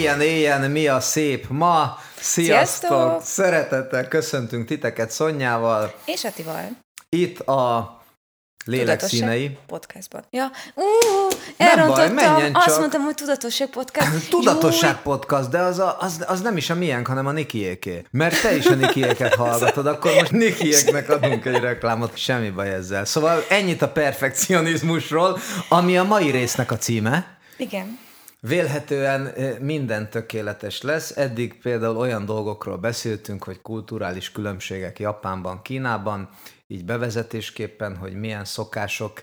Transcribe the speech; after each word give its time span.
Éljen, 0.00 0.20
éljen, 0.20 0.70
mi 0.70 0.86
a 0.86 1.00
szép 1.00 1.46
ma! 1.48 1.98
Sziasztok! 2.20 2.90
Sziasztok! 2.90 3.22
Szeretettel 3.24 4.08
köszöntünk 4.08 4.66
titeket 4.66 5.10
Szonyával. 5.10 5.94
És 6.04 6.24
Atival. 6.24 6.68
Itt 7.08 7.40
a 7.40 7.90
Lélek 8.64 9.00
színei. 9.00 9.58
Podcastban. 9.66 10.24
Ja, 10.30 10.50
ú, 10.74 10.82
elrontottam. 11.56 12.14
menjen 12.14 12.54
Azt 12.54 12.66
csak. 12.66 12.78
mondtam, 12.78 13.02
hogy 13.02 13.14
tudatosság 13.14 13.68
podcast. 13.68 14.28
Tudatosság 14.30 15.02
podcast, 15.02 15.48
de 15.48 15.58
az, 15.58 15.78
a, 15.78 15.96
az, 16.00 16.24
az 16.26 16.40
nem 16.40 16.56
is 16.56 16.70
a 16.70 16.74
miénk, 16.74 17.06
hanem 17.06 17.26
a 17.26 17.32
Nikiéké. 17.32 18.04
Mert 18.10 18.42
te 18.42 18.56
is 18.56 18.66
a 18.66 18.74
Nikiéket 18.74 19.34
hallgatod, 19.34 19.86
akkor 19.86 20.14
most 20.14 20.30
Nikiéknek 20.30 21.10
adunk 21.10 21.44
egy 21.44 21.60
reklámot, 21.60 22.16
semmi 22.16 22.50
baj 22.50 22.70
ezzel. 22.70 23.04
Szóval 23.04 23.44
ennyit 23.48 23.82
a 23.82 23.88
perfekcionizmusról, 23.88 25.38
ami 25.68 25.98
a 25.98 26.04
mai 26.04 26.30
résznek 26.30 26.70
a 26.70 26.76
címe. 26.76 27.38
Igen. 27.56 28.08
Vélhetően 28.40 29.34
minden 29.60 30.10
tökéletes 30.10 30.82
lesz. 30.82 31.16
Eddig 31.16 31.58
például 31.58 31.96
olyan 31.96 32.24
dolgokról 32.24 32.76
beszéltünk, 32.76 33.44
hogy 33.44 33.60
kulturális 33.62 34.32
különbségek 34.32 34.98
Japánban, 34.98 35.62
Kínában, 35.62 36.28
így 36.66 36.84
bevezetésképpen, 36.84 37.96
hogy 37.96 38.14
milyen 38.14 38.44
szokások 38.44 39.22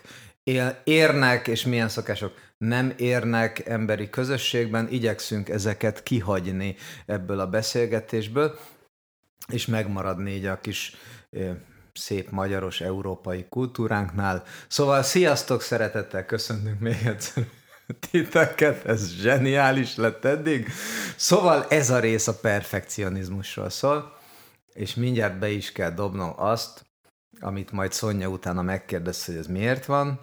érnek, 0.84 1.46
és 1.48 1.64
milyen 1.64 1.88
szokások 1.88 2.32
nem 2.58 2.94
érnek 2.96 3.66
emberi 3.66 4.10
közösségben. 4.10 4.88
Igyekszünk 4.90 5.48
ezeket 5.48 6.02
kihagyni 6.02 6.76
ebből 7.06 7.40
a 7.40 7.46
beszélgetésből, 7.46 8.58
és 9.52 9.66
megmaradni 9.66 10.30
így 10.30 10.46
a 10.46 10.60
kis 10.60 10.96
szép 11.92 12.30
magyaros 12.30 12.80
európai 12.80 13.46
kultúránknál. 13.48 14.44
Szóval 14.68 15.02
sziasztok, 15.02 15.62
szeretettel 15.62 16.24
köszöntünk 16.24 16.80
még 16.80 17.06
egyszer 17.06 17.46
titeket, 18.10 18.84
ez 18.84 19.12
zseniális 19.12 19.96
lett 19.96 20.24
eddig. 20.24 20.68
Szóval 21.16 21.66
ez 21.68 21.90
a 21.90 21.98
rész 21.98 22.26
a 22.26 22.38
perfekcionizmusról 22.38 23.70
szól, 23.70 24.16
és 24.72 24.94
mindjárt 24.94 25.38
be 25.38 25.48
is 25.48 25.72
kell 25.72 25.90
dobnom 25.90 26.32
azt, 26.36 26.86
amit 27.40 27.72
majd 27.72 27.92
Szonya 27.92 28.28
utána 28.28 28.62
megkérdez, 28.62 29.24
hogy 29.24 29.36
ez 29.36 29.46
miért 29.46 29.84
van, 29.84 30.20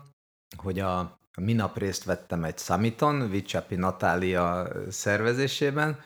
hogy 0.58 0.80
a, 0.80 1.20
minap 1.42 1.78
részt 1.78 2.04
vettem 2.04 2.44
egy 2.44 2.58
summiton, 2.58 3.30
Vicsapi 3.30 3.76
Natália 3.76 4.68
szervezésében, 4.90 6.00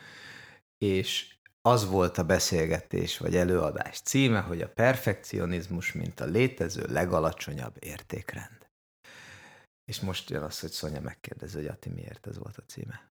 és 0.77 1.35
az 1.61 1.89
volt 1.89 2.17
a 2.17 2.23
beszélgetés 2.23 3.17
vagy 3.17 3.35
előadás 3.35 3.99
címe, 3.99 4.39
hogy 4.39 4.61
a 4.61 4.69
perfekcionizmus, 4.69 5.93
mint 5.93 6.19
a 6.19 6.25
létező 6.25 6.85
legalacsonyabb 6.89 7.75
értékrend. 7.79 8.58
És 9.89 9.99
most 9.99 10.29
jön 10.29 10.43
az, 10.43 10.59
hogy 10.59 10.71
Szonya 10.71 10.99
megkérdezi, 10.99 11.55
hogy 11.55 11.67
Ati, 11.67 11.89
miért 11.89 12.27
ez 12.27 12.37
volt 12.37 12.57
a 12.57 12.61
címe. 12.67 13.11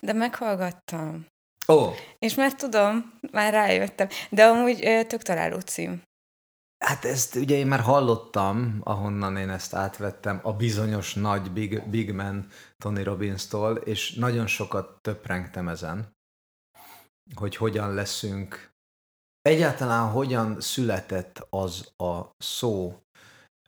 De 0.00 0.12
meghallgattam. 0.12 1.26
Ó, 1.68 1.74
oh, 1.74 1.94
És 2.18 2.34
már 2.34 2.54
tudom, 2.54 3.18
már 3.32 3.52
rájöttem. 3.52 4.08
De 4.30 4.44
amúgy 4.44 5.06
tök 5.06 5.22
találó 5.22 5.60
cím. 5.60 6.02
hát 6.84 7.04
ezt 7.04 7.34
ugye 7.34 7.56
én 7.56 7.66
már 7.66 7.80
hallottam, 7.80 8.80
ahonnan 8.82 9.36
én 9.36 9.50
ezt 9.50 9.74
átvettem, 9.74 10.40
a 10.42 10.52
bizonyos 10.52 11.14
nagy 11.14 11.52
Big, 11.52 11.88
Big 11.88 12.12
Man 12.12 12.46
Tony 12.76 13.02
Robbins-tól, 13.02 13.76
és 13.76 14.14
nagyon 14.14 14.46
sokat 14.46 15.02
töprengtem 15.02 15.68
ezen, 15.68 16.16
hogy 17.34 17.56
hogyan 17.56 17.94
leszünk, 17.94 18.72
egyáltalán 19.42 20.10
hogyan 20.10 20.60
született 20.60 21.46
az 21.50 21.92
a 21.96 22.34
szó, 22.38 23.02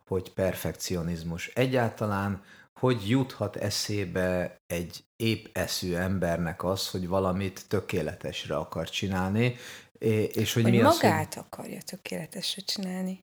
hogy 0.09 0.33
perfekcionizmus. 0.33 1.47
Egyáltalán 1.47 2.43
hogy 2.81 3.09
juthat 3.09 3.57
eszébe 3.57 4.61
egy 4.67 5.05
épp 5.17 5.47
eszű 5.53 5.95
embernek 5.95 6.65
az, 6.65 6.91
hogy 6.91 7.09
valamit 7.09 7.69
tökéletesre 7.69 8.57
akar 8.57 8.89
csinálni, 8.91 9.57
és 10.33 10.53
hogy, 10.53 10.63
Hogy 10.63 10.73
mi 10.73 10.81
az, 10.83 10.95
magát 10.95 11.37
akarja 11.37 11.83
tökéletesre 11.83 12.63
csinálni. 12.63 13.19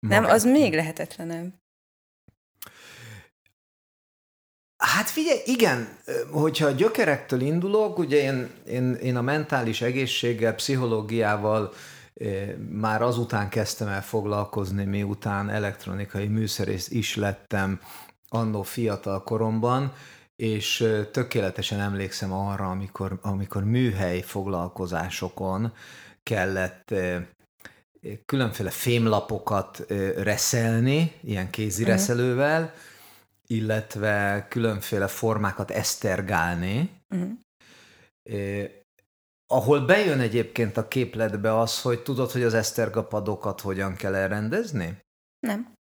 hogy 0.00 0.10
Nem, 0.10 0.22
magát- 0.22 0.36
az 0.36 0.44
még 0.44 0.74
lehetetlenebb. 0.74 1.60
Hát 4.76 5.08
figyelj, 5.10 5.40
igen, 5.44 5.98
hogyha 6.30 6.66
a 6.66 6.70
gyökerektől 6.70 7.40
indulok, 7.40 7.98
ugye 7.98 8.16
én, 8.16 8.50
én, 8.66 8.94
én 8.94 9.16
a 9.16 9.22
mentális 9.22 9.80
egészséggel, 9.80 10.54
pszichológiával 10.54 11.72
már 12.70 13.02
azután 13.02 13.48
kezdtem 13.48 13.88
el 13.88 14.02
foglalkozni, 14.02 14.84
miután 14.84 15.50
elektronikai 15.50 16.26
műszerész 16.26 16.90
is 16.90 17.16
lettem 17.16 17.80
annó 18.28 18.62
fiatal 18.62 19.22
koromban, 19.22 19.92
és 20.36 20.88
tökéletesen 21.12 21.80
emlékszem 21.80 22.32
arra, 22.32 22.70
amikor, 22.70 23.18
amikor 23.22 23.64
műhely 23.64 24.20
foglalkozásokon 24.20 25.72
kellett 26.22 26.94
különféle 28.24 28.70
fémlapokat 28.70 29.84
reszelni, 30.16 31.12
ilyen 31.20 31.50
kézi 31.50 31.84
reszelővel, 31.84 32.74
illetve 33.46 34.46
különféle 34.48 35.06
formákat 35.06 35.70
esztergálni, 35.70 37.00
Uh-huh. 37.12 38.81
Ahol 39.52 39.80
bejön 39.80 40.20
egyébként 40.20 40.76
a 40.76 40.88
képletbe 40.88 41.58
az, 41.58 41.80
hogy 41.80 42.02
tudod, 42.02 42.30
hogy 42.30 42.42
az 42.42 42.54
esztergapadokat 42.54 43.60
hogyan 43.60 43.94
kell 43.94 44.14
elrendezni? 44.14 44.98
Nem. 45.46 45.74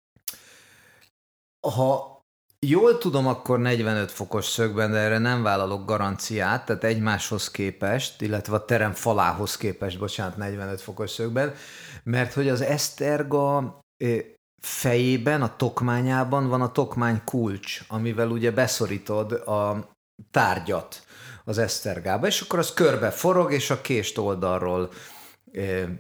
Ha 1.74 2.20
jól 2.66 2.98
tudom, 2.98 3.26
akkor 3.26 3.58
45 3.58 4.10
fokos 4.10 4.44
szögben, 4.44 4.90
de 4.90 4.98
erre 4.98 5.18
nem 5.18 5.42
vállalok 5.42 5.86
garanciát, 5.86 6.66
tehát 6.66 6.84
egymáshoz 6.84 7.50
képest, 7.50 8.22
illetve 8.22 8.54
a 8.54 8.64
terem 8.64 8.92
falához 8.92 9.56
képest, 9.56 9.98
bocsánat, 9.98 10.36
45 10.36 10.80
fokos 10.80 11.10
szögben, 11.10 11.54
mert 12.02 12.32
hogy 12.32 12.48
az 12.48 12.60
eszterga 12.60 13.78
fejében, 14.62 15.42
a 15.42 15.56
tokmányában 15.56 16.48
van 16.48 16.60
a 16.60 16.72
tokmány 16.72 17.20
kulcs, 17.24 17.80
amivel 17.88 18.30
ugye 18.30 18.50
beszorítod 18.50 19.32
a 19.32 19.90
tárgyat 20.30 21.04
az 21.50 21.58
esztergába, 21.58 22.26
és 22.26 22.40
akkor 22.40 22.58
az 22.58 22.72
körbe 22.72 23.10
forog, 23.10 23.52
és 23.52 23.70
a 23.70 23.80
kést 23.80 24.18
oldalról 24.18 24.90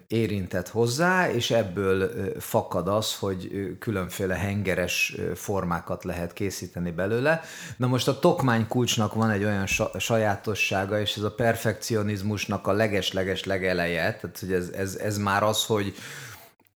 érintett 0.06 0.68
hozzá, 0.68 1.30
és 1.30 1.50
ebből 1.50 2.10
fakad 2.40 2.88
az, 2.88 3.14
hogy 3.14 3.70
különféle 3.78 4.34
hengeres 4.34 5.16
formákat 5.34 6.04
lehet 6.04 6.32
készíteni 6.32 6.90
belőle. 6.90 7.40
Na 7.76 7.86
most 7.86 8.08
a 8.08 8.18
tokmány 8.18 8.68
kulcsnak 8.68 9.14
van 9.14 9.30
egy 9.30 9.44
olyan 9.44 9.66
sa- 9.66 10.00
sajátossága, 10.00 11.00
és 11.00 11.16
ez 11.16 11.22
a 11.22 11.34
perfekcionizmusnak 11.34 12.66
a 12.66 12.72
leges-leges 12.72 13.44
legeleje, 13.44 14.14
tehát 14.20 14.38
hogy 14.40 14.52
ez, 14.52 14.68
ez, 14.68 14.94
ez 14.94 15.18
már 15.18 15.42
az, 15.42 15.64
hogy 15.64 15.94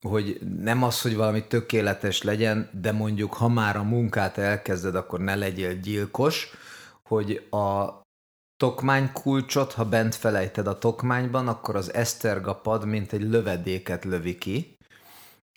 hogy 0.09 0.41
nem 0.61 0.83
az, 0.83 1.01
hogy 1.01 1.17
valami 1.17 1.47
tökéletes 1.47 2.23
legyen, 2.23 2.71
de 2.81 2.93
mondjuk, 2.93 3.35
ha 3.35 3.49
már 3.49 3.77
a 3.77 3.83
munkát 3.83 4.39
elkezded, 4.39 4.95
akkor 4.95 5.21
ne 5.21 5.35
legyél 5.35 5.75
gyilkos, 5.75 6.51
hogy 7.03 7.47
a 7.51 8.04
tokmány 8.57 9.13
kulcsot, 9.13 9.73
ha 9.73 9.85
bent 9.85 10.15
felejted 10.15 10.67
a 10.67 10.79
tokmányban, 10.79 11.49
akkor 11.49 11.77
az 11.77 11.95
eszterga 11.95 12.55
pad 12.55 12.85
mint 12.85 13.13
egy 13.13 13.23
lövedéket 13.23 14.05
lövi 14.05 14.39
ki, 14.39 14.79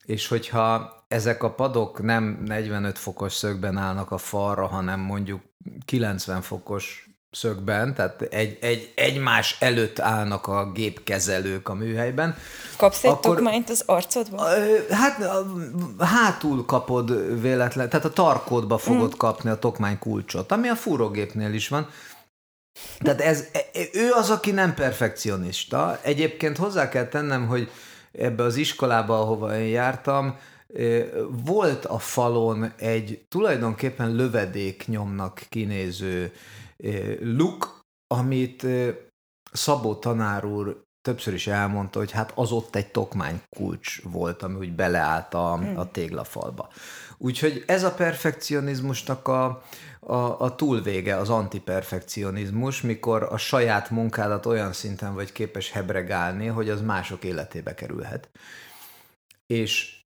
és 0.06 0.28
hogyha 0.28 0.96
ezek 1.07 1.44
a 1.44 1.52
padok 1.52 2.02
nem 2.02 2.41
45 2.46 2.97
fokos 2.97 3.34
szögben 3.34 3.78
állnak 3.78 4.12
a 4.12 4.18
falra, 4.18 4.68
hanem 4.68 5.00
mondjuk 5.00 5.42
90 5.86 6.42
fokos 6.42 7.07
szögben, 7.31 7.94
tehát 7.94 8.22
egy, 8.22 8.57
egy, 8.62 8.94
egymás 8.95 9.57
előtt 9.60 10.00
állnak 10.00 10.48
a 10.48 10.72
gépkezelők 10.72 11.69
a 11.69 11.74
műhelyben, 11.74 12.36
Kapsz 12.77 13.04
egy 13.04 13.12
Akkor- 13.12 13.36
tokmányt 13.36 13.69
az 13.69 13.83
arcodba? 13.86 14.44
Hát 14.89 15.30
hátul 16.00 16.66
kapod 16.66 17.42
véletlen, 17.42 17.89
tehát 17.89 18.06
a 18.06 18.10
tarkódba 18.10 18.77
fogod 18.77 19.13
mm. 19.16 19.18
kapni 19.18 19.50
a 19.50 19.60
tokmány 19.60 20.00
kulcsot, 20.00 20.51
ami 20.51 20.68
a 20.68 20.75
fúrógépnél 20.75 21.54
is 21.54 21.68
van. 21.68 21.89
Tehát 23.00 23.21
ez, 23.21 23.47
e- 23.51 23.79
e- 23.79 23.88
ő 23.94 24.12
az, 24.12 24.29
aki 24.29 24.51
nem 24.51 24.74
perfekcionista. 24.74 26.00
Egyébként 26.01 26.57
hozzá 26.57 26.89
kell 26.89 27.07
tennem, 27.07 27.47
hogy 27.47 27.69
ebbe 28.12 28.44
az 28.44 28.56
iskolába, 28.56 29.19
ahova 29.19 29.59
én 29.59 29.68
jártam, 29.68 30.38
ö, 30.68 31.03
volt 31.45 31.85
a 31.85 32.00
falon 32.00 32.74
egy 32.77 33.25
tulajdonképpen 33.29 34.15
lövedék 34.15 34.88
nyomnak 34.88 35.45
kinéző 35.50 36.31
luk, 37.19 37.85
amit 38.07 38.65
Szabó 39.51 39.95
tanár 39.95 40.45
úr 40.45 40.85
többször 41.01 41.33
is 41.33 41.47
elmondta, 41.47 42.00
hogy 42.00 42.12
hát 42.12 42.31
az 42.35 42.51
ott 42.51 42.75
egy 42.75 42.91
tokmány 42.91 43.41
kulcs 43.56 44.01
volt, 44.03 44.44
ami 44.44 44.56
úgy 44.56 44.75
beleállt 44.75 45.33
a, 45.33 45.53
a 45.75 45.91
téglafalba. 45.91 46.69
Úgyhogy 47.18 47.63
ez 47.68 47.83
a 47.83 47.91
perfekcionizmusnak 47.91 49.27
a, 49.27 49.63
a, 50.07 50.39
a 50.39 50.56
túlvége, 50.56 51.18
az 51.18 51.30
antiperfekcionizmus, 51.30 52.81
mikor 52.81 53.24
a 53.24 53.38
saját 53.38 53.89
munkádat 53.89 54.45
olyan 54.45 54.74
szinten 54.74 55.13
vagy 55.13 55.31
képes 55.31 55.71
hebregálni, 55.71 56.45
hogy 56.45 56.69
az 56.69 56.81
mások 56.81 57.24
életébe 57.24 57.74
kerülhet. 57.74 58.30
És 59.45 60.01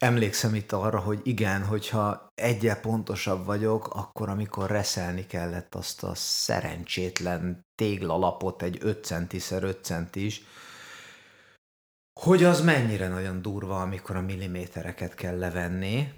emlékszem 0.00 0.54
itt 0.54 0.72
arra, 0.72 0.98
hogy 0.98 1.20
igen, 1.22 1.64
hogyha 1.64 2.28
egyel 2.34 2.80
pontosabb 2.80 3.44
vagyok, 3.44 3.88
akkor 3.88 4.28
amikor 4.28 4.70
reszelni 4.70 5.26
kellett 5.26 5.74
azt 5.74 6.02
a 6.02 6.14
szerencsétlen 6.14 7.60
téglalapot, 7.74 8.62
egy 8.62 8.78
5 8.80 9.04
centiszer 9.04 9.62
5 9.62 9.84
centis, 9.84 10.42
hogy 12.20 12.44
az 12.44 12.60
mennyire 12.60 13.08
nagyon 13.08 13.42
durva, 13.42 13.80
amikor 13.80 14.16
a 14.16 14.20
millimétereket 14.20 15.14
kell 15.14 15.38
levenni, 15.38 16.12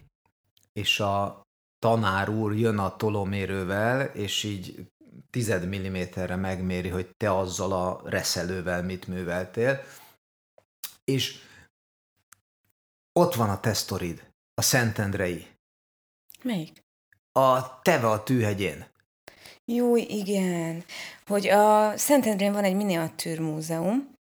és 0.72 1.00
a 1.00 1.45
tanár 1.78 2.28
úr 2.28 2.56
jön 2.56 2.78
a 2.78 2.96
tolómérővel, 2.96 4.04
és 4.04 4.42
így 4.44 4.86
tized 5.30 5.68
milliméterre 5.68 6.36
megméri, 6.36 6.88
hogy 6.88 7.16
te 7.16 7.36
azzal 7.36 7.72
a 7.72 8.00
reszelővel 8.04 8.82
mit 8.82 9.06
műveltél, 9.06 9.82
és 11.04 11.38
ott 13.12 13.34
van 13.34 13.50
a 13.50 13.60
tesztorid, 13.60 14.32
a 14.54 14.62
Szentendrei. 14.62 15.46
Melyik? 16.42 16.84
A 17.32 17.80
Teve 17.82 18.10
a 18.10 18.22
tűhegyén. 18.22 18.86
Jó, 19.64 19.96
igen. 19.96 20.84
Hogy 21.26 21.48
a 21.48 21.96
Szentendrén 21.96 22.52
van 22.52 22.64
egy 22.64 22.74
miniatűr 22.74 23.40
múzeum, 23.40 24.15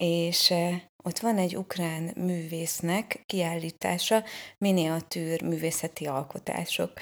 és 0.00 0.54
ott 1.04 1.18
van 1.18 1.38
egy 1.38 1.56
ukrán 1.56 2.12
művésznek 2.16 3.22
kiállítása 3.26 4.24
miniatűr 4.58 5.42
művészeti 5.42 6.06
alkotások. 6.06 6.92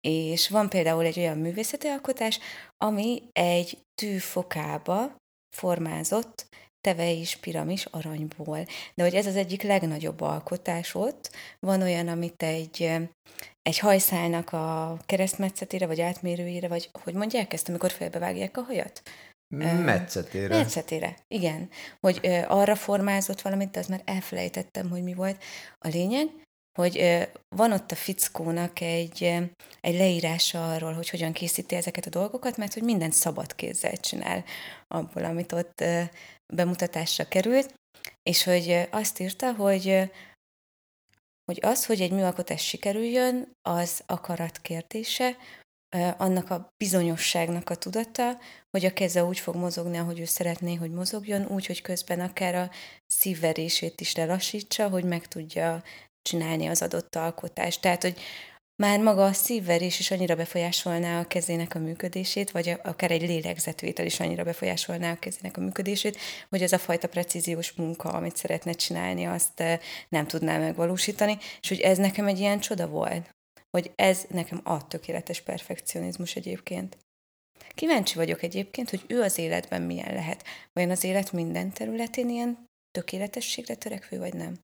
És 0.00 0.48
van 0.48 0.68
például 0.68 1.04
egy 1.04 1.18
olyan 1.18 1.38
művészeti 1.38 1.86
alkotás, 1.86 2.38
ami 2.76 3.22
egy 3.32 3.78
tűfokába 3.94 5.16
formázott 5.56 6.48
teve 6.80 7.10
is 7.10 7.36
piramis 7.36 7.84
aranyból. 7.84 8.64
De 8.94 9.02
hogy 9.02 9.14
ez 9.14 9.26
az 9.26 9.36
egyik 9.36 9.62
legnagyobb 9.62 10.20
alkotás 10.20 10.94
ott, 10.94 11.30
van 11.58 11.82
olyan, 11.82 12.08
amit 12.08 12.42
egy, 12.42 12.82
egy 13.62 13.78
hajszálnak 13.78 14.52
a 14.52 14.98
keresztmetszetére, 15.06 15.86
vagy 15.86 16.00
átmérőjére, 16.00 16.68
vagy 16.68 16.90
hogy 17.02 17.14
mondják 17.14 17.52
ezt, 17.52 17.68
amikor 17.68 17.90
félbevágják 17.90 18.56
a 18.56 18.62
hajat? 18.62 19.02
Metszetére. 19.54 20.56
Metszetére, 20.56 21.16
igen. 21.28 21.70
Hogy 22.00 22.20
ö, 22.22 22.40
arra 22.46 22.74
formázott 22.74 23.40
valamit, 23.40 23.70
de 23.70 23.78
az 23.78 23.86
már 23.86 24.02
elfelejtettem, 24.04 24.90
hogy 24.90 25.02
mi 25.02 25.14
volt 25.14 25.42
a 25.78 25.88
lényeg, 25.88 26.28
hogy 26.78 26.98
ö, 26.98 27.22
van 27.56 27.72
ott 27.72 27.90
a 27.90 27.94
fickónak 27.94 28.80
egy, 28.80 29.22
ö, 29.22 29.42
egy 29.80 29.94
leírása 29.94 30.72
arról, 30.72 30.92
hogy 30.92 31.10
hogyan 31.10 31.32
készíti 31.32 31.74
ezeket 31.74 32.06
a 32.06 32.10
dolgokat, 32.10 32.56
mert 32.56 32.74
hogy 32.74 32.82
mindent 32.82 33.12
szabad 33.12 33.54
kézzel 33.54 33.96
csinál 33.96 34.44
abból, 34.86 35.24
amit 35.24 35.52
ott 35.52 35.80
ö, 35.80 36.02
bemutatásra 36.54 37.28
került, 37.28 37.74
és 38.22 38.44
hogy 38.44 38.68
ö, 38.70 38.82
azt 38.90 39.20
írta, 39.20 39.52
hogy 39.52 39.88
ö, 39.88 40.02
hogy 41.44 41.58
az, 41.62 41.86
hogy 41.86 42.00
egy 42.00 42.12
műalkotás 42.12 42.66
sikerüljön, 42.66 43.52
az 43.62 44.02
akarat 44.06 44.58
kérdése, 44.58 45.36
annak 46.16 46.50
a 46.50 46.74
bizonyosságnak 46.76 47.70
a 47.70 47.74
tudata, 47.74 48.38
hogy 48.70 48.84
a 48.84 48.92
keze 48.92 49.24
úgy 49.24 49.38
fog 49.38 49.54
mozogni, 49.54 49.98
ahogy 49.98 50.20
ő 50.20 50.24
szeretné, 50.24 50.74
hogy 50.74 50.90
mozogjon, 50.90 51.46
úgy, 51.46 51.66
hogy 51.66 51.82
közben 51.82 52.20
akár 52.20 52.54
a 52.54 52.70
szívverését 53.06 54.00
is 54.00 54.14
lelassítsa, 54.14 54.88
hogy 54.88 55.04
meg 55.04 55.28
tudja 55.28 55.82
csinálni 56.22 56.66
az 56.66 56.82
adott 56.82 57.16
alkotást. 57.16 57.80
Tehát, 57.80 58.02
hogy 58.02 58.20
már 58.82 59.00
maga 59.00 59.24
a 59.24 59.32
szívverés 59.32 59.98
is 59.98 60.10
annyira 60.10 60.34
befolyásolná 60.34 61.20
a 61.20 61.26
kezének 61.26 61.74
a 61.74 61.78
működését, 61.78 62.50
vagy 62.50 62.76
akár 62.82 63.10
egy 63.10 63.22
lélegzetvétel 63.22 64.06
is 64.06 64.20
annyira 64.20 64.44
befolyásolná 64.44 65.12
a 65.12 65.18
kezének 65.18 65.56
a 65.56 65.60
működését, 65.60 66.18
hogy 66.48 66.62
az 66.62 66.72
a 66.72 66.78
fajta 66.78 67.08
precíziós 67.08 67.72
munka, 67.72 68.08
amit 68.08 68.36
szeretne 68.36 68.72
csinálni, 68.72 69.24
azt 69.24 69.62
nem 70.08 70.26
tudná 70.26 70.58
megvalósítani, 70.58 71.38
és 71.60 71.68
hogy 71.68 71.80
ez 71.80 71.98
nekem 71.98 72.26
egy 72.26 72.38
ilyen 72.38 72.60
csoda 72.60 72.86
volt 72.86 73.35
hogy 73.76 73.92
ez 73.94 74.26
nekem 74.30 74.60
a 74.64 74.86
tökéletes 74.86 75.40
perfekcionizmus 75.40 76.36
egyébként. 76.36 76.98
Kíváncsi 77.74 78.14
vagyok 78.14 78.42
egyébként, 78.42 78.90
hogy 78.90 79.04
ő 79.06 79.22
az 79.22 79.38
életben 79.38 79.82
milyen 79.82 80.14
lehet. 80.14 80.44
Vajon 80.72 80.90
az 80.90 81.04
élet 81.04 81.32
minden 81.32 81.72
területén 81.72 82.28
ilyen 82.28 82.66
tökéletességre 82.90 83.74
törekvő, 83.74 84.18
vagy 84.18 84.34
nem? 84.34 84.58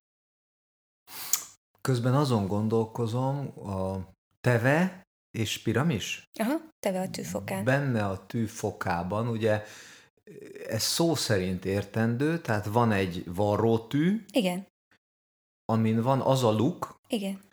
Közben 1.80 2.14
azon 2.14 2.46
gondolkozom, 2.46 3.58
a 3.68 4.08
teve 4.40 5.02
és 5.30 5.62
piramis? 5.62 6.24
Aha, 6.38 6.54
teve 6.80 7.00
a 7.00 7.10
tűfokán. 7.10 7.64
Benne 7.64 8.06
a 8.06 8.26
tűfokában, 8.26 9.28
ugye 9.28 9.62
ez 10.68 10.82
szó 10.82 11.14
szerint 11.14 11.64
értendő, 11.64 12.40
tehát 12.40 12.66
van 12.66 12.92
egy 12.92 13.24
varrótű. 13.34 14.24
Igen. 14.30 14.66
Amin 15.64 16.02
van 16.02 16.20
az 16.20 16.44
a 16.44 16.50
luk. 16.50 17.00
Igen 17.08 17.50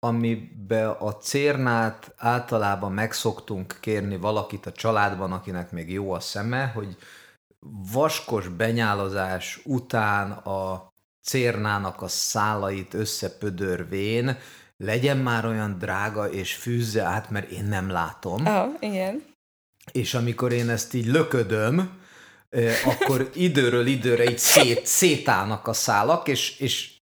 amibe 0.00 0.88
a 0.88 1.16
cérnát 1.16 2.14
általában 2.16 2.92
megszoktunk 2.92 3.76
kérni 3.80 4.16
valakit 4.16 4.66
a 4.66 4.72
családban, 4.72 5.32
akinek 5.32 5.70
még 5.70 5.92
jó 5.92 6.12
a 6.12 6.20
szeme, 6.20 6.66
hogy 6.66 6.96
vaskos 7.92 8.48
benyálozás 8.48 9.60
után 9.64 10.30
a 10.30 10.92
cérnának 11.22 12.02
a 12.02 12.08
szálait 12.08 12.94
összepödörvén 12.94 14.38
legyen 14.76 15.16
már 15.16 15.46
olyan 15.46 15.78
drága, 15.78 16.30
és 16.30 16.54
fűzze 16.54 17.02
át, 17.02 17.30
mert 17.30 17.50
én 17.50 17.64
nem 17.64 17.90
látom. 17.90 18.46
Ah, 18.46 18.68
igen. 18.80 19.24
És 19.92 20.14
amikor 20.14 20.52
én 20.52 20.68
ezt 20.68 20.94
így 20.94 21.06
löködöm, 21.06 21.98
akkor 22.84 23.30
időről 23.34 23.86
időre 23.86 24.30
így 24.30 24.38
szét, 24.38 24.86
szétállnak 24.86 25.66
a 25.66 25.72
szálak, 25.72 26.28
és, 26.28 26.58
és 26.58 26.97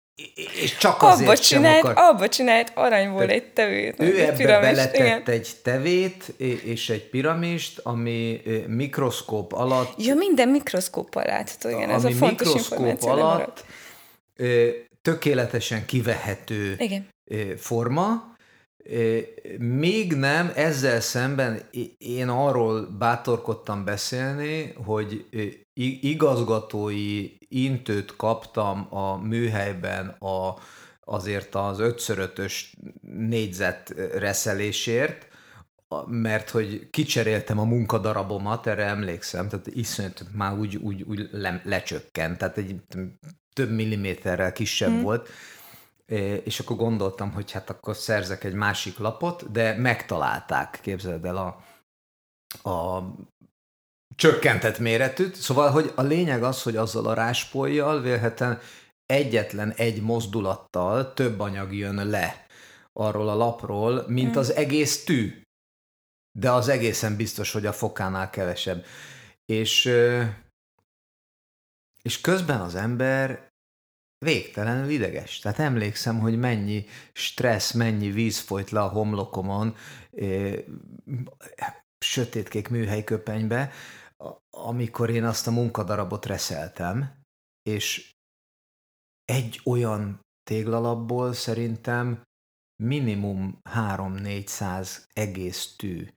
és 0.63 0.77
csak 0.77 1.03
azért 1.03 1.29
abba 1.29 1.37
sem 1.37 1.45
csinált, 1.45 1.85
akar... 1.85 1.95
Abba 1.97 2.29
csinált 2.29 2.73
aranyból 2.75 3.29
egy 3.29 3.53
tevét. 3.53 4.01
Ő 4.01 4.21
ebbe 4.21 4.37
piramist, 4.37 4.75
beletett 4.75 4.95
igen. 4.95 5.23
egy 5.25 5.51
tevét 5.63 6.35
és 6.65 6.91
egy 6.91 7.09
piramist, 7.09 7.79
ami 7.79 8.43
mikroszkóp 8.67 9.53
alatt... 9.53 10.03
Ja, 10.03 10.15
minden 10.15 10.49
mikroszkóp 10.49 11.15
alatt. 11.15 11.65
Igen, 11.65 11.91
ez 11.91 12.05
a 12.05 12.11
fontos 12.11 12.47
mikroszkóp 12.47 13.03
alatt 13.03 13.65
tökéletesen 15.03 15.87
kivehető 15.87 16.77
igen. 16.79 17.09
forma, 17.57 18.33
még 19.59 20.13
nem, 20.13 20.53
ezzel 20.55 21.01
szemben 21.01 21.69
én 21.99 22.29
arról 22.29 22.89
bátorkodtam 22.99 23.85
beszélni, 23.85 24.75
hogy 24.85 25.27
igazgatói 26.01 27.31
intőt 27.49 28.17
kaptam 28.17 28.87
a 28.95 29.17
műhelyben 29.17 30.09
a, 30.09 30.55
azért 31.05 31.55
az 31.55 31.79
5x5-ös 31.81 32.55
négyzet 33.01 33.95
reszelésért, 34.15 35.29
mert 36.07 36.51
hogy 36.51 36.91
kicseréltem 36.91 37.59
a 37.59 37.65
munkadarabomat, 37.65 38.67
erre 38.67 38.85
emlékszem, 38.85 39.49
tehát 39.49 39.67
iszonyat 39.67 40.25
már 40.33 40.59
úgy, 40.59 40.77
úgy, 40.77 41.03
úgy 41.03 41.29
le, 41.33 41.63
lecsökkent, 41.65 42.39
tehát 42.39 42.59
egy 42.59 42.81
több 43.53 43.71
milliméterrel 43.71 44.53
kisebb 44.53 44.91
hmm. 44.91 45.03
volt, 45.03 45.29
és 46.45 46.61
akkor 46.61 46.77
gondoltam, 46.77 47.33
hogy 47.33 47.51
hát 47.51 47.71
akkor 47.71 47.97
szerzek 47.97 48.45
egy 48.45 48.55
másik 48.55 48.99
lapot, 48.99 49.51
de 49.51 49.77
megtalálták, 49.77 50.79
képzeld 50.83 51.25
el 51.25 51.37
a, 51.37 51.65
a 52.71 53.03
csökkentett 54.17 54.79
méretűt. 54.79 55.35
Szóval, 55.35 55.71
hogy 55.71 55.93
a 55.95 56.03
lényeg 56.03 56.43
az, 56.43 56.63
hogy 56.63 56.77
azzal 56.77 57.07
a 57.07 57.15
ráspolyjal 57.15 58.01
vélhetően 58.01 58.61
egyetlen 59.07 59.73
egy 59.73 60.03
mozdulattal 60.03 61.13
több 61.15 61.41
anyag 61.41 61.75
jön 61.75 62.07
le 62.09 62.47
arról 62.93 63.29
a 63.29 63.35
lapról, 63.35 64.05
mint 64.09 64.31
hmm. 64.31 64.39
az 64.39 64.53
egész 64.53 65.05
tű. 65.05 65.43
De 66.39 66.51
az 66.51 66.69
egészen 66.69 67.17
biztos, 67.17 67.53
hogy 67.53 67.67
a 67.67 67.73
fokánál 67.73 68.31
kevesebb. 68.31 68.85
És, 69.47 69.85
és 72.03 72.21
közben 72.21 72.61
az 72.61 72.75
ember 72.75 73.53
végtelenül 74.25 74.91
ideges. 74.91 75.39
Tehát 75.39 75.59
emlékszem, 75.59 76.19
hogy 76.19 76.39
mennyi 76.39 76.87
stressz, 77.13 77.73
mennyi 77.73 78.11
víz 78.11 78.39
folyt 78.39 78.71
le 78.71 78.81
a 78.81 78.89
homlokomon, 78.89 79.77
sötétkék 81.99 82.69
műhelyköpenybe, 82.69 83.73
amikor 84.51 85.11
én 85.11 85.25
azt 85.25 85.47
a 85.47 85.51
munkadarabot 85.51 86.27
reszeltem, 86.27 87.23
és 87.63 88.13
egy 89.25 89.61
olyan 89.65 90.21
téglalapból 90.43 91.33
szerintem 91.33 92.23
minimum 92.83 93.59
3-400 93.71 95.05
egész 95.13 95.77
tű 95.77 96.09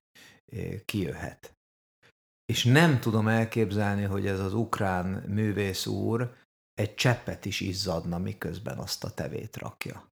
kijöhet. 0.86 1.54
És 2.46 2.64
nem 2.64 3.00
tudom 3.00 3.28
elképzelni, 3.28 4.04
hogy 4.04 4.28
ez 4.28 4.40
az 4.40 4.54
ukrán 4.54 5.06
művész 5.08 5.86
úr 5.86 6.36
egy 6.74 6.96
cseppet 6.96 7.46
is 7.46 7.60
izzadna, 7.60 8.18
miközben 8.18 8.78
azt 8.78 9.04
a 9.04 9.14
tevét 9.14 9.58
rakja. 9.58 10.08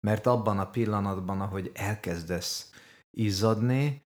Mert 0.00 0.26
abban 0.26 0.58
a 0.58 0.70
pillanatban, 0.70 1.40
ahogy 1.40 1.70
elkezdesz 1.74 2.70
izzadni, 3.10 4.03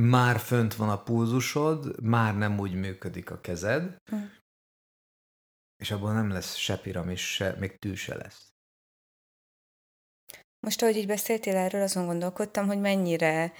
már 0.00 0.38
fönt 0.38 0.74
van 0.74 0.88
a 0.88 1.02
pulzusod, 1.02 2.02
már 2.02 2.36
nem 2.36 2.58
úgy 2.58 2.74
működik 2.74 3.30
a 3.30 3.40
kezed, 3.40 3.96
hm. 4.10 4.16
és 5.76 5.90
abban 5.90 6.14
nem 6.14 6.30
lesz 6.30 6.54
se 6.54 6.78
piramis, 6.78 7.34
se, 7.34 7.56
még 7.58 7.78
tű 7.78 7.94
se 7.94 8.14
lesz. 8.16 8.48
Most, 10.66 10.82
ahogy 10.82 10.96
így 10.96 11.06
beszéltél 11.06 11.56
erről, 11.56 11.82
azon 11.82 12.06
gondolkodtam, 12.06 12.66
hogy 12.66 12.80
mennyire 12.80 13.52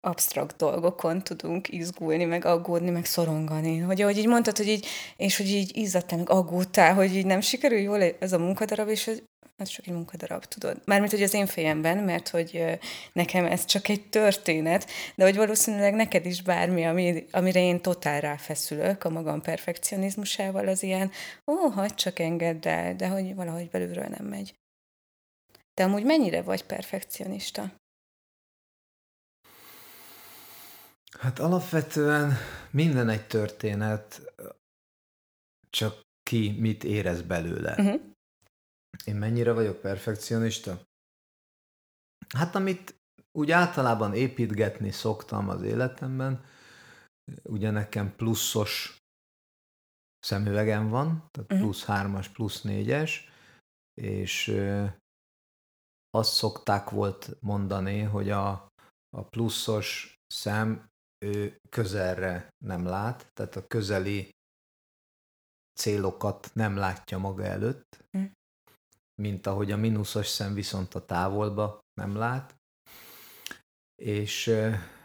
absztrakt 0.00 0.56
dolgokon 0.56 1.22
tudunk 1.22 1.68
izgulni, 1.68 2.24
meg 2.24 2.44
aggódni, 2.44 2.90
meg 2.90 3.04
szorongani. 3.04 3.78
Hogy 3.78 4.00
ahogy 4.00 4.18
így 4.18 4.26
mondtad, 4.26 4.56
hogy 4.56 4.68
így, 4.68 4.86
és 5.16 5.36
hogy 5.36 5.46
így 5.46 5.76
izzadtál, 5.76 6.18
meg 6.18 6.30
aggódtál, 6.30 6.94
hogy 6.94 7.14
így 7.14 7.26
nem 7.26 7.40
sikerül 7.40 7.78
jól 7.78 8.02
ez 8.02 8.32
a 8.32 8.38
munkadarab, 8.38 8.88
és 8.88 9.10
hogy 9.56 9.66
ez 9.66 9.72
csak 9.72 9.86
egy 9.86 9.92
munkadarab, 9.92 10.44
tudod. 10.44 10.82
Mármint, 10.84 11.12
hogy 11.12 11.22
az 11.22 11.34
én 11.34 11.46
fejemben, 11.46 11.98
mert 11.98 12.28
hogy 12.28 12.78
nekem 13.12 13.44
ez 13.44 13.64
csak 13.64 13.88
egy 13.88 14.08
történet, 14.08 14.90
de 15.14 15.24
hogy 15.24 15.36
valószínűleg 15.36 15.94
neked 15.94 16.26
is 16.26 16.42
bármi, 16.42 16.86
ami, 16.86 17.26
amire 17.30 17.60
én 17.60 17.80
totál 17.80 18.20
ráfeszülök 18.20 19.04
a 19.04 19.10
magam 19.10 19.42
perfekcionizmusával, 19.42 20.68
az 20.68 20.82
ilyen, 20.82 21.10
ó, 21.46 21.54
hagyd 21.54 21.94
csak 21.94 22.18
engedd 22.18 22.68
el, 22.68 22.94
de 22.96 23.08
hogy 23.08 23.34
valahogy 23.34 23.70
belülről 23.70 24.06
nem 24.06 24.26
megy. 24.26 24.54
De 25.74 25.84
amúgy 25.84 26.04
mennyire 26.04 26.42
vagy 26.42 26.64
perfekcionista? 26.64 27.72
Hát 31.18 31.38
alapvetően 31.38 32.32
minden 32.70 33.08
egy 33.08 33.26
történet, 33.26 34.20
csak 35.70 36.00
ki 36.22 36.56
mit 36.58 36.84
érez 36.84 37.22
belőle. 37.22 37.70
Uh-huh. 37.70 38.00
Én 39.04 39.16
mennyire 39.16 39.52
vagyok 39.52 39.80
perfekcionista? 39.80 40.80
Hát 42.36 42.54
amit 42.54 43.00
úgy 43.32 43.50
általában 43.50 44.14
építgetni 44.14 44.90
szoktam 44.90 45.48
az 45.48 45.62
életemben, 45.62 46.44
ugye 47.42 47.70
nekem 47.70 48.16
pluszos 48.16 48.96
szemüvegem 50.18 50.88
van, 50.88 51.28
tehát 51.30 51.52
uh-huh. 51.52 51.58
plusz 51.58 51.84
hármas, 51.84 52.28
plusz 52.28 52.62
négyes, 52.62 53.30
és 54.00 54.56
azt 56.10 56.32
szokták 56.32 56.90
volt 56.90 57.40
mondani, 57.40 58.00
hogy 58.00 58.30
a, 58.30 58.50
a 59.16 59.22
pluszos 59.30 60.14
szem 60.26 60.88
ő 61.24 61.58
közelre 61.68 62.48
nem 62.64 62.84
lát, 62.84 63.30
tehát 63.32 63.56
a 63.56 63.66
közeli 63.66 64.30
célokat 65.78 66.50
nem 66.54 66.76
látja 66.76 67.18
maga 67.18 67.44
előtt, 67.44 68.04
mm. 68.16 68.24
Mint 69.22 69.46
ahogy 69.46 69.72
a 69.72 69.76
mínuszos 69.76 70.26
szem 70.26 70.54
viszont 70.54 70.94
a 70.94 71.04
távolba 71.04 71.84
nem 71.94 72.16
lát. 72.16 72.56
És 74.02 74.50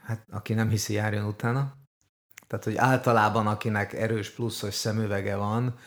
hát 0.04 0.26
aki 0.30 0.54
nem 0.54 0.70
hiszi, 0.70 0.94
járjon 0.94 1.26
utána. 1.26 1.74
Tehát, 2.48 2.66
hogy 2.66 2.76
általában 2.76 3.48
akinek 3.48 3.94
erős 3.94 4.30
pluszos 4.30 4.74
szemüvege 4.74 5.36
van, 5.36 5.78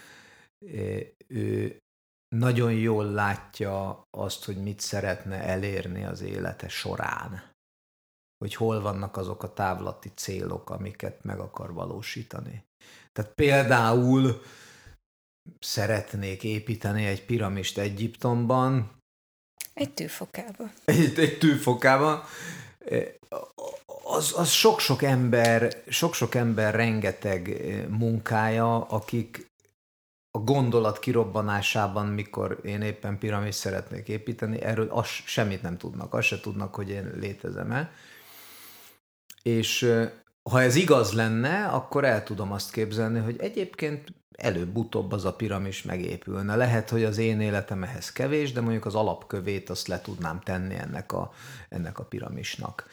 ő 1.26 1.78
nagyon 2.28 2.72
jól 2.72 3.04
látja 3.10 4.06
azt, 4.10 4.44
hogy 4.44 4.62
mit 4.62 4.80
szeretne 4.80 5.42
elérni 5.42 6.04
az 6.04 6.20
élete 6.20 6.68
során 6.68 7.54
hogy 8.44 8.54
hol 8.54 8.80
vannak 8.80 9.16
azok 9.16 9.42
a 9.42 9.52
távlati 9.52 10.12
célok, 10.14 10.70
amiket 10.70 11.22
meg 11.24 11.38
akar 11.38 11.72
valósítani. 11.72 12.64
Tehát 13.12 13.34
például 13.34 14.42
szeretnék 15.58 16.44
építeni 16.44 17.04
egy 17.04 17.24
piramist 17.24 17.78
Egyiptomban. 17.78 18.92
Egy 19.74 19.94
tűfokába. 19.94 20.70
Egy, 20.84 21.18
egy 21.18 21.38
tűfokába. 21.38 22.24
Az, 24.04 24.32
az 24.36 24.50
sok-sok 24.50 25.02
ember, 25.02 25.82
sok-sok 25.88 26.34
ember 26.34 26.74
rengeteg 26.74 27.48
munkája, 27.88 28.80
akik 28.80 29.52
a 30.30 30.38
gondolat 30.38 30.98
kirobbanásában, 30.98 32.06
mikor 32.06 32.60
én 32.62 32.82
éppen 32.82 33.18
piramis 33.18 33.54
szeretnék 33.54 34.08
építeni, 34.08 34.62
erről 34.62 34.88
az, 34.90 35.06
semmit 35.06 35.62
nem 35.62 35.76
tudnak. 35.76 36.14
Azt 36.14 36.26
se 36.26 36.40
tudnak, 36.40 36.74
hogy 36.74 36.90
én 36.90 37.12
létezem-e. 37.20 37.92
És 39.42 39.92
ha 40.50 40.62
ez 40.62 40.74
igaz 40.74 41.12
lenne, 41.12 41.66
akkor 41.66 42.04
el 42.04 42.22
tudom 42.22 42.52
azt 42.52 42.72
képzelni, 42.72 43.18
hogy 43.18 43.40
egyébként 43.40 44.12
előbb-utóbb 44.36 45.12
az 45.12 45.24
a 45.24 45.34
piramis 45.34 45.82
megépülne. 45.82 46.56
Lehet, 46.56 46.90
hogy 46.90 47.04
az 47.04 47.18
én 47.18 47.40
életem 47.40 47.82
ehhez 47.82 48.12
kevés, 48.12 48.52
de 48.52 48.60
mondjuk 48.60 48.86
az 48.86 48.94
alapkövét 48.94 49.70
azt 49.70 49.86
le 49.86 50.00
tudnám 50.00 50.40
tenni 50.40 50.74
ennek 50.74 51.12
a, 51.12 51.32
ennek 51.68 51.98
a 51.98 52.04
piramisnak. 52.04 52.88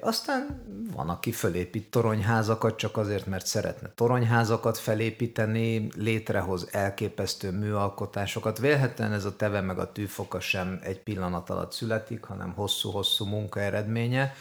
Aztán 0.00 0.62
van, 0.94 1.08
aki 1.08 1.32
felépít 1.32 1.90
toronyházakat 1.90 2.76
csak 2.76 2.96
azért, 2.96 3.26
mert 3.26 3.46
szeretne 3.46 3.90
toronyházakat 3.94 4.78
felépíteni, 4.78 5.88
létrehoz 5.96 6.68
elképesztő 6.70 7.50
műalkotásokat. 7.50 8.58
Vélhetően 8.58 9.12
ez 9.12 9.24
a 9.24 9.36
teve 9.36 9.60
meg 9.60 9.78
a 9.78 9.92
tűfoka 9.92 10.40
sem 10.40 10.80
egy 10.82 11.00
pillanat 11.00 11.50
alatt 11.50 11.72
születik, 11.72 12.24
hanem 12.24 12.52
hosszú-hosszú 12.52 13.24
munka 13.24 13.60
eredménye. 13.60 14.34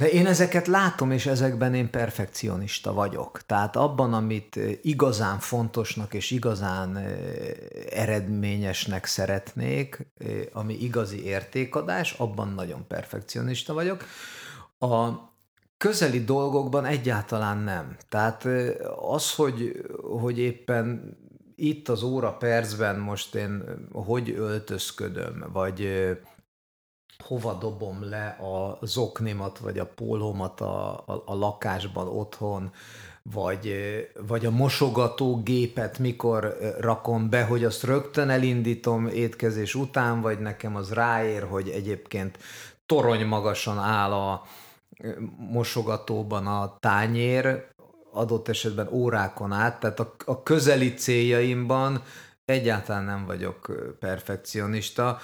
Én 0.00 0.26
ezeket 0.26 0.66
látom, 0.66 1.10
és 1.10 1.26
ezekben 1.26 1.74
én 1.74 1.90
perfekcionista 1.90 2.92
vagyok. 2.92 3.40
Tehát 3.46 3.76
abban, 3.76 4.14
amit 4.14 4.58
igazán 4.82 5.38
fontosnak 5.38 6.14
és 6.14 6.30
igazán 6.30 6.96
eredményesnek 7.90 9.04
szeretnék, 9.04 10.06
ami 10.52 10.74
igazi 10.74 11.24
értékadás, 11.24 12.12
abban 12.12 12.48
nagyon 12.48 12.86
perfekcionista 12.86 13.72
vagyok. 13.72 14.04
A 14.78 15.08
közeli 15.76 16.24
dolgokban 16.24 16.84
egyáltalán 16.84 17.58
nem. 17.58 17.96
Tehát 18.08 18.48
az, 19.10 19.34
hogy, 19.34 19.86
hogy 20.20 20.38
éppen 20.38 21.16
itt 21.54 21.88
az 21.88 22.02
óra 22.02 22.32
percben 22.32 22.98
most 22.98 23.34
én 23.34 23.62
hogy 23.92 24.30
öltözködöm, 24.30 25.44
vagy 25.52 25.88
hova 27.18 27.52
dobom 27.52 28.08
le 28.08 28.26
a 28.26 28.78
zoknimat, 28.82 29.58
vagy 29.58 29.78
a 29.78 29.86
pólómat 29.86 30.60
a, 30.60 30.92
a, 30.92 31.22
a 31.24 31.34
lakásban 31.34 32.08
otthon, 32.08 32.72
vagy, 33.32 33.74
vagy 34.26 34.46
a 34.46 34.50
mosogató 34.50 35.42
gépet 35.42 35.98
mikor 35.98 36.56
rakom 36.80 37.30
be, 37.30 37.44
hogy 37.44 37.64
azt 37.64 37.82
rögtön 37.82 38.30
elindítom 38.30 39.06
étkezés 39.06 39.74
után, 39.74 40.20
vagy 40.20 40.38
nekem 40.38 40.76
az 40.76 40.92
ráér, 40.92 41.42
hogy 41.42 41.68
egyébként 41.68 42.38
torony 42.86 43.26
magasan 43.26 43.78
áll 43.78 44.12
a 44.12 44.42
mosogatóban 45.36 46.46
a 46.46 46.76
tányér, 46.80 47.66
adott 48.12 48.48
esetben 48.48 48.88
órákon 48.90 49.52
át, 49.52 49.80
tehát 49.80 50.00
a, 50.00 50.14
a 50.24 50.42
közeli 50.42 50.94
céljaimban 50.94 52.02
Egyáltalán 52.46 53.04
nem 53.04 53.24
vagyok 53.24 53.72
perfekcionista, 53.98 55.20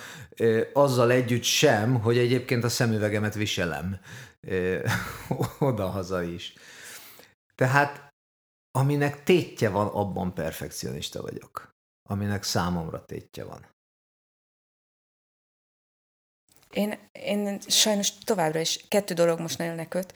azzal 0.72 1.10
együtt 1.10 1.42
sem, 1.42 2.00
hogy 2.00 2.18
egyébként 2.18 2.64
a 2.64 2.68
szemüvegemet 2.68 3.34
viselem 3.34 4.00
oda-haza 5.58 6.22
is. 6.22 6.54
Tehát 7.54 8.08
aminek 8.78 9.22
tétje 9.22 9.68
van, 9.68 9.86
abban 9.86 10.34
perfekcionista 10.34 11.22
vagyok. 11.22 11.70
Aminek 12.08 12.42
számomra 12.42 13.04
tétje 13.04 13.44
van. 13.44 13.66
Én, 16.70 16.98
én 17.12 17.60
sajnos 17.60 18.18
továbbra 18.18 18.60
is 18.60 18.84
kettő 18.88 19.14
dolog 19.14 19.40
most 19.40 19.58
nagyon 19.58 19.74
leköt. 19.74 20.14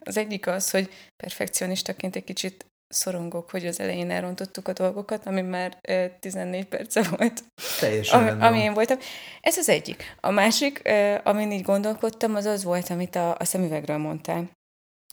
Az 0.00 0.16
egyik 0.16 0.46
az, 0.46 0.70
hogy 0.70 0.90
perfekcionistaként 1.16 2.16
egy 2.16 2.24
kicsit 2.24 2.66
szorongok, 2.96 3.50
hogy 3.50 3.66
az 3.66 3.80
elején 3.80 4.10
elrontottuk 4.10 4.68
a 4.68 4.72
dolgokat, 4.72 5.26
ami 5.26 5.40
már 5.40 5.80
14 6.20 6.64
perce 6.64 7.02
volt, 7.02 7.42
Teljesen 7.80 8.28
ami, 8.28 8.42
ami 8.42 8.58
én 8.58 8.74
voltam. 8.74 8.98
Ez 9.40 9.56
az 9.56 9.68
egyik. 9.68 10.16
A 10.20 10.30
másik, 10.30 10.88
amin 11.22 11.52
így 11.52 11.62
gondolkodtam, 11.62 12.34
az 12.34 12.44
az 12.44 12.64
volt, 12.64 12.90
amit 12.90 13.14
a, 13.14 13.36
a 13.38 13.44
szemüvegről 13.44 13.98
mondtál, 13.98 14.50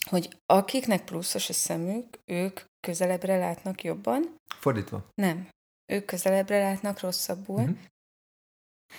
hogy 0.10 0.38
akiknek 0.46 1.04
pluszos 1.04 1.50
a 1.50 1.54
szemük, 1.54 2.20
ők 2.26 2.60
közelebbre 2.80 3.38
látnak 3.38 3.84
jobban. 3.84 4.36
Fordítva. 4.60 5.06
Nem. 5.16 5.50
Ők 5.86 6.06
közelebbre 6.06 6.60
látnak 6.60 7.00
rosszabbul. 7.00 7.62
Mm-hmm. 7.62 7.74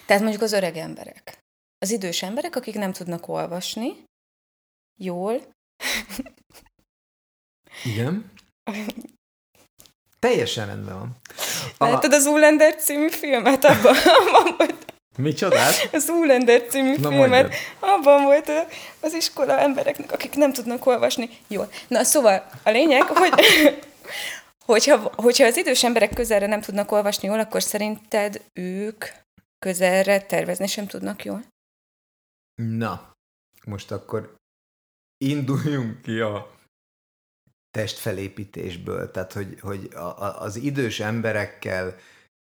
Tehát 0.07 0.23
mondjuk 0.23 0.43
az 0.43 0.53
öreg 0.53 0.77
emberek. 0.77 1.39
Az 1.79 1.91
idős 1.91 2.23
emberek, 2.23 2.57
akik 2.57 2.75
nem 2.75 2.93
tudnak 2.93 3.29
olvasni 3.29 4.05
jól. 5.01 5.41
Igen. 7.85 8.33
Teljesen 10.19 10.67
rendben 10.67 10.99
van. 10.99 11.17
A... 11.79 11.85
Látod 11.85 12.13
az 12.13 12.23
Zoolander 12.23 12.75
című 12.75 13.09
filmet? 13.09 13.65
Abban, 13.65 13.95
abban 13.97 14.55
volt. 14.57 14.95
Micsodát? 15.17 15.89
A 15.93 15.99
Zoolander 15.99 16.67
című 16.67 16.97
Na, 16.97 17.09
filmet. 17.09 17.19
Mondjad. 17.19 17.53
Abban 17.79 18.25
volt 18.25 18.51
az 19.01 19.15
iskola 19.15 19.59
embereknek, 19.59 20.13
akik 20.13 20.35
nem 20.35 20.53
tudnak 20.53 20.87
olvasni. 20.87 21.31
Jól. 21.49 21.71
Na, 21.89 22.05
szóval 22.05 22.51
a 22.63 22.71
lényeg, 22.71 23.03
hogy 23.03 23.33
hogyha, 24.67 25.13
hogyha 25.17 25.47
az 25.47 25.57
idős 25.57 25.85
emberek 25.85 26.15
közelre 26.15 26.47
nem 26.47 26.61
tudnak 26.61 26.93
olvasni 26.93 27.29
jól, 27.29 27.39
akkor 27.39 27.63
szerinted 27.63 28.43
ők 28.53 29.05
közelre 29.59 30.21
tervezni 30.21 30.67
sem 30.67 30.87
tudnak 30.87 31.25
jól? 31.25 31.45
Na, 32.55 33.13
most 33.65 33.91
akkor 33.91 34.35
induljunk 35.25 36.03
ki 36.03 36.21
a 36.21 36.54
testfelépítésből, 37.75 39.11
tehát 39.11 39.33
hogy, 39.33 39.61
hogy 39.61 39.89
a, 39.95 39.99
a, 39.99 40.41
az 40.41 40.57
idős 40.57 41.01
emberekkel 41.01 41.97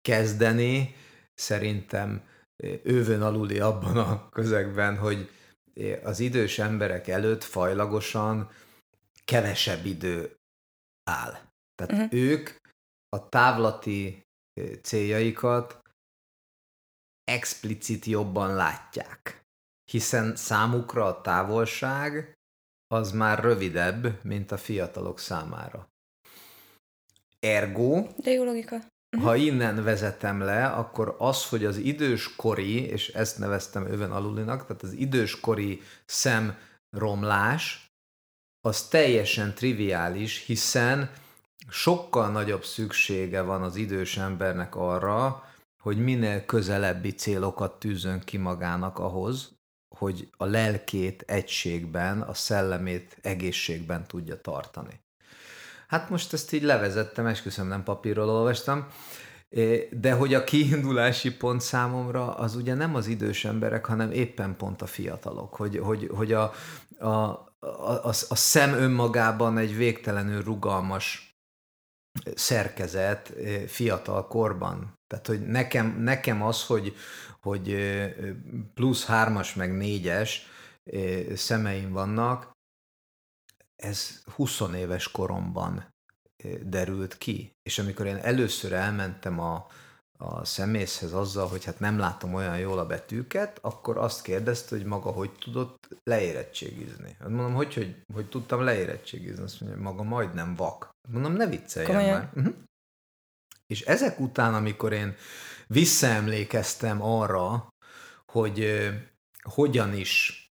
kezdeni 0.01 0.95
szerintem 1.35 2.29
ővön 2.83 3.23
aluli 3.23 3.61
abban 3.61 3.97
a 3.97 4.29
közegben, 4.29 4.97
hogy 4.97 5.31
az 6.03 6.21
idős 6.21 6.59
emberek 6.59 7.09
előtt 7.09 7.43
fajlagosan 7.43 8.51
kevesebb 9.25 9.85
idő 9.85 10.37
áll. 11.11 11.39
Tehát 11.75 11.93
uh-huh. 11.93 12.21
ők 12.21 12.51
a 13.09 13.29
távlati 13.29 14.23
céljaikat 14.83 15.81
explicit 17.25 18.05
jobban 18.05 18.55
látják, 18.55 19.45
hiszen 19.91 20.37
számukra 20.37 21.05
a 21.05 21.21
távolság 21.21 22.36
az 22.89 23.13
már 23.13 23.39
rövidebb, 23.39 24.19
mint 24.23 24.53
a 24.53 24.57
fiatalok 24.57 25.19
számára. 25.19 25.89
Ergo, 27.41 28.07
De 28.17 28.31
jó 28.31 28.45
logika. 28.45 28.77
Ha 29.23 29.37
innen 29.37 29.85
vezetem 29.85 30.41
le, 30.41 30.67
akkor 30.67 31.17
az, 31.19 31.49
hogy 31.49 31.65
az 31.65 31.77
időskori, 31.77 32.87
és 32.87 33.09
ezt 33.09 33.39
neveztem 33.39 33.87
öven 33.87 34.13
alulinak, 34.13 34.67
tehát 34.67 34.83
az 34.83 34.93
időskori 34.93 35.81
szemromlás, 36.05 37.91
az 38.61 38.89
teljesen 38.89 39.55
triviális, 39.55 40.45
hiszen 40.45 41.11
sokkal 41.69 42.31
nagyobb 42.31 42.65
szüksége 42.65 43.41
van 43.41 43.63
az 43.63 43.77
idős 43.77 44.17
embernek 44.17 44.75
arra, 44.75 45.45
hogy 45.83 45.99
minél 45.99 46.45
közelebbi 46.45 47.13
célokat 47.13 47.79
tűzön 47.79 48.21
ki 48.21 48.37
magának 48.37 48.99
ahhoz, 48.99 49.56
hogy 49.99 50.29
a 50.37 50.45
lelkét 50.45 51.23
egységben, 51.27 52.21
a 52.21 52.35
szellemét 52.35 53.17
egészségben 53.23 54.07
tudja 54.07 54.41
tartani. 54.41 55.01
Hát 55.89 56.11
most 56.11 56.33
ezt 56.33 56.53
így 56.53 56.63
levezettem, 56.63 57.27
esküszöm 57.27 57.67
nem 57.67 57.83
papírról 57.83 58.29
olvastam, 58.29 58.87
de 59.91 60.13
hogy 60.13 60.35
a 60.35 60.45
kiindulási 60.45 61.37
pont 61.37 61.61
számomra 61.61 62.35
az 62.35 62.55
ugye 62.55 62.75
nem 62.75 62.95
az 62.95 63.07
idős 63.07 63.45
emberek, 63.45 63.87
hanem 63.87 64.11
éppen 64.11 64.57
pont 64.57 64.83
a 64.83 64.87
fiatalok, 64.87 65.55
hogy, 65.55 65.79
hogy, 65.79 66.11
hogy 66.15 66.33
a, 66.33 66.53
a, 66.99 67.07
a, 67.07 67.47
a, 68.03 68.09
a 68.09 68.35
szem 68.35 68.73
önmagában 68.73 69.59
egy 69.59 69.77
végtelenül 69.77 70.43
rugalmas 70.43 71.37
szerkezet 72.35 73.33
fiatal 73.67 74.27
korban. 74.27 74.96
Tehát, 75.07 75.27
hogy 75.27 75.47
nekem, 75.47 76.01
nekem 76.01 76.43
az, 76.43 76.65
hogy, 76.65 76.97
hogy 77.41 77.77
plusz 78.75 79.05
hármas 79.05 79.55
meg 79.55 79.77
négyes 79.77 80.47
szemeim 81.35 81.93
vannak, 81.93 82.55
ez 83.77 84.23
20 84.35 84.61
éves 84.75 85.11
koromban 85.11 85.95
derült 86.63 87.19
ki. 87.19 87.53
És 87.63 87.79
amikor 87.79 88.07
én 88.07 88.17
először 88.17 88.73
elmentem 88.73 89.41
a, 89.41 89.67
a 90.19 90.45
szemészhez 90.45 91.13
azzal, 91.13 91.49
hogy 91.49 91.65
hát 91.65 91.81
nem 91.81 91.99
látom 91.99 92.35
olyan 92.35 92.59
jól 92.59 92.79
a 92.79 92.87
betűket, 92.87 93.59
akkor 93.63 93.99
azt 93.99 94.23
kérdezte, 94.23 94.77
hogy 94.77 94.85
maga 94.85 95.11
hogy 95.11 95.31
tudott 95.33 95.89
leérettségizni. 96.03 97.17
Hát 97.19 97.29
mondom, 97.29 97.55
hogy, 97.55 97.75
hogy, 97.75 97.97
hogy 98.13 98.29
tudtam 98.29 98.61
leérettségizni? 98.61 99.43
Azt 99.43 99.61
mondja, 99.61 99.83
maga 99.83 100.03
majdnem 100.03 100.55
vak. 100.55 100.91
Mondom, 101.09 101.33
ne 101.33 101.47
vicceljen 101.47 101.91
Komolyan? 101.91 102.19
már. 102.19 102.31
Uh-huh. 102.35 102.55
És 103.67 103.81
ezek 103.81 104.21
után, 104.21 104.55
amikor 104.55 104.93
én 104.93 105.15
visszaemlékeztem 105.67 107.03
arra, 107.03 107.69
hogy 108.27 108.89
hogyan 109.43 109.95
is 109.95 110.45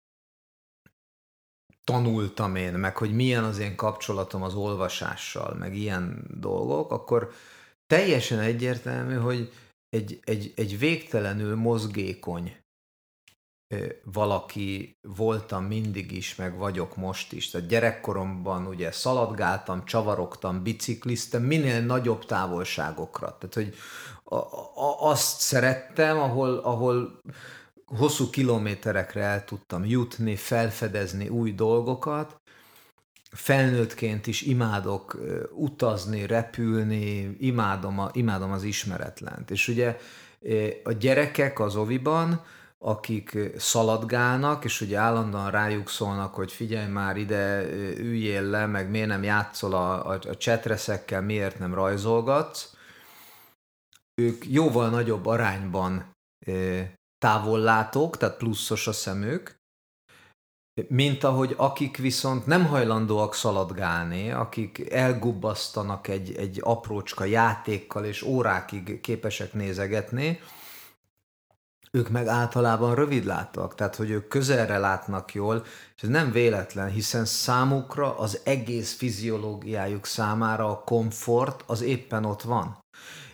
tanultam 1.85 2.57
én, 2.57 2.73
meg 2.73 2.97
hogy 2.97 3.15
milyen 3.15 3.45
az 3.45 3.59
én 3.59 3.77
kapcsolatom 3.77 4.43
az 4.43 4.55
olvasással, 4.55 5.55
meg 5.55 5.77
ilyen 5.77 6.25
dolgok, 6.41 6.91
akkor 6.91 7.33
teljesen 7.87 8.39
egyértelmű, 8.39 9.15
hogy 9.15 9.53
egy, 9.89 10.21
egy, 10.25 10.53
egy 10.57 10.79
végtelenül 10.79 11.57
mozgékony 11.57 12.62
valaki 14.05 14.99
voltam 15.03 15.65
mindig 15.65 16.13
is, 16.13 16.35
meg 16.35 16.57
vagyok 16.57 16.97
most 16.97 17.33
is. 17.33 17.51
Tehát 17.51 17.69
gyerekkoromban 17.69 18.67
ugye 18.67 18.93
szaladgáltam, 18.93 19.85
csavarogtam, 19.85 20.63
bicikliztem, 20.63 21.43
minél 21.43 21.81
nagyobb 21.81 22.25
távolságokra. 22.25 23.37
Tehát, 23.39 23.55
hogy 23.55 23.75
a, 24.25 24.37
a, 24.37 25.11
azt 25.11 25.41
szerettem, 25.41 26.19
ahol, 26.19 26.59
ahol 26.59 27.21
hosszú 27.85 28.31
kilométerekre 28.31 29.23
el 29.23 29.45
tudtam 29.45 29.85
jutni, 29.85 30.37
felfedezni 30.37 31.29
új 31.29 31.53
dolgokat. 31.53 32.41
Felnőttként 33.31 34.27
is 34.27 34.43
imádok 34.43 35.21
utazni, 35.55 36.27
repülni, 36.27 37.37
imádom, 37.39 37.99
a, 37.99 38.11
imádom 38.13 38.53
az 38.53 38.63
ismeretlent. 38.63 39.51
És 39.51 39.69
ugye 39.69 39.99
a 40.85 40.93
gyerekek 40.93 41.61
az 41.61 41.77
oviban, 41.77 42.45
akik 42.85 43.39
szaladgálnak, 43.57 44.65
és 44.65 44.81
ugye 44.81 44.99
állandóan 44.99 45.51
rájuk 45.51 45.89
szólnak, 45.89 46.35
hogy 46.35 46.53
figyelj 46.53 46.89
már 46.89 47.17
ide, 47.17 47.63
üljél 47.97 48.43
le, 48.43 48.67
meg 48.67 48.91
miért 48.91 49.09
nem 49.09 49.23
játszol 49.23 49.75
a, 49.75 50.11
a, 50.11 50.19
a 50.29 50.37
csetreszekkel, 50.37 51.23
miért 51.23 51.59
nem 51.59 51.75
rajzolgatsz, 51.75 52.75
ők 54.15 54.47
jóval 54.47 54.91
nagyobb 54.91 55.27
arányban 55.27 56.15
távollátók, 57.19 58.17
tehát 58.17 58.37
pluszos 58.37 58.87
a 58.87 58.93
szemük, 58.93 59.57
mint 60.89 61.25
ahogy 61.25 61.55
akik 61.57 61.97
viszont 61.97 62.47
nem 62.47 62.67
hajlandóak 62.67 63.35
szaladgálni, 63.35 64.31
akik 64.31 64.91
elgubbasztanak 64.91 66.09
egy, 66.09 66.35
egy 66.37 66.61
aprócska 66.63 67.25
játékkal, 67.25 68.05
és 68.05 68.23
órákig 68.23 69.01
képesek 69.01 69.53
nézegetni, 69.53 70.41
ők 71.97 72.09
meg 72.09 72.27
általában 72.27 72.95
rövidlátóak, 72.95 73.75
tehát 73.75 73.97
hogy 73.97 74.11
ők 74.11 74.29
közelre 74.29 74.79
látnak 74.79 75.35
jól, 75.35 75.65
és 75.97 76.03
ez 76.03 76.09
nem 76.09 76.33
véletlen, 76.33 76.91
hiszen 76.91 77.25
számukra 77.25 78.19
az 78.19 78.41
egész 78.45 78.97
fiziológiájuk 78.97 80.07
számára 80.07 80.71
a 80.71 80.83
komfort 80.85 81.65
az 81.67 81.83
éppen 81.83 82.25
ott 82.25 82.43
van. 82.43 82.79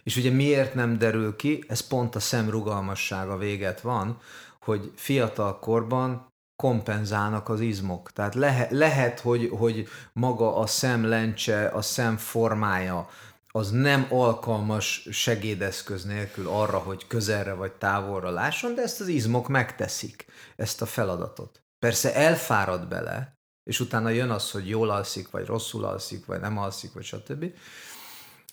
És 0.02 0.16
ugye 0.16 0.30
miért 0.30 0.74
nem 0.74 0.98
derül 0.98 1.36
ki, 1.36 1.64
ez 1.68 1.80
pont 1.80 2.14
a 2.14 2.20
szemrugalmassága 2.20 3.36
véget 3.36 3.80
van, 3.80 4.18
hogy 4.60 4.92
fiatal 4.94 5.58
korban 5.58 6.26
kompenzálnak 6.62 7.48
az 7.48 7.60
izmok. 7.60 8.12
Tehát 8.12 8.34
lehet, 8.34 8.70
lehet 8.70 9.20
hogy, 9.20 9.50
hogy 9.58 9.88
maga 10.12 10.56
a 10.56 10.66
szemlencse, 10.66 11.66
a 11.68 11.82
szem 11.82 12.16
formája, 12.16 13.08
az 13.50 13.70
nem 13.70 14.06
alkalmas 14.10 15.08
segédeszköz 15.10 16.04
nélkül 16.04 16.48
arra, 16.48 16.78
hogy 16.78 17.06
közelre 17.06 17.52
vagy 17.52 17.72
távolra 17.72 18.30
lásson, 18.30 18.74
de 18.74 18.82
ezt 18.82 19.00
az 19.00 19.08
izmok 19.08 19.48
megteszik, 19.48 20.26
ezt 20.56 20.82
a 20.82 20.86
feladatot. 20.86 21.62
Persze 21.78 22.14
elfárad 22.14 22.88
bele, 22.88 23.36
és 23.70 23.80
utána 23.80 24.08
jön 24.08 24.30
az, 24.30 24.50
hogy 24.50 24.68
jól 24.68 24.90
alszik, 24.90 25.30
vagy 25.30 25.46
rosszul 25.46 25.84
alszik, 25.84 26.26
vagy 26.26 26.40
nem 26.40 26.58
alszik, 26.58 26.92
vagy 26.92 27.04
stb 27.04 27.44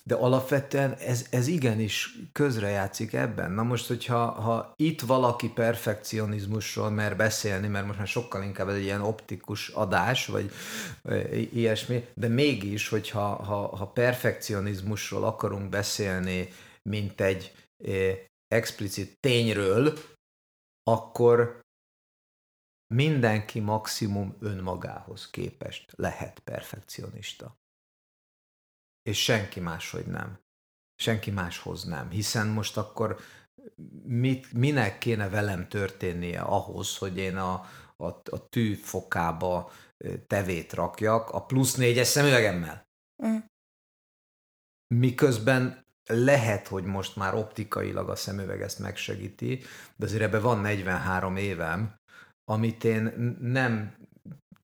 de 0.06 0.14
alapvetően 0.14 0.92
ez, 0.92 1.26
ez 1.30 1.46
igenis 1.46 2.18
közrejátszik 2.32 3.12
ebben. 3.12 3.50
Na 3.52 3.62
most, 3.62 3.86
hogyha 3.86 4.26
ha 4.26 4.72
itt 4.76 5.00
valaki 5.00 5.48
perfekcionizmusról 5.48 6.90
mer 6.90 7.16
beszélni, 7.16 7.68
mert 7.68 7.86
most 7.86 7.98
már 7.98 8.06
sokkal 8.06 8.42
inkább 8.42 8.68
egy 8.68 8.82
ilyen 8.82 9.00
optikus 9.00 9.68
adás, 9.68 10.26
vagy 10.26 10.50
ilyesmi, 11.52 12.06
de 12.14 12.28
mégis, 12.28 12.88
hogyha 12.88 13.20
ha, 13.20 13.76
ha 13.76 13.86
perfekcionizmusról 13.86 15.24
akarunk 15.24 15.68
beszélni, 15.68 16.48
mint 16.82 17.20
egy 17.20 17.52
explicit 18.48 19.12
tényről, 19.20 19.98
akkor 20.82 21.60
mindenki 22.94 23.60
maximum 23.60 24.36
önmagához 24.40 25.30
képest 25.30 25.92
lehet 25.96 26.38
perfekcionista 26.38 27.56
és 29.06 29.22
senki 29.22 29.60
máshogy 29.60 30.06
nem. 30.06 30.38
Senki 30.94 31.30
máshoz 31.30 31.84
nem. 31.84 32.10
Hiszen 32.10 32.46
most 32.46 32.76
akkor 32.76 33.18
mit, 34.02 34.52
minek 34.52 34.98
kéne 34.98 35.28
velem 35.28 35.68
történnie 35.68 36.40
ahhoz, 36.40 36.96
hogy 36.96 37.16
én 37.16 37.36
a, 37.36 37.52
a, 37.96 38.06
a 38.06 38.48
tű 38.48 38.74
fokába 38.74 39.72
tevét 40.26 40.72
rakjak 40.72 41.30
a 41.30 41.44
plusz 41.44 41.74
négyes 41.74 42.06
szemüvegemmel. 42.06 42.88
Mm. 43.26 43.36
Miközben 44.94 45.86
lehet, 46.04 46.68
hogy 46.68 46.84
most 46.84 47.16
már 47.16 47.34
optikailag 47.34 48.08
a 48.08 48.16
szemüveg 48.16 48.62
ezt 48.62 48.78
megsegíti, 48.78 49.62
de 49.96 50.04
azért 50.04 50.22
ebben 50.22 50.42
van 50.42 50.60
43 50.60 51.36
évem, 51.36 52.00
amit 52.44 52.84
én 52.84 53.36
nem 53.40 53.96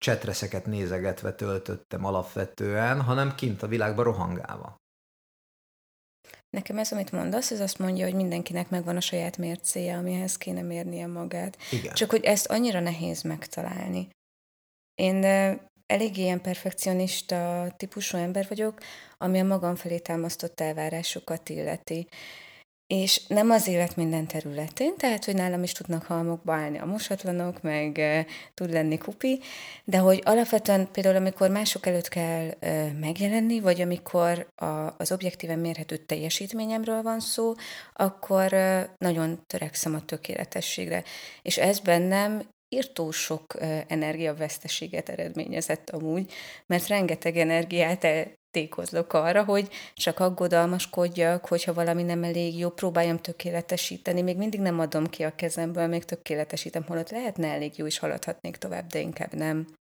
csetreszeket 0.03 0.67
nézegetve 0.67 1.35
töltöttem 1.35 2.05
alapvetően, 2.05 3.03
hanem 3.03 3.35
kint 3.35 3.63
a 3.63 3.67
világban 3.67 4.05
rohangálva. 4.05 4.77
Nekem 6.51 6.79
ez, 6.79 6.93
amit 6.93 7.13
mondasz, 7.13 7.51
ez 7.51 7.61
azt 7.61 7.79
mondja, 7.79 8.05
hogy 8.05 8.15
mindenkinek 8.15 8.71
megvan 8.71 8.97
a 8.97 9.01
saját 9.01 9.37
mércéje, 9.37 9.97
amihez 9.97 10.37
kéne 10.37 10.63
mérnie 10.63 11.07
magát. 11.07 11.57
Igen. 11.71 11.95
Csak 11.95 12.11
hogy 12.11 12.25
ezt 12.25 12.47
annyira 12.47 12.81
nehéz 12.81 13.23
megtalálni. 13.23 14.09
Én 14.95 15.25
elég 15.87 16.17
ilyen 16.17 16.41
perfekcionista 16.41 17.73
típusú 17.77 18.17
ember 18.17 18.47
vagyok, 18.49 18.79
ami 19.19 19.41
a 19.41 19.45
magam 19.45 19.75
felé 19.75 19.99
támasztott 19.99 20.61
elvárásokat 20.61 21.49
illeti. 21.49 22.09
És 22.93 23.21
nem 23.27 23.51
az 23.51 23.69
élet 23.69 23.97
minden 23.97 24.27
területén, 24.27 24.97
tehát, 24.97 25.25
hogy 25.25 25.35
nálam 25.35 25.63
is 25.63 25.73
tudnak 25.73 26.03
halmokba 26.03 26.53
állni 26.53 26.79
a 26.79 26.87
mosatlanok, 26.87 27.63
meg 27.63 27.99
e, 27.99 28.27
tud 28.55 28.73
lenni 28.73 28.99
kupi, 28.99 29.41
de 29.85 29.99
hogy 29.99 30.23
alapvetően 30.25 30.89
például, 30.91 31.17
amikor 31.17 31.51
mások 31.51 31.87
előtt 31.87 32.09
kell 32.09 32.51
e, 32.61 32.93
megjelenni, 33.01 33.61
vagy 33.61 33.81
amikor 33.81 34.47
a, 34.55 34.95
az 34.99 35.13
objektíven 35.13 35.59
mérhető 35.59 35.97
teljesítményemről 35.97 37.03
van 37.03 37.21
szó, 37.21 37.53
akkor 37.93 38.53
e, 38.53 38.95
nagyon 38.99 39.43
törekszem 39.47 39.95
a 39.95 40.05
tökéletességre. 40.05 41.05
És 41.43 41.59
ez 41.59 41.81
bennem 41.81 42.43
írtó 42.69 43.11
sok 43.11 43.57
energiaveszteséget 43.87 45.09
eredményezett 45.09 45.91
amúgy, 45.91 46.33
mert 46.67 46.87
rengeteg 46.87 47.37
energiát 47.37 48.05
tékozlok 48.53 49.13
arra, 49.13 49.45
hogy 49.45 49.69
csak 49.95 50.19
aggodalmaskodjak, 50.19 51.47
hogyha 51.47 51.75
valami 51.75 52.03
nem 52.03 52.25
elég 52.25 52.59
jó, 52.59 52.71
próbáljam 52.71 53.19
tökéletesíteni. 53.19 54.23
Még 54.23 54.37
mindig 54.37 54.61
nem 54.61 54.79
adom 54.79 55.07
ki 55.07 55.23
a 55.23 55.35
kezemből, 55.35 55.87
még 55.87 56.05
tökéletesítem, 56.05 56.85
holott 56.87 57.11
lehetne 57.11 57.49
elég 57.49 57.79
jó, 57.79 57.87
és 57.87 57.99
haladhatnék 57.99 58.57
tovább, 58.57 58.87
de 58.87 58.99
inkább 58.99 59.35
nem. 59.35 59.75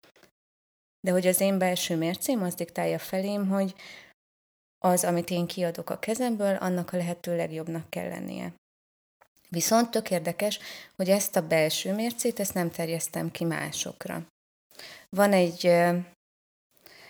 De 1.01 1.12
hogy 1.12 1.27
az 1.27 1.41
én 1.41 1.58
belső 1.58 1.95
mércém 1.95 2.43
az 2.43 2.55
diktálja 2.55 2.99
felém, 2.99 3.47
hogy 3.47 3.75
az, 4.86 5.03
amit 5.03 5.29
én 5.29 5.45
kiadok 5.45 5.89
a 5.89 5.99
kezemből, 5.99 6.55
annak 6.55 6.93
a 6.93 6.97
lehető 6.97 7.36
legjobbnak 7.36 7.89
kell 7.89 8.08
lennie. 8.08 8.53
Viszont 9.49 9.91
tök 9.91 10.12
érdekes, 10.12 10.60
hogy 10.95 11.10
ezt 11.10 11.36
a 11.36 11.47
belső 11.47 11.93
mércét, 11.93 12.39
ezt 12.39 12.53
nem 12.53 12.71
terjesztem 12.71 13.32
ki 13.32 13.43
másokra. 13.43 14.25
Van 15.10 15.34
egy 15.34 15.71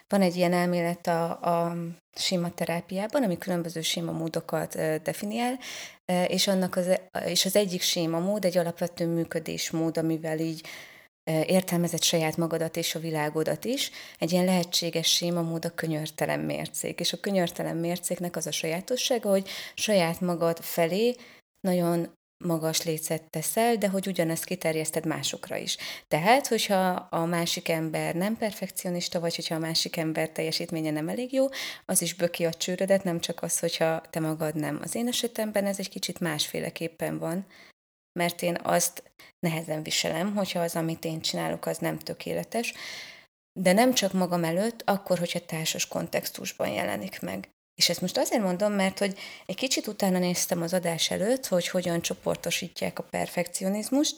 van 0.10 0.22
egy 0.22 0.36
ilyen 0.36 0.54
elmélet 0.54 1.08
a, 1.08 1.30
a 1.30 1.76
sima 2.15 2.54
terápiában, 2.54 3.24
ami 3.24 3.38
különböző 3.38 3.82
sima 3.82 4.12
módokat 4.12 4.76
definiál, 5.04 5.60
és, 6.28 6.48
annak 6.48 6.76
az, 6.76 7.00
és 7.26 7.45
az 7.45 7.56
egyik 7.56 7.82
sima 7.82 8.19
mód 8.19 8.45
egy 8.45 8.58
alapvető 8.58 9.08
működésmód, 9.08 9.98
amivel 9.98 10.39
így 10.39 10.67
értelmezett 11.45 12.04
saját 12.04 12.38
magadat 12.38 12.78
és 12.78 12.95
a 12.95 13.00
világodat 13.00 13.65
is. 13.65 13.91
Egy 14.17 14.32
ilyen 14.32 14.45
lehetséges 14.45 15.08
séma 15.08 15.41
mód 15.41 15.65
a 15.65 15.69
könyörtelen 15.69 16.39
mércék. 16.39 17.00
És 17.00 17.13
a 17.13 17.19
könyörtelen 17.19 17.78
mércéknek 17.78 18.36
az 18.36 18.48
a 18.48 18.52
sajátossága, 18.52 19.30
hogy 19.30 19.50
saját 19.76 20.22
magad 20.22 20.60
felé 20.60 21.15
nagyon 21.67 22.17
magas 22.45 22.84
lécet 22.84 23.30
teszel, 23.30 23.75
de 23.75 23.89
hogy 23.89 24.08
ugyanezt 24.08 24.43
kiterjeszted 24.43 25.06
másokra 25.06 25.56
is. 25.56 25.78
Tehát, 26.08 26.47
hogyha 26.47 26.89
a 27.10 27.25
másik 27.25 27.69
ember 27.69 28.15
nem 28.15 28.38
perfekcionista, 28.38 29.19
vagy 29.19 29.36
hogyha 29.36 29.56
a 29.56 29.60
másik 29.60 29.97
ember 29.97 30.30
teljesítménye 30.30 30.91
nem 30.91 31.10
elég 31.10 31.34
jó, 31.34 31.47
az 31.86 32.02
is 32.02 32.13
böki 32.13 32.45
a 32.45 32.54
csőrödet, 32.54 33.04
nem 33.04 33.19
csak 33.19 33.41
az, 33.43 33.60
hogyha 33.60 34.02
te 34.10 34.19
magad 34.19 34.56
nem. 34.56 34.80
Az 34.84 34.95
én 34.95 35.08
esetemben 35.08 35.65
ez 35.65 35.80
egy 35.80 35.89
kicsit 35.89 36.19
másféleképpen 36.19 37.17
van, 37.17 37.45
mert 38.19 38.41
én 38.41 38.58
azt 38.63 39.04
nehezen 39.39 39.84
viselem, 39.84 40.36
hogyha 40.36 40.60
az, 40.60 40.75
amit 40.75 41.06
én 41.06 41.21
csinálok, 41.21 41.65
az 41.65 41.78
nem 41.78 41.97
tökéletes, 41.97 42.73
de 43.60 43.73
nem 43.73 43.93
csak 43.93 44.13
magam 44.13 44.43
előtt, 44.43 44.82
akkor, 44.86 45.19
hogyha 45.19 45.45
társas 45.45 45.88
kontextusban 45.88 46.69
jelenik 46.69 47.21
meg. 47.21 47.49
És 47.80 47.89
ezt 47.89 48.02
most 48.02 48.18
azért 48.18 48.44
mondom, 48.44 48.72
mert 48.72 49.00
hogy 49.00 49.18
egy 49.46 49.56
kicsit 49.56 49.88
utána 49.88 50.20
néztem 50.20 50.62
az 50.62 50.74
adás 50.74 51.12
előtt, 51.12 51.48
hogy 51.48 51.68
hogyan 51.68 52.02
csoportosítják 52.02 53.00
a 53.00 53.04
perfekcionizmust, 53.04 54.18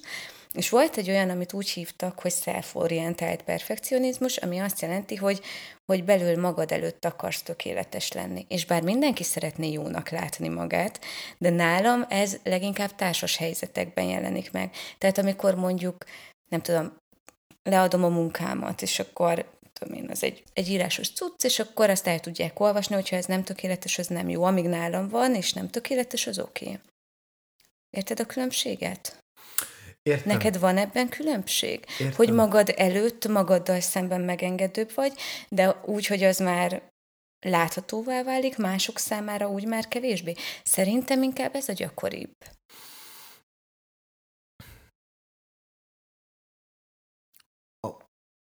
és 0.54 0.70
volt 0.70 0.98
egy 0.98 1.10
olyan, 1.10 1.30
amit 1.30 1.54
úgy 1.54 1.70
hívtak, 1.70 2.20
hogy 2.20 2.32
self-orientált 2.32 3.42
perfekcionizmus, 3.42 4.38
ami 4.38 4.60
azt 4.60 4.82
jelenti, 4.82 5.16
hogy, 5.16 5.42
hogy 5.86 6.04
belül 6.04 6.40
magad 6.40 6.72
előtt 6.72 7.06
akarsz 7.06 7.42
tökéletes 7.42 8.12
lenni. 8.12 8.46
És 8.48 8.66
bár 8.66 8.82
mindenki 8.82 9.24
szeretné 9.24 9.72
jónak 9.72 10.10
látni 10.10 10.48
magát, 10.48 11.00
de 11.38 11.50
nálam 11.50 12.06
ez 12.10 12.38
leginkább 12.44 12.96
társas 12.96 13.38
helyzetekben 13.38 14.06
jelenik 14.06 14.52
meg. 14.52 14.72
Tehát 14.98 15.18
amikor 15.18 15.56
mondjuk, 15.56 16.06
nem 16.52 16.62
tudom, 16.62 16.98
leadom 17.64 18.04
a 18.04 18.10
munkámat, 18.10 18.82
és 18.82 19.00
akkor 19.00 19.60
tudom 19.82 20.04
én, 20.04 20.10
az 20.10 20.24
egy, 20.24 20.44
egy 20.54 20.70
írásos 20.70 21.10
cucc, 21.12 21.44
és 21.44 21.60
akkor 21.60 21.90
azt 21.90 22.08
el 22.08 22.20
tudják 22.20 22.60
olvasni, 22.60 22.96
hogyha 22.96 23.16
ez 23.16 23.26
nem 23.26 23.44
tökéletes, 23.44 23.98
az 23.98 24.08
nem 24.08 24.30
jó. 24.30 24.44
Amíg 24.44 24.66
nálam 24.66 25.10
van, 25.10 25.36
és 25.36 25.54
nem 25.54 25.70
tökéletes, 25.70 26.28
az 26.28 26.40
oké. 26.40 26.66
Okay. 26.66 26.80
Érted 27.90 28.20
a 28.20 28.26
különbséget? 28.26 29.18
Értem. 30.02 30.32
Neked 30.32 30.60
van 30.60 30.78
ebben 30.78 31.10
különbség? 31.10 31.86
Értem. 32.00 32.16
Hogy 32.16 32.32
magad 32.32 32.74
előtt 32.78 33.28
magaddal 33.28 33.80
szemben 33.80 34.22
megengedőbb 34.22 34.94
vagy, 34.96 35.14
de 35.50 35.82
úgy, 35.86 36.06
hogy 36.06 36.24
az 36.24 36.38
már 36.38 36.82
láthatóvá 37.40 38.24
válik, 38.24 38.58
mások 38.58 38.98
számára 38.98 39.50
úgy 39.50 39.66
már 39.66 39.88
kevésbé. 39.88 40.34
Szerintem 40.64 41.24
inkább 41.24 41.56
ez 41.56 41.70
a 41.70 41.74
gyakoribb. 41.74 42.32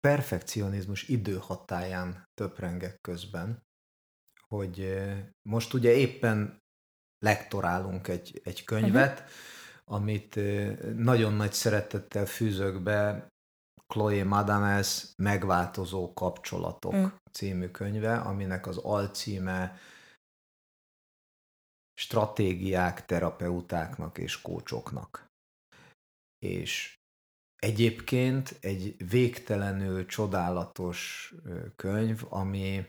Perfekcionizmus 0.08 1.08
időhatáján 1.08 2.24
töprengek 2.34 3.02
közben, 3.02 3.64
hogy 4.48 5.02
most 5.50 5.74
ugye 5.74 5.92
éppen 5.92 6.62
lektorálunk 7.20 8.08
egy, 8.08 8.42
egy 8.44 8.64
könyvet, 8.64 9.20
uh-huh. 9.20 9.30
amit 9.84 10.40
nagyon 10.96 11.34
nagy 11.34 11.54
szeretettel 11.54 12.26
fűzök 12.26 12.82
be 12.82 13.28
Chloe 13.88 14.24
Madames 14.24 15.14
Megváltozó 15.16 16.14
kapcsolatok 16.14 16.94
uh-huh. 16.94 17.12
című 17.32 17.68
könyve, 17.68 18.18
aminek 18.18 18.68
az 18.68 18.78
alcíme 18.78 19.80
stratégiák 21.94 23.06
terapeutáknak 23.06 24.18
és 24.18 24.42
kócsoknak. 24.42 25.28
És 26.40 26.98
Egyébként 27.64 28.58
egy 28.62 28.96
végtelenül 29.10 30.06
csodálatos 30.06 31.34
könyv, 31.76 32.22
ami 32.30 32.88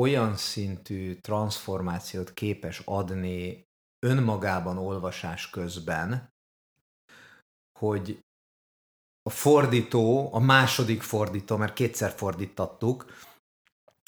olyan 0.00 0.36
szintű 0.36 1.14
transformációt 1.14 2.32
képes 2.32 2.82
adni 2.84 3.66
önmagában 4.06 4.78
olvasás 4.78 5.50
közben, 5.50 6.32
hogy 7.78 8.24
a 9.22 9.30
fordító, 9.30 10.34
a 10.34 10.38
második 10.38 11.02
fordító, 11.02 11.56
mert 11.56 11.74
kétszer 11.74 12.10
fordítattuk, 12.10 13.06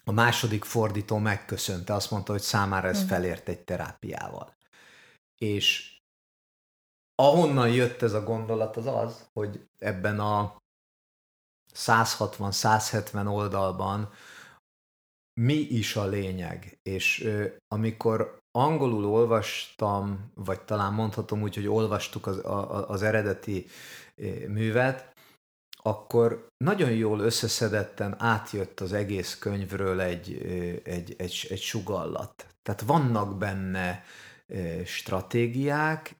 a 0.04 0.12
második 0.12 0.64
fordító 0.64 1.18
megköszönte, 1.18 1.94
azt 1.94 2.10
mondta, 2.10 2.32
hogy 2.32 2.42
számára 2.42 2.88
ez 2.88 3.00
mhm. 3.00 3.08
felért 3.08 3.48
egy 3.48 3.64
terápiával. 3.64 4.56
És 5.38 5.97
ahonnan 7.20 7.68
jött 7.68 8.02
ez 8.02 8.12
a 8.12 8.22
gondolat 8.22 8.76
az 8.76 8.86
az, 8.86 9.28
hogy 9.32 9.68
ebben 9.78 10.20
a 10.20 10.56
160-170 11.74 13.32
oldalban 13.32 14.10
mi 15.40 15.54
is 15.54 15.96
a 15.96 16.06
lényeg, 16.06 16.78
és 16.82 17.22
ö, 17.24 17.46
amikor 17.74 18.38
angolul 18.50 19.04
olvastam, 19.04 20.32
vagy 20.34 20.60
talán 20.60 20.92
mondhatom 20.92 21.42
úgy, 21.42 21.54
hogy 21.54 21.66
olvastuk 21.66 22.26
az, 22.26 22.44
a, 22.44 22.88
az 22.88 23.02
eredeti 23.02 23.66
művet, 24.48 25.12
akkor 25.82 26.46
nagyon 26.64 26.90
jól 26.90 27.20
összeszedetten 27.20 28.22
átjött 28.22 28.80
az 28.80 28.92
egész 28.92 29.38
könyvről 29.38 30.00
egy, 30.00 30.42
egy, 30.84 31.14
egy, 31.18 31.46
egy 31.50 31.60
sugallat. 31.60 32.46
Tehát 32.62 32.80
vannak 32.80 33.38
benne 33.38 34.04
stratégiák, 34.84 36.17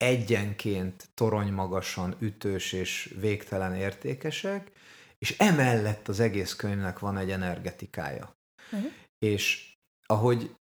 egyenként 0.00 1.08
toronymagasan 1.14 2.16
ütős 2.18 2.72
és 2.72 3.14
végtelen 3.20 3.74
értékesek, 3.74 4.72
és 5.18 5.38
emellett 5.38 6.08
az 6.08 6.20
egész 6.20 6.54
könyvnek 6.54 6.98
van 6.98 7.16
egy 7.16 7.30
energetikája. 7.30 8.36
Uh-huh. 8.72 8.92
És 9.18 9.74
ahogy 10.06 10.56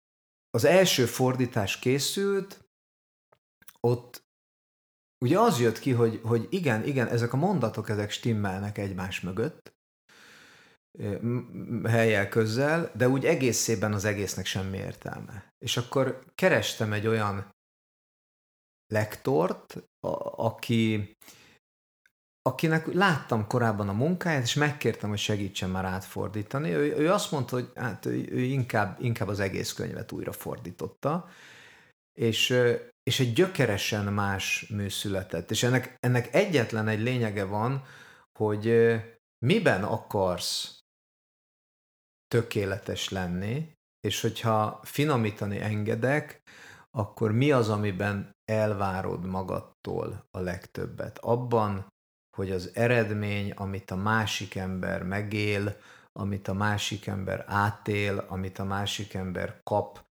az 0.51 0.65
első 0.65 1.07
fordítás 1.07 1.79
készült, 1.79 2.65
ott 3.81 4.25
ugye 5.25 5.39
az 5.39 5.61
jött 5.61 5.79
ki, 5.79 5.93
hogy, 5.93 6.21
hogy 6.23 6.47
igen, 6.51 6.85
igen, 6.85 7.09
ezek 7.09 7.33
a 7.33 7.37
mondatok, 7.37 7.89
ezek 7.89 8.11
stimmelnek 8.11 8.79
egymás 8.79 9.21
mögött, 9.21 9.75
helyel 11.85 12.29
közzel, 12.29 12.91
de 12.95 13.09
úgy 13.09 13.25
egészében 13.25 13.93
az 13.93 14.05
egésznek 14.05 14.47
semmi 14.47 14.77
értelme. 14.77 15.55
És 15.59 15.77
akkor 15.77 16.25
kerestem 16.35 16.93
egy 16.93 17.07
olyan 17.07 17.56
lektort, 18.87 19.77
a, 20.01 20.45
aki, 20.45 21.15
akinek 22.43 22.93
láttam 22.93 23.47
korábban 23.47 23.89
a 23.89 23.93
munkáját, 23.93 24.43
és 24.43 24.55
megkértem, 24.55 25.09
hogy 25.09 25.19
segítsen 25.19 25.71
már 25.71 25.85
átfordítani. 25.85 26.71
Ő, 26.71 26.97
ő 26.97 27.13
azt 27.13 27.31
mondta, 27.31 27.55
hogy 27.55 27.71
hát 27.75 28.07
ő, 28.07 28.29
ő 28.31 28.41
inkább, 28.41 28.97
inkább 29.01 29.29
az 29.29 29.41
egész 29.41 29.73
könyvet 29.73 30.13
újra 30.13 30.33
fordította, 30.33 31.29
és, 32.19 32.63
és 33.03 33.21
egy 33.21 33.33
gyökeresen 33.33 34.13
más 34.13 34.67
mű. 34.69 34.87
És 35.49 35.63
ennek, 35.63 35.97
ennek 36.01 36.35
egyetlen 36.35 36.89
egy 36.89 37.01
lényege 37.01 37.45
van, 37.45 37.85
hogy 38.39 38.95
miben 39.47 39.85
akarsz 39.85 40.79
tökéletes 42.27 43.09
lenni, 43.09 43.73
és 44.01 44.21
hogyha 44.21 44.81
finomítani 44.83 45.61
engedek, 45.61 46.43
akkor 46.91 47.33
mi 47.33 47.53
az, 47.53 47.69
amiben 47.69 48.36
elvárod 48.51 49.27
magadtól 49.27 50.27
a 50.31 50.39
legtöbbet? 50.39 51.19
Abban, 51.19 51.87
hogy 52.37 52.51
az 52.51 52.71
eredmény, 52.75 53.51
amit 53.51 53.91
a 53.91 53.97
másik 53.97 54.55
ember 54.55 55.03
megél, 55.03 55.77
amit 56.13 56.49
a 56.49 56.53
másik 56.53 57.07
ember 57.07 57.45
átél, 57.47 58.19
amit 58.19 58.59
a 58.59 58.65
másik 58.65 59.15
ember 59.15 59.61
kap 59.63 60.05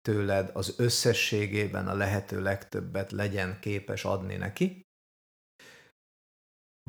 tőled, 0.00 0.50
az 0.54 0.74
összességében 0.78 1.88
a 1.88 1.94
lehető 1.94 2.42
legtöbbet 2.42 3.12
legyen 3.12 3.60
képes 3.60 4.04
adni 4.04 4.36
neki, 4.36 4.86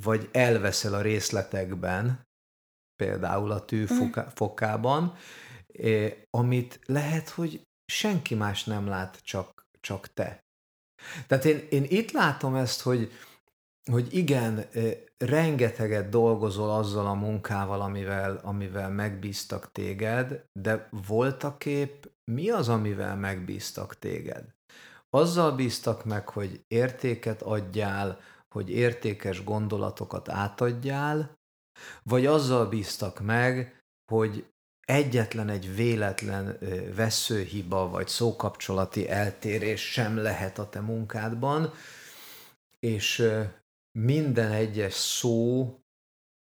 vagy 0.02 0.30
elveszel 0.32 0.94
a 0.94 1.02
részletekben, 1.02 2.28
például 2.96 3.52
a 3.52 3.66
tű 3.66 3.86
mm. 3.94 4.12
eh, 5.68 6.14
amit 6.30 6.80
lehet, 6.86 7.30
hogy 7.30 7.62
senki 7.86 8.36
más 8.36 8.64
nem 8.64 8.88
lát, 8.88 9.20
csak, 9.24 9.68
csak 9.80 10.08
te. 10.14 10.40
Tehát 11.28 11.46
én, 11.46 11.68
én 11.70 11.86
itt 11.88 12.12
látom 12.12 12.56
ezt, 12.56 12.82
hogy, 12.82 13.12
hogy 13.92 14.14
igen, 14.14 14.66
rengeteget 15.18 16.10
dolgozol 16.10 16.70
azzal 16.70 17.08
a 17.08 17.14
munkával, 17.14 17.82
amivel, 17.82 18.40
amivel 18.44 18.90
megbíztak 18.90 19.72
téged, 19.72 20.44
de 20.60 20.90
voltak 21.08 21.60
kép, 21.60 22.12
mi 22.32 22.50
az, 22.50 22.70
amivel 22.70 23.16
megbíztak 23.16 24.00
téged? 24.00 24.44
Azzal 25.10 25.52
bíztak 25.52 26.06
meg, 26.06 26.30
hogy 26.30 26.64
értéket 26.68 27.42
adjál, 27.42 28.20
hogy 28.56 28.70
értékes 28.70 29.44
gondolatokat 29.44 30.30
átadjál, 30.30 31.38
vagy 32.04 32.26
azzal 32.26 32.66
bíztak 32.66 33.20
meg, 33.20 33.82
hogy 34.12 34.52
egyetlen 34.90 35.50
egy 35.50 35.76
véletlen 35.76 36.58
veszőhiba 36.96 37.90
vagy 37.90 38.08
szókapcsolati 38.08 39.10
eltérés 39.10 39.92
sem 39.92 40.18
lehet 40.18 40.60
a 40.60 40.70
te 40.70 40.80
munkádban, 40.80 41.74
és 42.80 43.32
minden 44.00 44.52
egyes 44.52 44.94
szó 44.94 45.74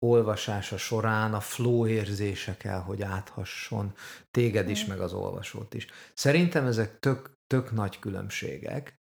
olvasása 0.05 0.77
során 0.77 1.33
a 1.33 1.39
flow 1.39 1.87
érzése 1.87 2.57
kell, 2.57 2.79
hogy 2.79 3.01
áthasson 3.01 3.93
téged 4.31 4.69
is, 4.69 4.85
mm. 4.85 4.87
meg 4.87 4.99
az 4.99 5.13
olvasót 5.13 5.73
is. 5.73 5.87
Szerintem 6.13 6.65
ezek 6.65 6.99
tök, 6.99 7.37
tök 7.47 7.71
nagy 7.71 7.99
különbségek, 7.99 8.99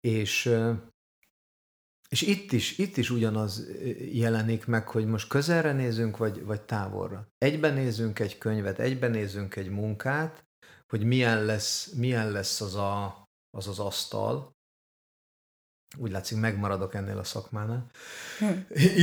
és 0.00 0.54
és 2.08 2.22
itt 2.22 2.52
is, 2.52 2.78
itt 2.78 2.96
is 2.96 3.10
ugyanaz 3.10 3.66
jelenik 4.12 4.66
meg, 4.66 4.88
hogy 4.88 5.06
most 5.06 5.28
közelre 5.28 5.72
nézünk, 5.72 6.16
vagy, 6.16 6.44
vagy 6.44 6.60
távolra. 6.60 7.28
Egyben 7.38 7.74
nézünk 7.74 8.18
egy 8.18 8.38
könyvet, 8.38 8.78
egyben 8.78 9.10
nézünk 9.10 9.56
egy 9.56 9.68
munkát, 9.68 10.46
hogy 10.88 11.04
milyen 11.04 11.44
lesz, 11.44 11.92
milyen 11.92 12.30
lesz 12.30 12.60
az, 12.60 12.74
a, 12.74 13.24
az 13.50 13.68
az 13.68 13.78
asztal, 13.78 14.56
úgy 15.96 16.10
látszik, 16.10 16.38
megmaradok 16.38 16.94
ennél 16.94 17.18
a 17.18 17.24
szakmánál, 17.24 17.90
hm. 18.38 18.52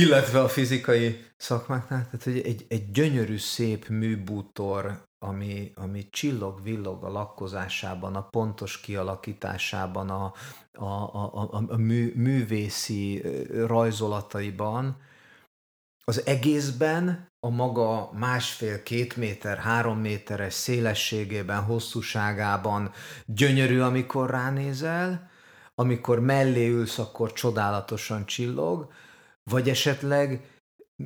illetve 0.02 0.40
a 0.40 0.48
fizikai 0.48 1.24
szakmáknál, 1.36 2.04
tehát 2.04 2.22
hogy 2.22 2.38
egy, 2.38 2.66
egy 2.68 2.90
gyönyörű, 2.90 3.36
szép 3.36 3.88
műbútor, 3.88 5.05
ami, 5.26 5.72
ami 5.74 6.08
csillog-villog 6.10 7.04
a 7.04 7.10
lakkozásában, 7.10 8.14
a 8.14 8.28
pontos 8.28 8.80
kialakításában, 8.80 10.10
a, 10.10 10.32
a, 10.72 10.84
a, 10.84 11.32
a, 11.34 11.64
a 11.68 11.76
mű, 11.76 12.12
művészi 12.14 13.22
rajzolataiban, 13.66 14.96
az 16.04 16.26
egészben 16.26 17.30
a 17.40 17.48
maga 17.48 18.10
másfél-két 18.12 19.16
méter, 19.16 19.58
három 19.58 19.98
méteres 19.98 20.54
szélességében, 20.54 21.62
hosszúságában 21.62 22.92
gyönyörű, 23.24 23.80
amikor 23.80 24.30
ránézel, 24.30 25.30
amikor 25.74 26.20
mellé 26.20 26.68
ülsz, 26.68 26.98
akkor 26.98 27.32
csodálatosan 27.32 28.26
csillog, 28.26 28.92
vagy 29.44 29.68
esetleg 29.68 30.55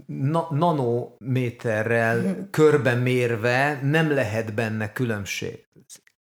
na- 0.06 0.48
nanométerrel 0.50 2.48
körbe 2.50 2.94
mérve 2.94 3.80
nem 3.82 4.10
lehet 4.10 4.54
benne 4.54 4.92
különbség. 4.92 5.66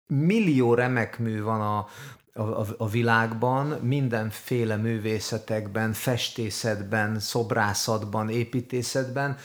Millió 0.07 0.75
remek 0.75 1.19
mű 1.19 1.43
van 1.43 1.61
a, 1.61 1.87
a, 2.33 2.67
a 2.77 2.89
világban, 2.89 3.67
mindenféle 3.67 4.77
művészetekben, 4.77 5.93
festészetben, 5.93 7.19
szobrászatban, 7.19 8.29
építészetben, 8.29 9.37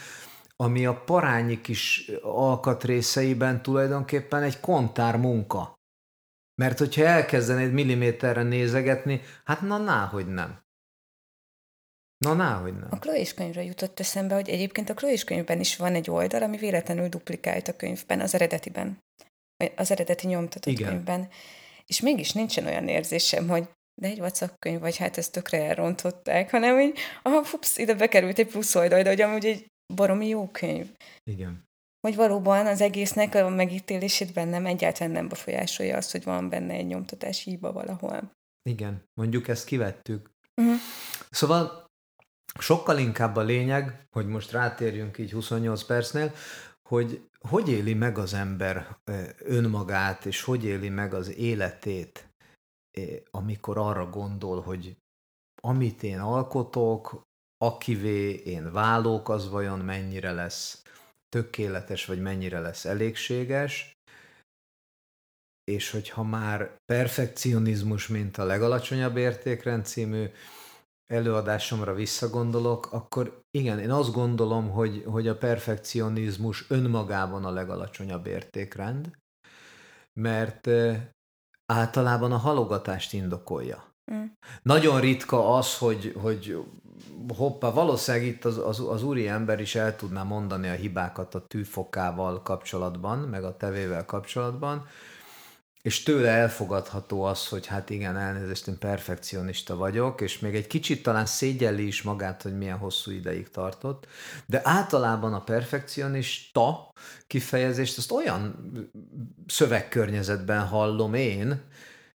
ami 0.55 0.85
a 0.85 1.03
parányi 1.03 1.61
kis 1.61 2.11
alkatrészeiben 2.21 3.61
tulajdonképpen 3.61 4.43
egy 4.43 4.59
kontár 4.59 5.17
munka. 5.17 5.73
Mert 6.61 6.79
hogyha 6.79 7.03
elkezdenéd 7.03 7.71
milliméterre 7.71 8.43
nézegetni, 8.43 9.21
hát 9.43 9.61
na, 9.61 9.77
ná, 9.77 10.05
hogy 10.05 10.27
nem. 10.27 10.64
Na, 12.17 12.33
ná, 12.33 12.61
hogy 12.61 12.73
nem. 12.73 12.87
A 12.89 12.99
Chloe 12.99 13.25
könyvre 13.35 13.63
jutott 13.63 13.99
eszembe, 13.99 14.35
hogy 14.35 14.49
egyébként 14.49 14.89
a 14.89 14.93
Chloe 14.93 15.17
könyvben 15.25 15.59
is 15.59 15.75
van 15.75 15.95
egy 15.95 16.09
oldal, 16.09 16.41
ami 16.41 16.57
véletlenül 16.57 17.09
duplikált 17.09 17.67
a 17.67 17.75
könyvben, 17.75 18.19
az 18.19 18.33
eredetiben. 18.33 18.97
Az 19.75 19.91
eredeti 19.91 20.27
nyomtatott 20.27 20.73
Igen. 20.73 20.89
könyvben. 20.89 21.29
És 21.85 22.01
mégis 22.01 22.31
nincsen 22.31 22.65
olyan 22.65 22.87
érzésem, 22.87 23.47
hogy 23.47 23.69
de 24.01 24.07
egy 24.07 24.19
vacak 24.19 24.59
könyv, 24.59 24.79
vagy 24.79 24.97
hát 24.97 25.17
ezt 25.17 25.31
tökre 25.31 25.63
elrontották, 25.63 26.51
hanem 26.51 26.79
így, 26.79 26.99
aha, 27.23 27.43
fups, 27.43 27.77
ide 27.77 27.93
bekerült 27.93 28.39
egy 28.39 28.47
plusz 28.47 28.75
oldal, 28.75 29.01
de 29.01 29.09
hogy 29.09 29.21
amúgy 29.21 29.45
egy 29.45 29.65
baromi 29.93 30.27
jó 30.27 30.47
könyv. 30.47 30.87
Igen 31.23 31.65
hogy 32.05 32.15
valóban 32.15 32.65
az 32.65 32.81
egésznek 32.81 33.35
a 33.35 33.49
megítélését 33.49 34.33
bennem 34.33 34.65
egyáltalán 34.65 35.11
nem 35.11 35.27
befolyásolja 35.27 35.97
azt, 35.97 36.11
hogy 36.11 36.23
van 36.23 36.49
benne 36.49 36.73
egy 36.73 36.87
nyomtatási 36.87 37.49
hiba 37.49 37.71
valahol. 37.71 38.31
Igen, 38.69 39.03
mondjuk 39.13 39.47
ezt 39.47 39.65
kivettük. 39.65 40.29
Uh-huh. 40.61 40.75
Szóval 41.29 41.84
sokkal 42.59 42.97
inkább 42.97 43.35
a 43.35 43.41
lényeg, 43.41 44.07
hogy 44.11 44.27
most 44.27 44.51
rátérjünk 44.51 45.17
így 45.17 45.31
28 45.31 45.83
percnél, 45.83 46.33
hogy 46.89 47.29
hogy 47.47 47.69
éli 47.69 47.93
meg 47.93 48.17
az 48.17 48.33
ember 48.33 48.97
önmagát, 49.39 50.25
és 50.25 50.41
hogy 50.41 50.63
éli 50.63 50.89
meg 50.89 51.13
az 51.13 51.35
életét, 51.35 52.29
amikor 53.31 53.77
arra 53.77 54.09
gondol, 54.09 54.61
hogy 54.61 54.97
amit 55.61 56.03
én 56.03 56.19
alkotok, 56.19 57.23
akivé 57.57 58.33
én 58.33 58.71
válok, 58.71 59.29
az 59.29 59.49
vajon 59.49 59.79
mennyire 59.79 60.31
lesz 60.31 60.83
tökéletes, 61.29 62.05
vagy 62.05 62.21
mennyire 62.21 62.59
lesz 62.59 62.85
elégséges, 62.85 63.97
és 65.63 65.91
hogyha 65.91 66.23
már 66.23 66.75
perfekcionizmus, 66.85 68.07
mint 68.07 68.37
a 68.37 68.45
legalacsonyabb 68.45 69.17
értékrend 69.17 69.85
című 69.85 70.25
előadásomra 71.07 71.93
visszagondolok, 71.93 72.91
akkor 72.91 73.41
igen, 73.51 73.79
én 73.79 73.91
azt 73.91 74.11
gondolom, 74.11 74.69
hogy, 74.69 75.03
hogy 75.05 75.27
a 75.27 75.37
perfekcionizmus 75.37 76.65
önmagában 76.69 77.45
a 77.45 77.51
legalacsonyabb 77.51 78.25
értékrend, 78.25 79.17
mert 80.13 80.69
általában 81.65 82.31
a 82.31 82.37
halogatást 82.37 83.13
indokolja. 83.13 83.93
Mm. 84.13 84.23
Nagyon 84.61 84.99
ritka 84.99 85.55
az, 85.55 85.77
hogy, 85.77 86.15
hogy 86.21 86.65
hoppá, 87.35 87.69
valószínűleg 87.69 88.27
itt 88.27 88.45
az, 88.45 88.57
az, 88.57 88.79
az 88.79 89.03
úri 89.03 89.27
ember 89.27 89.59
is 89.59 89.75
el 89.75 89.95
tudná 89.95 90.23
mondani 90.23 90.67
a 90.67 90.73
hibákat 90.73 91.35
a 91.35 91.45
tűfokával 91.47 92.41
kapcsolatban, 92.41 93.17
meg 93.19 93.43
a 93.43 93.57
tevével 93.57 94.05
kapcsolatban, 94.05 94.87
és 95.85 96.03
tőle 96.03 96.29
elfogadható 96.29 97.23
az, 97.23 97.47
hogy 97.47 97.65
hát 97.65 97.89
igen, 97.89 98.17
elnézést, 98.17 98.67
én 98.67 98.77
perfekcionista 98.77 99.75
vagyok, 99.75 100.21
és 100.21 100.39
még 100.39 100.55
egy 100.55 100.67
kicsit 100.67 101.03
talán 101.03 101.25
szégyelli 101.25 101.87
is 101.87 102.01
magát, 102.01 102.41
hogy 102.41 102.57
milyen 102.57 102.77
hosszú 102.77 103.11
ideig 103.11 103.49
tartott, 103.49 104.07
de 104.45 104.61
általában 104.63 105.33
a 105.33 105.43
perfekcionista 105.43 106.91
kifejezést 107.27 107.97
azt 107.97 108.11
olyan 108.11 108.55
szövegkörnyezetben 109.47 110.67
hallom 110.67 111.13
én, 111.13 111.61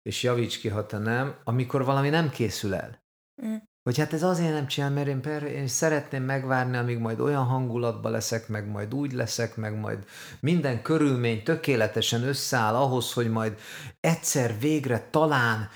és 0.02 0.22
javíts 0.22 0.59
ki, 0.59 0.68
ha 0.68 0.87
te 0.87 0.98
nem, 0.98 1.37
amikor 1.44 1.85
valami 1.85 2.09
nem 2.09 2.31
készül 2.31 2.74
el. 2.74 3.02
Mm 3.46 3.57
hogy 3.83 3.99
hát 3.99 4.12
ez 4.12 4.23
azért 4.23 4.53
nem 4.53 4.67
csinál, 4.67 4.91
mert 4.91 5.09
én, 5.09 5.21
per, 5.21 5.43
én 5.43 5.67
szeretném 5.67 6.23
megvárni, 6.23 6.77
amíg 6.77 6.99
majd 6.99 7.21
olyan 7.21 7.45
hangulatban 7.45 8.12
leszek, 8.12 8.49
meg 8.49 8.71
majd 8.71 8.95
úgy 8.95 9.12
leszek, 9.12 9.57
meg 9.57 9.79
majd 9.81 9.99
minden 10.41 10.83
körülmény 10.83 11.43
tökéletesen 11.43 12.23
összeáll 12.23 12.75
ahhoz, 12.75 13.12
hogy 13.12 13.31
majd 13.31 13.59
egyszer 14.01 14.59
végre 14.61 15.09
talán 15.11 15.69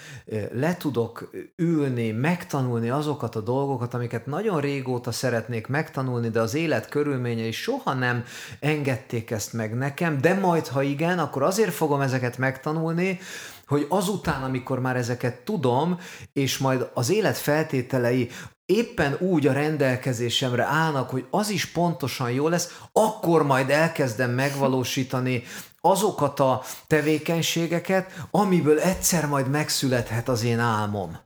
le 0.52 0.76
tudok 0.76 1.30
ülni, 1.56 2.10
megtanulni 2.10 2.90
azokat 2.90 3.36
a 3.36 3.40
dolgokat, 3.40 3.94
amiket 3.94 4.26
nagyon 4.26 4.60
régóta 4.60 5.12
szeretnék 5.12 5.66
megtanulni, 5.66 6.28
de 6.28 6.40
az 6.40 6.54
élet 6.54 6.88
körülményei 6.88 7.52
soha 7.52 7.94
nem 7.94 8.24
engedték 8.60 9.30
ezt 9.30 9.52
meg 9.52 9.74
nekem, 9.74 10.20
de 10.20 10.34
majd, 10.34 10.66
ha 10.66 10.82
igen, 10.82 11.18
akkor 11.18 11.42
azért 11.42 11.74
fogom 11.74 12.00
ezeket 12.00 12.38
megtanulni, 12.38 13.18
hogy 13.66 13.86
azután, 13.88 14.42
amikor 14.42 14.80
már 14.80 14.96
ezeket 14.96 15.44
tudom, 15.44 15.98
és 16.32 16.58
majd 16.58 16.90
az 16.94 17.10
élet 17.10 17.38
feltételei 17.38 18.30
éppen 18.64 19.16
úgy 19.20 19.46
a 19.46 19.52
rendelkezésemre 19.52 20.64
állnak, 20.64 21.10
hogy 21.10 21.26
az 21.30 21.48
is 21.48 21.66
pontosan 21.66 22.30
jó 22.30 22.48
lesz, 22.48 22.78
akkor 22.92 23.46
majd 23.46 23.70
elkezdem 23.70 24.30
megvalósítani 24.30 25.42
azokat 25.80 26.40
a 26.40 26.62
tevékenységeket, 26.86 28.26
amiből 28.30 28.78
egyszer 28.78 29.26
majd 29.26 29.48
megszülethet 29.48 30.28
az 30.28 30.44
én 30.44 30.58
álmom. 30.58 31.18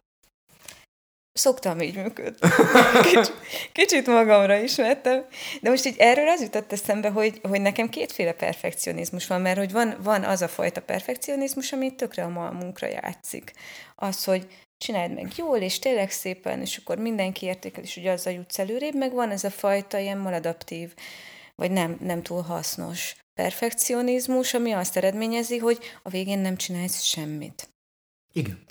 Szoktam 1.37 1.81
így 1.81 1.97
működni. 1.97 2.49
Kicsit, 3.03 3.33
kicsit 3.73 4.07
magamra 4.07 4.57
is 4.57 4.77
vettem. 4.77 5.25
De 5.61 5.71
most 5.71 5.87
így 5.87 5.97
erről 5.99 6.29
az 6.29 6.41
jutott 6.41 6.73
eszembe, 6.73 7.09
hogy, 7.09 7.41
hogy 7.43 7.61
nekem 7.61 7.89
kétféle 7.89 8.33
perfekcionizmus 8.33 9.27
van, 9.27 9.41
mert 9.41 9.59
hogy 9.59 9.73
van, 9.73 9.97
van 10.03 10.25
az 10.25 10.43
a 10.43 10.49
fajta 10.49 10.81
perfekcionizmus, 10.81 11.73
ami 11.73 11.95
tökre 11.95 12.23
a 12.23 12.29
malmunkra 12.29 12.87
játszik. 12.87 13.53
Az, 13.95 14.25
hogy 14.25 14.47
csináld 14.79 15.15
meg 15.15 15.33
jól, 15.37 15.59
és 15.59 15.79
tényleg 15.79 16.11
szépen, 16.11 16.61
és 16.61 16.77
akkor 16.77 16.99
mindenki 16.99 17.47
értékel, 17.47 17.83
és 17.83 17.95
hogy 17.95 18.07
azzal 18.07 18.33
jutsz 18.33 18.59
előrébb, 18.59 18.95
meg 18.95 19.13
van 19.13 19.31
ez 19.31 19.45
a 19.45 19.51
fajta 19.51 19.99
ilyen 19.99 20.19
maladaptív, 20.19 20.95
vagy 21.55 21.71
nem, 21.71 21.97
nem 22.01 22.23
túl 22.23 22.43
hasznos 22.43 23.17
perfekcionizmus, 23.35 24.55
ami 24.55 24.73
azt 24.73 24.97
eredményezi, 24.97 25.59
hogy 25.59 25.79
a 26.03 26.09
végén 26.09 26.39
nem 26.39 26.57
csinálsz 26.57 27.03
semmit. 27.03 27.69
Igen. 28.33 28.65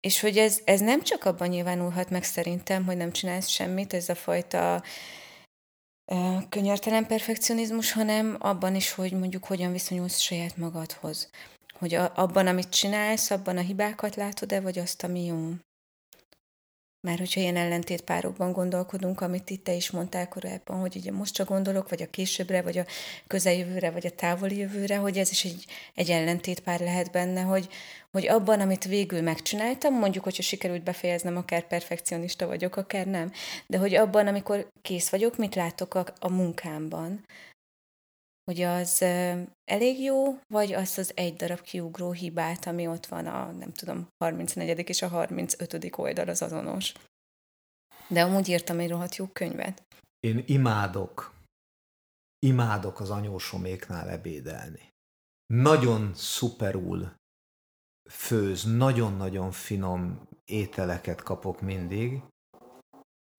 És 0.00 0.20
hogy 0.20 0.38
ez, 0.38 0.60
ez 0.64 0.80
nem 0.80 1.02
csak 1.02 1.24
abban 1.24 1.48
nyilvánulhat 1.48 2.10
meg 2.10 2.24
szerintem, 2.24 2.84
hogy 2.84 2.96
nem 2.96 3.12
csinálsz 3.12 3.48
semmit, 3.48 3.94
ez 3.94 4.08
a 4.08 4.14
fajta 4.14 4.82
könyörtelen 6.48 7.06
perfekcionizmus, 7.06 7.92
hanem 7.92 8.36
abban 8.38 8.74
is, 8.74 8.92
hogy 8.92 9.12
mondjuk 9.12 9.44
hogyan 9.44 9.72
viszonyulsz 9.72 10.18
saját 10.18 10.56
magadhoz. 10.56 11.30
Hogy 11.78 11.94
a, 11.94 12.12
abban, 12.14 12.46
amit 12.46 12.68
csinálsz, 12.68 13.30
abban 13.30 13.56
a 13.56 13.60
hibákat 13.60 14.16
látod-e, 14.16 14.60
vagy 14.60 14.78
azt, 14.78 15.04
ami 15.04 15.24
jó. 15.24 15.52
Már 17.00 17.18
hogyha 17.18 17.40
ilyen 17.40 17.56
ellentétpárokban 17.56 18.52
gondolkodunk, 18.52 19.20
amit 19.20 19.50
itt 19.50 19.64
te 19.64 19.72
is 19.72 19.90
mondtál 19.90 20.28
korábban, 20.28 20.80
hogy 20.80 20.96
ugye 20.96 21.12
most 21.12 21.34
csak 21.34 21.48
gondolok, 21.48 21.88
vagy 21.88 22.02
a 22.02 22.10
későbbre, 22.10 22.62
vagy 22.62 22.78
a 22.78 22.86
közeljövőre, 23.26 23.90
vagy 23.90 24.06
a 24.06 24.10
távoli 24.10 24.56
jövőre, 24.56 24.96
hogy 24.96 25.18
ez 25.18 25.30
is 25.30 25.44
egy, 25.44 25.64
egy 25.94 26.10
ellentétpár 26.10 26.80
lehet 26.80 27.10
benne, 27.10 27.40
hogy, 27.40 27.68
hogy 28.12 28.28
abban, 28.28 28.60
amit 28.60 28.84
végül 28.84 29.22
megcsináltam, 29.22 29.94
mondjuk, 29.94 30.24
hogyha 30.24 30.42
sikerült 30.42 30.82
befejeznem, 30.82 31.36
akár 31.36 31.66
perfekcionista 31.66 32.46
vagyok, 32.46 32.76
akár 32.76 33.06
nem, 33.06 33.32
de 33.66 33.78
hogy 33.78 33.94
abban, 33.94 34.26
amikor 34.26 34.70
kész 34.82 35.08
vagyok, 35.08 35.36
mit 35.36 35.54
látok 35.54 35.94
a, 35.94 36.04
a 36.18 36.30
munkámban, 36.30 37.24
hogy 38.48 38.60
az 38.60 39.02
elég 39.64 40.00
jó, 40.00 40.38
vagy 40.46 40.72
az 40.72 40.98
az 40.98 41.12
egy 41.16 41.36
darab 41.36 41.60
kiugró 41.60 42.12
hibát, 42.12 42.66
ami 42.66 42.86
ott 42.86 43.06
van 43.06 43.26
a, 43.26 43.52
nem 43.52 43.72
tudom, 43.72 44.08
34. 44.24 44.88
és 44.88 45.02
a 45.02 45.08
35. 45.08 45.96
oldal 45.96 46.28
az 46.28 46.42
azonos. 46.42 46.92
De 48.08 48.22
amúgy 48.22 48.48
írtam 48.48 48.78
egy 48.78 48.88
rohadt 48.88 49.16
jó 49.16 49.26
könyvet. 49.26 49.82
Én 50.20 50.42
imádok, 50.46 51.34
imádok 52.38 53.00
az 53.00 53.10
anyósoméknál 53.10 54.08
ebédelni. 54.08 54.92
Nagyon 55.46 56.14
szuperul 56.14 57.14
főz, 58.10 58.64
nagyon-nagyon 58.64 59.50
finom 59.50 60.28
ételeket 60.44 61.22
kapok 61.22 61.60
mindig, 61.60 62.22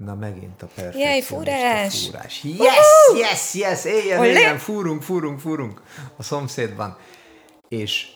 Na 0.05 0.15
megint 0.15 0.61
a 0.61 0.67
perfekcionista 0.75 1.09
Jaj, 1.09 1.21
fúrás! 1.21 2.05
fúrás. 2.05 2.43
Yes, 2.43 3.17
yes, 3.17 3.53
yes, 3.53 3.85
éljen, 3.85 4.19
Olé! 4.19 4.29
éljen, 4.29 4.57
fúrunk, 4.57 5.01
fúrunk, 5.01 5.39
fúrunk 5.39 5.81
a 6.17 6.23
szomszédban. 6.23 6.97
És 7.67 8.07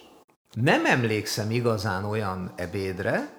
nem 0.53 0.85
emlékszem 0.85 1.51
igazán 1.51 2.05
olyan 2.05 2.53
ebédre, 2.55 3.29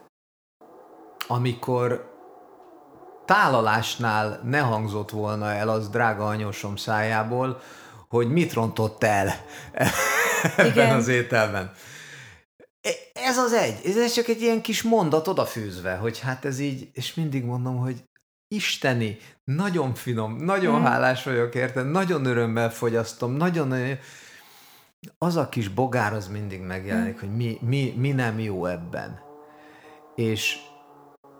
amikor 1.26 2.12
tálalásnál 3.24 4.40
ne 4.44 4.58
hangzott 4.58 5.10
volna 5.10 5.52
el 5.52 5.68
az 5.68 5.88
drága 5.88 6.26
anyósom 6.26 6.76
szájából, 6.76 7.60
hogy 8.08 8.28
mit 8.30 8.52
rontott 8.52 9.02
el 9.04 9.28
ebben 10.56 10.66
Igen. 10.66 10.94
az 10.96 11.08
ételben. 11.08 11.72
E- 12.80 13.10
Ez 13.12 13.38
az 13.38 13.52
egy, 13.52 13.96
ez 13.98 14.12
csak 14.12 14.28
egy 14.28 14.40
ilyen 14.42 14.60
kis 14.62 14.82
mondat 14.82 15.28
odafűzve, 15.28 15.94
hogy 15.94 16.18
hát 16.20 16.44
ez 16.44 16.58
így, 16.58 16.90
és 16.92 17.14
mindig 17.14 17.44
mondom, 17.44 17.76
hogy 17.76 18.04
isteni, 18.54 19.16
nagyon 19.44 19.94
finom, 19.94 20.36
nagyon 20.36 20.80
Mm. 20.80 20.84
hálás 20.84 21.24
vagyok 21.24 21.54
érte, 21.54 21.82
nagyon 21.82 22.24
örömmel 22.24 22.70
fogyasztom, 22.70 23.32
nagyon, 23.32 23.98
az 25.18 25.36
a 25.36 25.48
kis 25.48 25.68
bogár 25.68 26.12
az 26.12 26.28
mindig 26.28 26.60
megjelenik, 26.60 27.20
hogy 27.20 27.36
mi, 27.36 27.58
mi, 27.60 27.94
mi 27.96 28.12
nem 28.12 28.38
jó 28.38 28.66
ebben. 28.66 29.20
És 30.14 30.58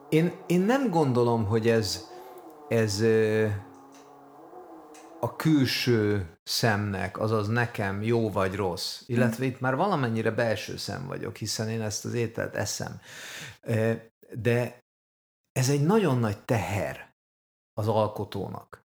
én, 0.09 0.33
én 0.46 0.61
nem 0.61 0.90
gondolom, 0.90 1.44
hogy 1.44 1.68
ez, 1.68 2.05
ez 2.68 3.05
a 5.20 5.37
külső 5.37 6.27
szemnek, 6.42 7.18
azaz 7.18 7.48
nekem 7.48 8.03
jó 8.03 8.31
vagy 8.31 8.55
rossz, 8.55 9.00
illetve 9.07 9.44
itt 9.44 9.61
már 9.61 9.77
valamennyire 9.77 10.31
belső 10.31 10.77
szem 10.77 11.07
vagyok, 11.07 11.37
hiszen 11.37 11.68
én 11.68 11.81
ezt 11.81 12.05
az 12.05 12.14
ételt 12.14 12.55
eszem. 12.55 13.00
De 14.33 14.84
ez 15.54 15.68
egy 15.70 15.82
nagyon 15.82 16.18
nagy 16.18 16.44
teher 16.44 17.14
az 17.72 17.88
alkotónak. 17.88 18.84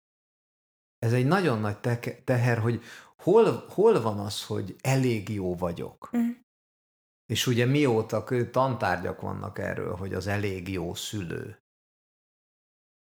Ez 0.97 1.13
egy 1.13 1.25
nagyon 1.25 1.60
nagy 1.60 1.79
te- 1.79 2.21
teher, 2.23 2.58
hogy 2.58 2.84
hol, 3.17 3.65
hol 3.69 4.01
van 4.01 4.19
az, 4.19 4.45
hogy 4.45 4.75
elég 4.82 5.29
jó 5.29 5.55
vagyok. 5.55 6.10
Mhm. 6.12 6.29
És 7.25 7.47
ugye 7.47 7.65
mióta 7.65 8.23
tantárgyak 8.51 9.21
vannak 9.21 9.58
erről, 9.60 9.95
hogy 9.95 10.13
az 10.13 10.27
elég 10.27 10.67
jó 10.67 10.93
szülő. 10.93 11.63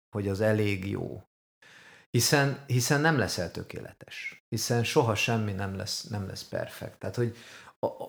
Hogy 0.10 0.28
az 0.28 0.42
elég 0.42 0.90
jó. 0.90 1.24
Hiszen, 2.10 2.64
hiszen 2.68 3.02
nem 3.02 3.18
leszel 3.18 3.52
tökéletes. 3.52 4.46
Hiszen 4.50 4.84
soha 4.84 5.16
semmi 5.16 5.52
nem 5.52 5.76
lesz, 5.76 6.04
nem 6.04 6.28
lesz 6.28 6.44
perfekt. 6.44 7.00
Tehát, 7.00 7.16
hogy 7.16 7.38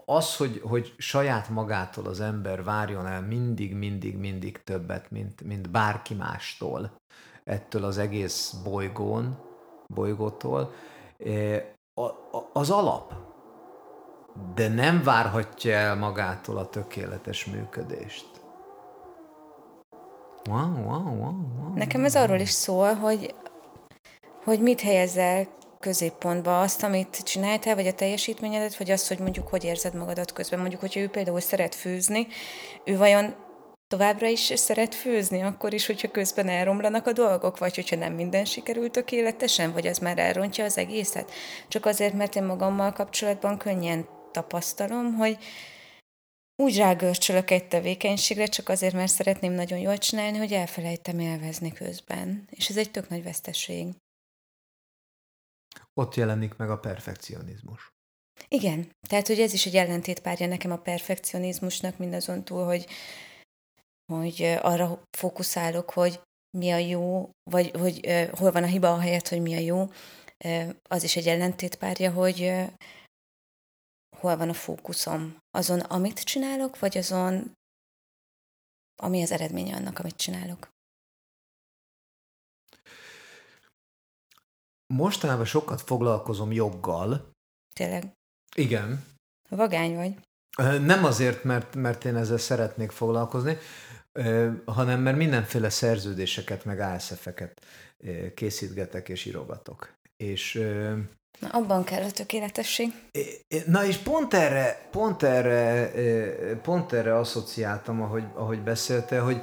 az, 0.05 0.37
hogy, 0.37 0.63
hogy 0.65 0.95
saját 0.99 1.49
magától 1.49 2.07
az 2.07 2.21
ember 2.21 2.65
várjon 2.65 3.07
el 3.07 3.23
mindig, 3.23 3.75
mindig, 3.75 4.17
mindig 4.17 4.63
többet, 4.65 5.11
mint, 5.11 5.43
mint 5.43 5.71
bárki 5.71 6.15
mástól, 6.15 6.91
ettől 7.45 7.85
az 7.85 7.99
egész 7.99 8.51
bolygón, 8.65 9.39
bolygótól, 9.87 10.73
a- 11.95 12.11
az 12.53 12.71
alap. 12.71 13.15
De 14.55 14.69
nem 14.69 15.03
várhatja 15.03 15.73
el 15.73 15.97
magától 15.97 16.59
a 16.59 16.69
tökéletes 16.69 17.45
működést. 17.45 18.31
Wow, 20.49 20.85
wow, 20.85 21.03
wow, 21.03 21.35
wow. 21.59 21.75
Nekem 21.75 22.05
ez 22.05 22.17
arról 22.17 22.39
is 22.39 22.51
szól, 22.51 22.95
hogy, 22.95 23.35
hogy 24.45 24.61
mit 24.61 24.81
helyezel 24.81 25.47
középpontba 25.83 26.61
azt, 26.61 26.83
amit 26.83 27.23
csináltál, 27.23 27.75
vagy 27.75 27.87
a 27.87 27.93
teljesítményedet, 27.93 28.77
vagy 28.77 28.91
azt, 28.91 29.09
hogy 29.09 29.19
mondjuk 29.19 29.49
hogy 29.49 29.65
érzed 29.65 29.95
magadat 29.95 30.33
közben. 30.33 30.59
Mondjuk, 30.59 30.81
hogyha 30.81 31.01
ő 31.01 31.09
például 31.09 31.41
szeret 31.41 31.75
főzni, 31.75 32.27
ő 32.85 32.97
vajon 32.97 33.35
továbbra 33.89 34.27
is 34.27 34.53
szeret 34.55 34.95
főzni, 34.95 35.43
akkor 35.43 35.75
is, 35.75 35.87
hogyha 35.87 36.11
közben 36.11 36.49
elromlanak 36.49 37.07
a 37.07 37.13
dolgok, 37.13 37.59
vagy 37.59 37.75
hogyha 37.75 37.97
nem 37.97 38.13
minden 38.13 38.45
sikerül 38.45 38.91
tökéletesen, 38.91 39.73
vagy 39.73 39.87
az 39.87 39.99
már 39.99 40.19
elrontja 40.19 40.65
az 40.65 40.79
egészet. 40.79 41.31
Csak 41.69 41.87
azért, 41.87 42.15
mert 42.15 42.37
én 42.37 42.45
magammal 42.45 42.93
kapcsolatban 42.93 43.59
könnyen 43.59 44.09
tapasztalom, 44.31 45.15
hogy 45.15 45.39
úgy 46.57 46.77
rágörcsölök 46.77 47.51
egy 47.51 47.69
tevékenységre, 47.69 48.47
csak 48.47 48.69
azért, 48.69 48.95
mert 48.95 49.13
szeretném 49.13 49.53
nagyon 49.53 49.79
jól 49.79 49.99
csinálni, 49.99 50.39
hogy 50.39 50.53
elfelejtem 50.53 51.19
élvezni 51.19 51.73
közben. 51.73 52.49
És 52.51 52.69
ez 52.69 52.77
egy 52.77 52.91
tök 52.91 53.09
nagy 53.09 53.23
veszteség. 53.23 53.87
Ott 55.95 56.15
jelenik 56.15 56.57
meg 56.57 56.71
a 56.71 56.79
perfekcionizmus. 56.79 57.91
Igen, 58.49 58.91
tehát 59.09 59.27
hogy 59.27 59.41
ez 59.41 59.53
is 59.53 59.67
egy 59.67 59.77
ellentétpárja 59.77 60.47
nekem 60.47 60.71
a 60.71 60.79
perfekcionizmusnak, 60.79 61.99
mindazon 61.99 62.45
túl, 62.45 62.65
hogy, 62.65 62.87
hogy 64.13 64.43
arra 64.43 65.03
fókuszálok, 65.17 65.91
hogy 65.91 66.21
mi 66.59 66.71
a 66.71 66.77
jó, 66.77 67.31
vagy 67.51 67.71
hogy 67.71 68.07
uh, 68.07 68.39
hol 68.39 68.53
van 68.53 68.63
a 68.63 68.67
hiba 68.67 68.93
a 68.93 69.01
helyett, 69.01 69.29
hogy 69.29 69.43
mi 69.43 69.55
a 69.55 69.59
jó. 69.59 69.91
Uh, 70.45 70.75
az 70.89 71.03
is 71.03 71.17
egy 71.17 71.27
ellentétpárja, 71.27 72.13
hogy 72.13 72.41
uh, 72.41 72.73
hol 74.17 74.37
van 74.37 74.49
a 74.49 74.55
fókuszom. 74.55 75.37
Azon, 75.51 75.81
amit 75.81 76.25
csinálok, 76.25 76.79
vagy 76.79 76.99
azon, 76.99 77.53
ami 79.03 79.23
az 79.23 79.31
eredménye 79.31 79.77
annak, 79.77 79.99
amit 79.99 80.17
csinálok. 80.17 80.72
Mostanában 84.93 85.45
sokat 85.45 85.81
foglalkozom 85.81 86.53
joggal. 86.53 87.31
Tényleg, 87.75 88.13
Igen. 88.57 89.05
vagány 89.49 89.95
vagy. 89.95 90.15
Nem 90.81 91.05
azért, 91.05 91.45
mert, 91.45 91.75
mert 91.75 92.05
én 92.05 92.17
ezzel 92.17 92.39
szeretnék 92.39 92.91
foglalkozni, 92.91 93.59
hanem 94.65 95.01
mert 95.01 95.17
mindenféle 95.17 95.69
szerződéseket, 95.69 96.65
meg 96.65 96.81
ASF-eket 96.81 97.61
készítgetek 98.35 99.09
és 99.09 99.25
írogatok. 99.25 99.93
És 100.17 100.55
Na, 101.41 101.49
abban 101.49 101.85
kell 101.85 102.03
a 102.03 102.11
tökéletesség. 102.11 102.93
Na 103.67 103.85
és 103.85 103.97
pont 103.97 104.35
erre, 104.35 104.89
pont 104.91 105.23
erre, 105.23 105.91
pont 106.63 106.93
erre 106.93 107.17
asszociáltam, 107.17 108.03
ahogy, 108.03 108.25
ahogy 108.35 108.63
beszélte, 108.63 109.21
hogy, 109.21 109.41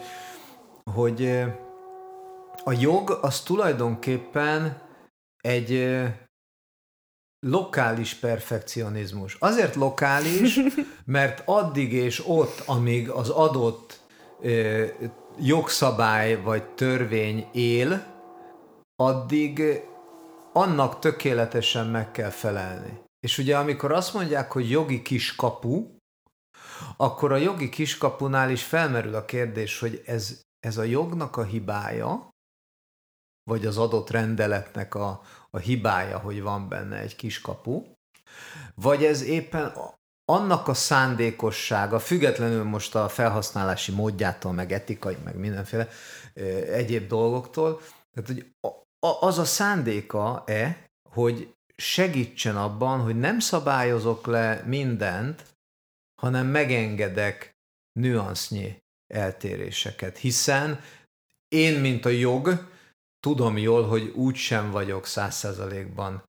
hogy 0.83 1.43
a 2.63 2.73
jog 2.79 3.17
az 3.21 3.41
tulajdonképpen 3.41 4.87
egy, 5.41 5.99
lokális 7.39 8.13
perfekcionizmus. 8.13 9.35
Azért 9.39 9.75
lokális, 9.75 10.59
mert 11.05 11.41
addig 11.45 11.93
és 11.93 12.27
ott, 12.27 12.63
amíg 12.65 13.09
az 13.09 13.29
adott 13.29 13.99
ö, 14.41 14.85
jogszabály 15.39 16.41
vagy 16.41 16.63
törvény 16.63 17.47
él, 17.51 18.05
addig 18.95 19.81
annak 20.53 20.99
tökéletesen 20.99 21.87
meg 21.87 22.11
kell 22.11 22.29
felelni. 22.29 23.01
És 23.19 23.37
ugye 23.37 23.57
amikor 23.57 23.91
azt 23.91 24.13
mondják, 24.13 24.51
hogy 24.51 24.69
jogi 24.69 25.01
kiskapu, 25.01 25.85
akkor 26.97 27.31
a 27.31 27.35
jogi 27.35 27.69
kiskapunál 27.69 28.49
is 28.49 28.63
felmerül 28.63 29.15
a 29.15 29.25
kérdés, 29.25 29.79
hogy 29.79 30.03
ez, 30.05 30.41
ez 30.59 30.77
a 30.77 30.83
jognak 30.83 31.37
a 31.37 31.43
hibája, 31.43 32.29
vagy 33.49 33.65
az 33.65 33.77
adott 33.77 34.09
rendeletnek 34.09 34.95
a, 34.95 35.21
a 35.49 35.57
hibája, 35.57 36.17
hogy 36.17 36.41
van 36.41 36.69
benne 36.69 36.97
egy 36.97 37.15
kiskapu, 37.15 37.83
vagy 38.75 39.03
ez 39.03 39.21
éppen 39.21 39.73
annak 40.25 40.67
a 40.67 40.73
szándékossága, 40.73 41.99
függetlenül 41.99 42.63
most 42.63 42.95
a 42.95 43.09
felhasználási 43.09 43.91
módjától, 43.91 44.53
meg 44.53 44.71
etikai, 44.71 45.17
meg 45.23 45.35
mindenféle 45.35 45.87
egyéb 46.71 47.07
dolgoktól, 47.07 47.81
tehát 48.13 48.29
hogy 48.29 48.55
az 49.19 49.37
a 49.37 49.45
szándéka-e, 49.45 50.89
hogy 51.09 51.53
segítsen 51.75 52.57
abban, 52.57 52.99
hogy 52.99 53.19
nem 53.19 53.39
szabályozok 53.39 54.27
le 54.27 54.63
mindent, 54.65 55.43
hanem 56.21 56.47
megengedek 56.47 57.55
nüansznyi 57.99 58.83
eltéréseket, 59.13 60.17
hiszen 60.17 60.79
én, 61.47 61.79
mint 61.79 62.05
a 62.05 62.09
jog, 62.09 62.67
tudom 63.19 63.57
jól, 63.57 63.87
hogy 63.87 64.07
úgy 64.07 64.35
sem 64.35 64.71
vagyok 64.71 65.05
száz 65.05 65.35
százalékban 65.35 66.23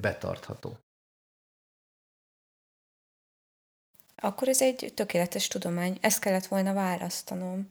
betartható. 0.00 0.78
Akkor 4.20 4.48
ez 4.48 4.62
egy 4.62 4.92
tökéletes 4.94 5.48
tudomány. 5.48 5.98
Ezt 6.00 6.20
kellett 6.20 6.46
volna 6.46 6.72
választanom. 6.72 7.68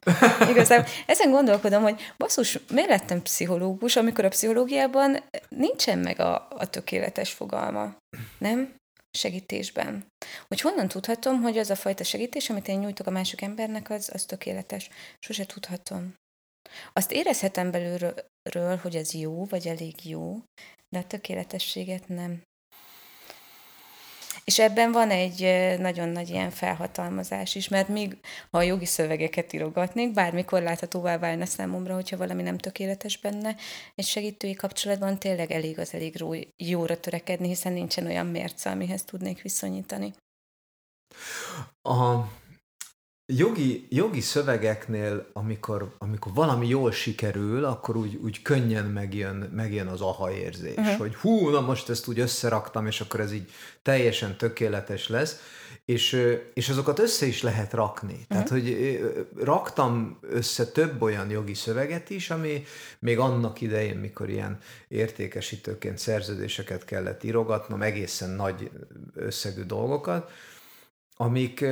Igazából 0.49 0.87
ezen 1.05 1.31
gondolkodom, 1.31 1.81
hogy 1.81 2.01
basszus, 2.17 2.59
miért 2.71 2.89
lettem 2.89 3.21
pszichológus, 3.21 3.95
amikor 3.95 4.25
a 4.25 4.29
pszichológiában 4.29 5.23
nincsen 5.49 5.99
meg 5.99 6.19
a, 6.19 6.47
a 6.49 6.69
tökéletes 6.69 7.33
fogalma. 7.33 7.95
Nem? 8.37 8.75
Segítésben. 9.11 10.05
Hogy 10.47 10.61
honnan 10.61 10.87
tudhatom, 10.87 11.41
hogy 11.41 11.57
az 11.57 11.69
a 11.69 11.75
fajta 11.75 12.03
segítés, 12.03 12.49
amit 12.49 12.67
én 12.67 12.79
nyújtok 12.79 13.07
a 13.07 13.11
másik 13.11 13.41
embernek, 13.41 13.89
az, 13.89 14.09
az 14.13 14.25
tökéletes. 14.25 14.89
Sose 15.19 15.45
tudhatom. 15.45 16.13
Azt 16.93 17.11
érezhetem 17.11 17.71
belülről, 17.71 18.77
hogy 18.81 18.95
ez 18.95 19.13
jó, 19.13 19.45
vagy 19.45 19.67
elég 19.67 20.09
jó, 20.09 20.41
de 20.89 20.99
a 20.99 21.07
tökéletességet 21.07 22.07
nem. 22.07 22.41
És 24.47 24.59
ebben 24.59 24.91
van 24.91 25.09
egy 25.09 25.41
nagyon 25.79 26.09
nagy 26.09 26.29
ilyen 26.29 26.49
felhatalmazás 26.49 27.55
is, 27.55 27.67
mert 27.67 27.87
míg 27.87 28.17
ha 28.51 28.57
a 28.57 28.61
jogi 28.61 28.85
szövegeket 28.85 29.53
írogatnék, 29.53 30.13
bármikor 30.13 30.61
láthatóvá 30.61 31.17
válna 31.17 31.45
számomra, 31.45 31.93
hogyha 31.93 32.17
valami 32.17 32.41
nem 32.41 32.57
tökéletes 32.57 33.17
benne, 33.17 33.55
egy 33.95 34.05
segítői 34.05 34.53
kapcsolatban 34.53 35.19
tényleg 35.19 35.51
elég 35.51 35.79
az 35.79 35.93
elég 35.93 36.23
jóra 36.57 36.99
törekedni, 36.99 37.47
hiszen 37.47 37.73
nincsen 37.73 38.05
olyan 38.05 38.25
mérce, 38.25 38.69
amihez 38.69 39.03
tudnék 39.03 39.41
viszonyítani. 39.41 40.13
A 41.81 42.15
jogi, 43.27 43.87
jogi 43.89 44.21
szövegeknél, 44.21 45.29
amikor, 45.33 45.95
amikor 45.97 46.33
valami 46.33 46.67
jól 46.67 46.91
sikerül, 46.91 47.65
akkor 47.65 47.95
úgy, 47.97 48.15
úgy 48.15 48.41
könnyen 48.41 48.85
megjön, 48.85 49.35
megjön 49.35 49.87
az 49.87 50.01
aha 50.01 50.31
érzés, 50.31 50.75
uh-huh. 50.75 50.97
hogy 50.97 51.15
hú, 51.15 51.49
na 51.49 51.61
most 51.61 51.89
ezt 51.89 52.07
úgy 52.07 52.19
összeraktam, 52.19 52.87
és 52.87 53.01
akkor 53.01 53.19
ez 53.19 53.31
így 53.33 53.49
teljesen 53.81 54.37
tökéletes 54.37 55.07
lesz, 55.07 55.41
és, 55.85 56.27
és 56.53 56.69
azokat 56.69 56.99
össze 56.99 57.25
is 57.25 57.41
lehet 57.41 57.73
rakni. 57.73 58.13
Uh-huh. 58.13 58.27
Tehát, 58.27 58.49
hogy 58.49 58.99
raktam 59.35 60.19
össze 60.21 60.65
több 60.65 61.01
olyan 61.01 61.29
jogi 61.29 61.53
szöveget 61.53 62.09
is, 62.09 62.29
ami 62.29 62.63
még 62.99 63.19
annak 63.19 63.61
idején, 63.61 63.97
mikor 63.97 64.29
ilyen 64.29 64.57
értékesítőként 64.87 65.97
szerződéseket 65.97 66.85
kellett 66.85 67.23
írogatnom, 67.23 67.81
egészen 67.81 68.29
nagy 68.29 68.71
összegű 69.13 69.63
dolgokat, 69.63 70.31
amik 71.15 71.65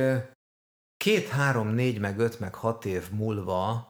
két, 0.96 1.28
három, 1.28 1.68
négy, 1.68 1.98
meg 1.98 2.18
öt, 2.18 2.40
meg 2.40 2.54
hat 2.54 2.84
év 2.84 3.10
múlva 3.10 3.86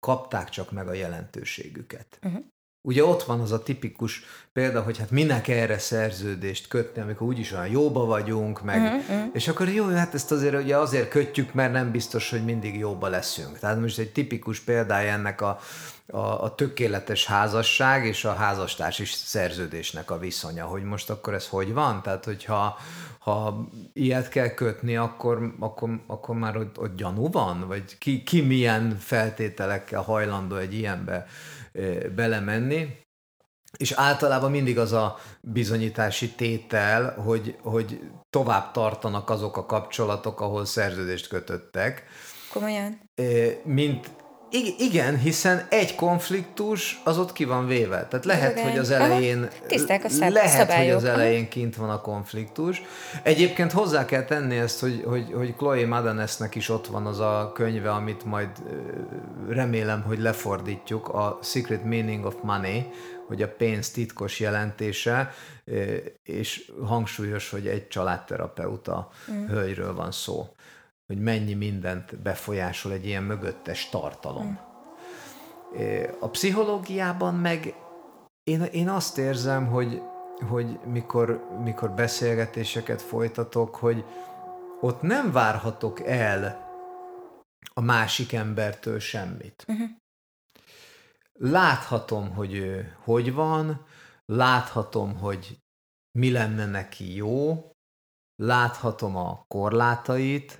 kapták 0.00 0.48
csak 0.48 0.70
meg 0.70 0.88
a 0.88 0.92
jelentőségüket. 0.92 2.18
Uh-huh. 2.22 2.44
Ugye 2.82 3.04
ott 3.04 3.22
van 3.22 3.40
az 3.40 3.52
a 3.52 3.62
tipikus 3.62 4.22
példa, 4.52 4.82
hogy 4.82 4.98
hát 4.98 5.10
minek 5.10 5.48
erre 5.48 5.78
szerződést 5.78 6.68
kötni, 6.68 7.02
amikor 7.02 7.26
úgyis 7.26 7.52
olyan 7.52 7.66
jóba 7.66 8.04
vagyunk, 8.04 8.62
meg, 8.62 8.82
uh-huh, 8.82 9.30
és 9.32 9.48
akkor 9.48 9.68
jó, 9.68 9.86
hát 9.86 10.14
ezt 10.14 10.32
azért 10.32 10.62
ugye 10.62 10.76
azért 10.76 11.08
kötjük, 11.08 11.54
mert 11.54 11.72
nem 11.72 11.90
biztos, 11.90 12.30
hogy 12.30 12.44
mindig 12.44 12.78
jóba 12.78 13.08
leszünk. 13.08 13.58
Tehát 13.58 13.80
most 13.80 13.98
egy 13.98 14.12
tipikus 14.12 14.60
példája 14.60 15.12
ennek 15.12 15.40
a, 15.40 15.58
a, 16.06 16.18
a 16.18 16.54
tökéletes 16.54 17.26
házasság 17.26 18.06
és 18.06 18.24
a 18.24 18.32
házastársi 18.32 19.04
szerződésnek 19.04 20.10
a 20.10 20.18
viszonya, 20.18 20.64
hogy 20.64 20.82
most 20.82 21.10
akkor 21.10 21.34
ez 21.34 21.48
hogy 21.48 21.72
van? 21.72 22.02
Tehát, 22.02 22.24
hogyha 22.24 22.78
ha 23.18 23.68
ilyet 23.92 24.28
kell 24.28 24.48
kötni, 24.48 24.96
akkor, 24.96 25.54
akkor, 25.58 26.00
akkor 26.06 26.36
már 26.36 26.56
ott, 26.56 26.78
ott 26.78 26.96
gyanú 26.96 27.30
van? 27.30 27.66
Vagy 27.66 27.98
ki, 27.98 28.22
ki 28.22 28.40
milyen 28.40 28.96
feltételekkel 28.98 30.02
hajlandó 30.02 30.56
egy 30.56 30.74
ilyenbe 30.74 31.26
belemenni? 32.14 32.98
És 33.76 33.92
általában 33.92 34.50
mindig 34.50 34.78
az 34.78 34.92
a 34.92 35.16
bizonyítási 35.40 36.30
tétel, 36.30 37.14
hogy, 37.14 37.56
hogy 37.62 38.00
tovább 38.30 38.70
tartanak 38.70 39.30
azok 39.30 39.56
a 39.56 39.66
kapcsolatok, 39.66 40.40
ahol 40.40 40.64
szerződést 40.64 41.28
kötöttek. 41.28 42.04
Komolyan? 42.52 43.00
Mint, 43.64 44.10
igen, 44.78 45.18
hiszen 45.18 45.66
egy 45.68 45.94
konfliktus 45.94 47.00
az 47.04 47.18
ott 47.18 47.32
ki 47.32 47.44
van 47.44 47.66
véve. 47.66 48.06
Tehát 48.06 48.24
lehet, 48.24 48.52
Igen. 48.52 48.70
hogy 48.70 48.78
az 48.78 48.90
elején 48.90 49.48
Tiszták 49.66 50.04
a 50.04 50.08
szab- 50.08 50.32
lehet, 50.32 50.50
szabályok. 50.50 50.84
hogy 50.84 51.04
az 51.04 51.04
elején 51.04 51.48
kint 51.48 51.76
van 51.76 51.90
a 51.90 52.00
konfliktus. 52.00 52.82
Egyébként 53.22 53.72
hozzá 53.72 54.04
kell 54.04 54.24
tenni 54.24 54.56
ezt, 54.56 54.80
hogy, 54.80 55.02
hogy, 55.06 55.32
hogy 55.32 55.56
Chloe 55.56 55.86
Madanesnek 55.86 56.54
is 56.54 56.68
ott 56.68 56.86
van 56.86 57.06
az 57.06 57.18
a 57.18 57.50
könyve, 57.54 57.90
amit 57.90 58.24
majd 58.24 58.48
remélem, 59.48 60.02
hogy 60.02 60.18
lefordítjuk, 60.18 61.08
a 61.08 61.38
Secret 61.42 61.84
Meaning 61.84 62.24
of 62.24 62.34
Money, 62.42 62.86
hogy 63.26 63.42
a 63.42 63.48
pénz 63.48 63.90
titkos 63.90 64.40
jelentése, 64.40 65.34
és 66.22 66.70
hangsúlyos, 66.84 67.50
hogy 67.50 67.66
egy 67.66 67.88
családterapeuta 67.88 69.10
mm. 69.30 69.46
hölgyről 69.46 69.94
van 69.94 70.12
szó 70.12 70.54
hogy 71.10 71.20
mennyi 71.20 71.54
mindent 71.54 72.18
befolyásol 72.18 72.92
egy 72.92 73.06
ilyen 73.06 73.22
mögöttes 73.22 73.88
tartalom. 73.88 74.58
A 76.20 76.28
pszichológiában 76.28 77.34
meg 77.34 77.74
én, 78.42 78.62
én 78.62 78.88
azt 78.88 79.18
érzem, 79.18 79.66
hogy, 79.66 80.02
hogy 80.48 80.78
mikor, 80.84 81.46
mikor 81.62 81.90
beszélgetéseket 81.90 83.02
folytatok, 83.02 83.76
hogy 83.76 84.04
ott 84.80 85.02
nem 85.02 85.32
várhatok 85.32 86.00
el 86.00 86.68
a 87.74 87.80
másik 87.80 88.32
embertől 88.32 88.98
semmit. 88.98 89.64
Uh-huh. 89.68 89.88
Láthatom, 91.32 92.34
hogy 92.34 92.54
ő 92.54 92.96
hogy 93.04 93.34
van, 93.34 93.86
láthatom, 94.26 95.16
hogy 95.18 95.58
mi 96.18 96.30
lenne 96.30 96.66
neki 96.66 97.14
jó, 97.14 97.70
láthatom 98.36 99.16
a 99.16 99.44
korlátait, 99.48 100.59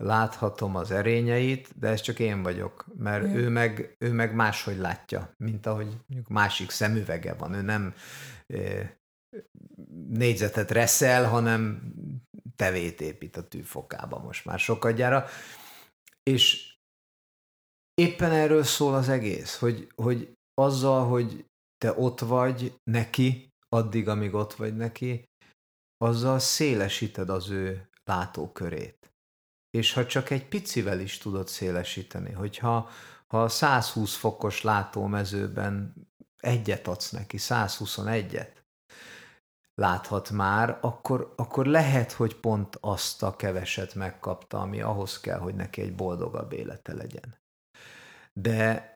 láthatom 0.00 0.76
az 0.76 0.90
erényeit, 0.90 1.78
de 1.78 1.88
ez 1.88 2.00
csak 2.00 2.18
én 2.18 2.42
vagyok, 2.42 2.86
mert 2.96 3.24
ő, 3.24 3.48
meg, 3.48 3.96
ő 3.98 4.12
meg 4.12 4.34
máshogy 4.34 4.76
látja, 4.76 5.34
mint 5.36 5.66
ahogy 5.66 5.86
mondjuk 6.06 6.28
másik 6.28 6.70
szemüvege 6.70 7.34
van. 7.34 7.54
Ő 7.54 7.62
nem 7.62 7.94
négyzetet 10.08 10.70
reszel, 10.70 11.28
hanem 11.28 11.92
tevét 12.56 13.00
épít 13.00 13.36
a 13.36 13.48
tűfokába 13.48 14.18
most 14.18 14.44
már 14.44 14.58
sokadjára. 14.58 15.26
És 16.22 16.74
éppen 17.94 18.30
erről 18.30 18.62
szól 18.62 18.94
az 18.94 19.08
egész, 19.08 19.58
hogy, 19.58 19.92
hogy 19.94 20.32
azzal, 20.54 21.08
hogy 21.08 21.44
te 21.76 21.92
ott 21.92 22.20
vagy 22.20 22.74
neki, 22.90 23.48
addig, 23.68 24.08
amíg 24.08 24.34
ott 24.34 24.54
vagy 24.54 24.76
neki, 24.76 25.24
azzal 25.96 26.38
szélesíted 26.38 27.28
az 27.28 27.50
ő 27.50 27.88
látókörét 28.04 28.99
és 29.70 29.92
ha 29.92 30.06
csak 30.06 30.30
egy 30.30 30.48
picivel 30.48 31.00
is 31.00 31.18
tudod 31.18 31.48
szélesíteni, 31.48 32.32
hogyha 32.32 32.88
ha 33.26 33.48
120 33.48 34.14
fokos 34.14 34.62
látómezőben 34.62 35.94
egyet 36.36 36.86
adsz 36.86 37.10
neki, 37.10 37.36
121-et 37.40 38.58
láthat 39.74 40.30
már, 40.30 40.78
akkor, 40.80 41.32
akkor 41.36 41.66
lehet, 41.66 42.12
hogy 42.12 42.36
pont 42.36 42.78
azt 42.80 43.22
a 43.22 43.36
keveset 43.36 43.94
megkapta, 43.94 44.60
ami 44.60 44.80
ahhoz 44.80 45.20
kell, 45.20 45.38
hogy 45.38 45.54
neki 45.54 45.80
egy 45.80 45.94
boldogabb 45.94 46.52
élete 46.52 46.94
legyen. 46.94 47.38
De 48.32 48.94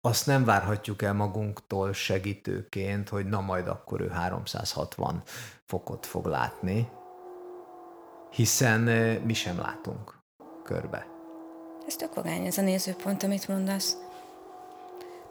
azt 0.00 0.26
nem 0.26 0.44
várhatjuk 0.44 1.02
el 1.02 1.12
magunktól 1.12 1.92
segítőként, 1.92 3.08
hogy 3.08 3.26
na 3.26 3.40
majd 3.40 3.68
akkor 3.68 4.00
ő 4.00 4.08
360 4.08 5.22
fokot 5.64 6.06
fog 6.06 6.26
látni, 6.26 6.88
hiszen 8.30 8.80
mi 9.24 9.34
sem 9.34 9.58
látunk 9.58 10.18
körbe. 10.64 11.06
Ez 11.86 11.96
tök 11.96 12.14
vagány 12.14 12.46
ez 12.46 12.58
a 12.58 12.62
nézőpont, 12.62 13.22
amit 13.22 13.48
mondasz. 13.48 13.96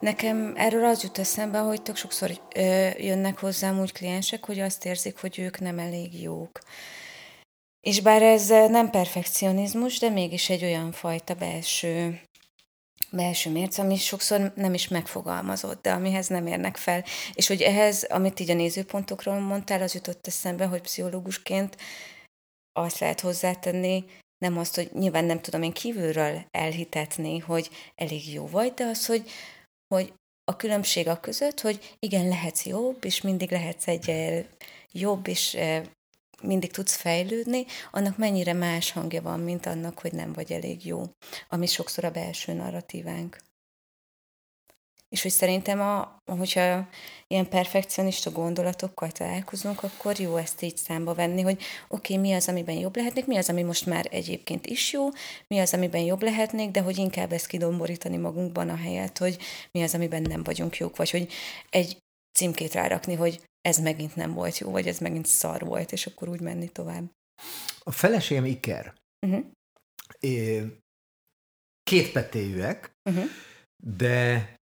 Nekem 0.00 0.52
erről 0.56 0.84
az 0.84 1.02
jut 1.02 1.18
eszembe, 1.18 1.58
hogy 1.58 1.82
tök 1.82 1.96
sokszor 1.96 2.30
ö, 2.54 2.88
jönnek 2.98 3.38
hozzám 3.38 3.80
úgy 3.80 3.92
kliensek, 3.92 4.44
hogy 4.44 4.58
azt 4.58 4.84
érzik, 4.84 5.18
hogy 5.20 5.38
ők 5.38 5.60
nem 5.60 5.78
elég 5.78 6.22
jók. 6.22 6.58
És 7.80 8.00
bár 8.00 8.22
ez 8.22 8.48
nem 8.48 8.90
perfekcionizmus, 8.90 9.98
de 9.98 10.08
mégis 10.08 10.50
egy 10.50 10.62
olyan 10.62 10.92
fajta 10.92 11.34
belső 11.34 12.20
belső 13.10 13.50
mérce, 13.50 13.82
ami 13.82 13.96
sokszor 13.96 14.52
nem 14.54 14.74
is 14.74 14.88
megfogalmazott, 14.88 15.82
de 15.82 15.92
amihez 15.92 16.26
nem 16.26 16.46
érnek 16.46 16.76
fel. 16.76 17.04
És 17.32 17.46
hogy 17.46 17.60
ehhez, 17.60 18.02
amit 18.02 18.40
így 18.40 18.50
a 18.50 18.54
nézőpontokról 18.54 19.38
mondtál, 19.38 19.82
az 19.82 19.94
jutott 19.94 20.26
eszembe, 20.26 20.64
hogy 20.64 20.80
pszichológusként 20.80 21.76
azt 22.78 22.98
lehet 22.98 23.20
hozzátenni, 23.20 24.04
nem 24.38 24.58
azt, 24.58 24.74
hogy 24.74 24.90
nyilván 24.92 25.24
nem 25.24 25.40
tudom 25.40 25.62
én 25.62 25.72
kívülről 25.72 26.44
elhitetni, 26.50 27.38
hogy 27.38 27.70
elég 27.94 28.32
jó 28.32 28.46
vagy, 28.46 28.74
de 28.74 28.84
az, 28.84 29.06
hogy, 29.06 29.30
hogy 29.94 30.12
a 30.44 30.56
különbség 30.56 31.08
a 31.08 31.20
között, 31.20 31.60
hogy 31.60 31.96
igen, 31.98 32.28
lehetsz 32.28 32.66
jobb, 32.66 33.04
és 33.04 33.20
mindig 33.20 33.50
lehetsz 33.50 33.88
egy 33.88 34.12
jobb, 34.92 35.26
és 35.26 35.58
mindig 36.42 36.70
tudsz 36.70 36.94
fejlődni, 36.94 37.64
annak 37.90 38.16
mennyire 38.16 38.52
más 38.52 38.92
hangja 38.92 39.22
van, 39.22 39.40
mint 39.40 39.66
annak, 39.66 39.98
hogy 39.98 40.12
nem 40.12 40.32
vagy 40.32 40.52
elég 40.52 40.86
jó, 40.86 41.04
ami 41.48 41.66
sokszor 41.66 42.04
a 42.04 42.10
belső 42.10 42.52
narratívánk. 42.52 43.47
És 45.08 45.22
hogy 45.22 45.30
szerintem, 45.30 45.80
a, 45.80 46.18
hogyha 46.24 46.88
ilyen 47.26 47.48
perfekcionista 47.48 48.30
gondolatokkal 48.30 49.10
találkozunk, 49.10 49.82
akkor 49.82 50.20
jó 50.20 50.36
ezt 50.36 50.62
így 50.62 50.76
számba 50.76 51.14
venni, 51.14 51.42
hogy 51.42 51.62
oké, 51.88 52.14
okay, 52.14 52.28
mi 52.28 52.34
az, 52.34 52.48
amiben 52.48 52.76
jobb 52.76 52.96
lehetnék, 52.96 53.26
mi 53.26 53.36
az, 53.36 53.48
ami 53.48 53.62
most 53.62 53.86
már 53.86 54.06
egyébként 54.10 54.66
is 54.66 54.92
jó, 54.92 55.08
mi 55.46 55.58
az, 55.58 55.74
amiben 55.74 56.00
jobb 56.00 56.22
lehetnék, 56.22 56.70
de 56.70 56.80
hogy 56.80 56.96
inkább 56.96 57.32
ezt 57.32 57.46
kidomborítani 57.46 58.16
magunkban 58.16 58.68
a 58.68 58.76
helyet, 58.76 59.18
hogy 59.18 59.38
mi 59.70 59.82
az, 59.82 59.94
amiben 59.94 60.22
nem 60.22 60.42
vagyunk 60.42 60.76
jók, 60.76 60.96
vagy 60.96 61.10
hogy 61.10 61.32
egy 61.68 61.98
címkét 62.38 62.72
rárakni, 62.72 63.14
hogy 63.14 63.40
ez 63.60 63.78
megint 63.78 64.16
nem 64.16 64.32
volt 64.32 64.58
jó, 64.58 64.70
vagy 64.70 64.86
ez 64.86 64.98
megint 64.98 65.26
szar 65.26 65.64
volt, 65.64 65.92
és 65.92 66.06
akkor 66.06 66.28
úgy 66.28 66.40
menni 66.40 66.68
tovább. 66.68 67.10
A 67.78 67.90
feleségem 67.90 68.44
Iker. 68.44 68.94
Uh-huh. 69.26 69.44
É, 70.20 70.62
kétpetéjűek, 71.82 72.92
uh-huh. 73.10 73.24
de 73.84 74.57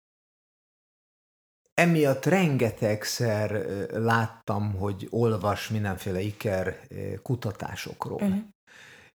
emiatt 1.74 2.24
rengetegszer 2.24 3.50
láttam, 3.90 4.74
hogy 4.74 5.06
olvas 5.10 5.68
mindenféle 5.68 6.20
Iker 6.20 6.88
kutatásokról. 7.22 8.22
Uh-huh. 8.22 8.42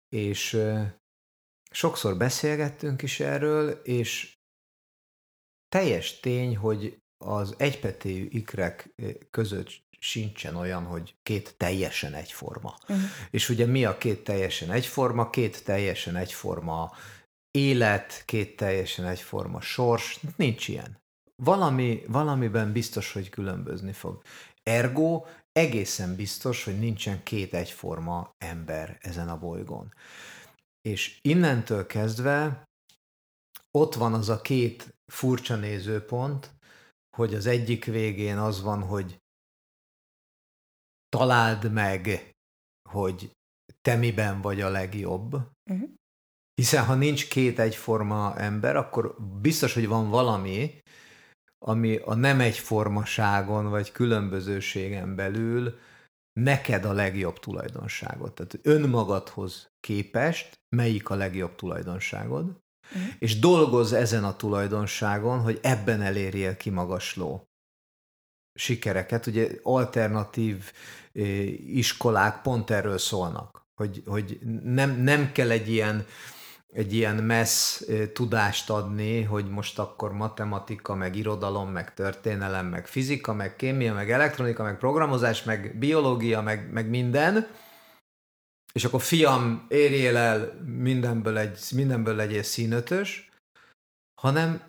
És 0.09 0.63
sokszor 1.71 2.17
beszélgettünk 2.17 3.03
is 3.03 3.21
erről, 3.21 3.71
és 3.71 4.37
teljes 5.69 6.21
tény, 6.21 6.57
hogy 6.57 6.99
az 7.25 7.55
egypetéjű 7.59 8.27
ikrek 8.31 8.95
között 9.31 9.87
sincsen 9.99 10.57
olyan, 10.57 10.85
hogy 10.85 11.17
két 11.23 11.55
teljesen 11.57 12.15
egyforma. 12.15 12.79
Uh-huh. 12.83 13.05
És 13.31 13.49
ugye 13.49 13.67
mi 13.67 13.85
a 13.85 13.99
két 13.99 14.25
teljesen 14.25 14.71
egyforma? 14.71 15.31
Két 15.31 15.65
teljesen 15.65 16.17
egyforma 16.17 16.97
élet, 17.51 18.23
két 18.25 18.57
teljesen 18.57 19.07
egyforma 19.07 19.61
sors, 19.61 20.21
nincs 20.37 20.69
ilyen. 20.69 21.01
Valami, 21.43 22.03
valamiben 22.07 22.73
biztos, 22.73 23.13
hogy 23.13 23.29
különbözni 23.29 23.93
fog. 23.93 24.23
Ergo 24.63 25.25
egészen 25.53 26.17
biztos, 26.17 26.65
hogy 26.65 26.79
nincsen 26.79 27.23
két 27.23 27.55
egyforma 27.55 28.35
ember 28.39 28.99
ezen 29.01 29.29
a 29.29 29.39
bolygón. 29.39 29.95
És 30.81 31.19
innentől 31.23 31.87
kezdve 31.87 32.69
ott 33.71 33.95
van 33.95 34.15
az 34.15 34.29
a 34.29 34.41
két 34.41 34.95
furcsa 35.13 35.57
nézőpont, 35.57 36.55
hogy 37.17 37.35
az 37.35 37.47
egyik 37.47 37.85
végén 37.85 38.39
az 38.39 38.63
van, 38.63 38.83
hogy 38.83 39.23
találd 41.09 41.73
meg, 41.73 42.33
hogy 42.89 43.33
te 43.81 43.97
miben 43.97 44.41
vagy 44.41 44.61
a 44.61 44.69
legjobb. 44.69 45.35
Uh-huh. 45.71 45.91
Hiszen 46.55 46.85
ha 46.85 46.95
nincs 46.95 47.29
két 47.29 47.59
egyforma 47.59 48.37
ember, 48.37 48.77
akkor 48.77 49.17
biztos, 49.41 49.75
hogy 49.75 49.87
van 49.87 50.11
valami, 50.11 50.83
ami 51.59 51.97
a 51.97 52.15
nem 52.15 52.41
egyformaságon 52.41 53.71
vagy 53.71 53.93
különbözőségen 53.93 55.15
belül 55.15 55.79
neked 56.41 56.85
a 56.85 56.93
legjobb 56.93 57.39
tulajdonságot. 57.39 58.35
Tehát 58.35 58.59
önmagadhoz 58.63 59.71
képest 59.81 60.61
melyik 60.77 61.11
a 61.11 61.15
legjobb 61.15 61.55
tulajdonságod, 61.55 62.45
uh-huh. 62.45 63.13
és 63.19 63.39
dolgozz 63.39 63.93
ezen 63.93 64.25
a 64.25 64.37
tulajdonságon, 64.37 65.41
hogy 65.41 65.59
ebben 65.63 66.03
elérjél 66.03 66.57
kimagasló 66.57 67.49
sikereket. 68.55 69.27
Ugye 69.27 69.51
alternatív 69.63 70.73
iskolák 71.67 72.43
pont 72.43 72.71
erről 72.71 72.99
szólnak, 72.99 73.67
hogy, 73.75 74.03
hogy 74.07 74.39
nem, 74.63 75.01
nem 75.01 75.33
kell 75.33 75.51
egy 75.51 75.69
ilyen 75.69 76.07
egy 76.79 76.93
ilyen 76.93 77.17
messz 77.17 77.85
tudást 78.13 78.71
adni, 78.71 79.23
hogy 79.23 79.49
most 79.49 79.79
akkor 79.79 80.13
matematika, 80.13 80.95
meg 80.95 81.17
irodalom, 81.17 81.71
meg 81.71 81.95
történelem, 81.95 82.67
meg 82.67 82.87
fizika, 82.87 83.33
meg 83.33 83.57
kémia, 83.57 83.95
meg 83.95 84.11
elektronika, 84.11 84.63
meg 84.63 84.79
programozás, 84.79 85.43
meg 85.43 85.79
biológia, 85.79 86.41
meg, 86.41 86.73
meg 86.73 86.89
minden, 86.89 87.47
és 88.73 88.85
akkor 88.85 89.03
fiam, 89.03 89.67
érjél 89.69 90.17
el 90.17 90.61
mindenből, 90.65 91.39
egy, 91.39 91.59
mindenből 91.75 92.15
legyél 92.15 92.43
színötös, 92.43 93.31
hanem 94.21 94.63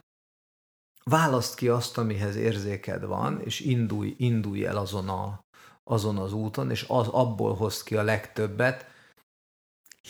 választ 1.03 1.55
ki 1.55 1.67
azt, 1.67 1.97
amihez 1.97 2.35
érzéked 2.35 3.05
van, 3.05 3.41
és 3.41 3.59
indulj, 3.59 4.15
indulj 4.17 4.65
el 4.65 4.77
azon, 4.77 5.09
a, 5.09 5.39
azon 5.83 6.17
az 6.17 6.33
úton, 6.33 6.71
és 6.71 6.85
az, 6.87 7.07
abból 7.07 7.55
hoz 7.55 7.83
ki 7.83 7.95
a 7.95 8.03
legtöbbet, 8.03 8.85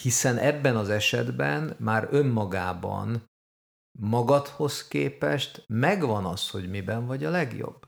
hiszen 0.02 0.38
ebben 0.38 0.76
az 0.76 0.90
esetben 0.90 1.76
már 1.80 2.08
önmagában 2.12 3.30
magadhoz 4.00 4.88
képest 4.88 5.64
megvan 5.68 6.26
az, 6.26 6.50
hogy 6.50 6.70
miben 6.70 7.06
vagy 7.06 7.24
a 7.24 7.30
legjobb. 7.30 7.88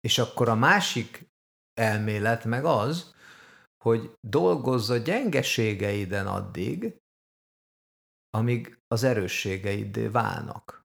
És 0.00 0.18
akkor 0.18 0.48
a 0.48 0.54
másik 0.54 1.30
elmélet 1.74 2.44
meg 2.44 2.64
az, 2.64 3.14
hogy 3.84 4.14
dolgozz 4.20 4.90
a 4.90 4.96
gyengeségeiden 4.96 6.26
addig, 6.26 7.00
amíg 8.30 8.78
az 8.86 9.02
erősségeiddé 9.02 10.06
válnak. 10.06 10.81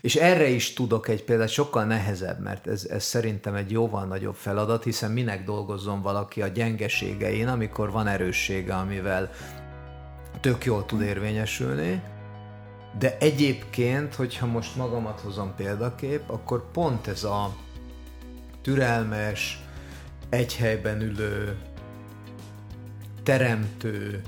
És 0.00 0.16
erre 0.16 0.48
is 0.48 0.72
tudok 0.72 1.08
egy 1.08 1.24
példát, 1.24 1.48
sokkal 1.48 1.84
nehezebb, 1.84 2.40
mert 2.40 2.66
ez, 2.66 2.84
ez 2.84 3.04
szerintem 3.04 3.54
egy 3.54 3.70
jóval 3.70 4.04
nagyobb 4.04 4.34
feladat, 4.34 4.84
hiszen 4.84 5.10
minek 5.10 5.44
dolgozzon 5.44 6.02
valaki 6.02 6.42
a 6.42 6.46
gyengeségein, 6.46 7.48
amikor 7.48 7.90
van 7.90 8.06
erőssége, 8.06 8.74
amivel 8.74 9.30
tök 10.40 10.64
jól 10.64 10.84
tud 10.86 11.00
érvényesülni, 11.00 12.02
de 12.98 13.16
egyébként, 13.18 14.14
hogyha 14.14 14.46
most 14.46 14.76
magamat 14.76 15.20
hozom 15.20 15.54
példakép, 15.56 16.22
akkor 16.26 16.70
pont 16.70 17.06
ez 17.06 17.24
a 17.24 17.56
türelmes, 18.62 19.62
egy 20.28 20.56
helyben 20.56 21.00
ülő, 21.00 21.56
teremtő, 23.22 24.22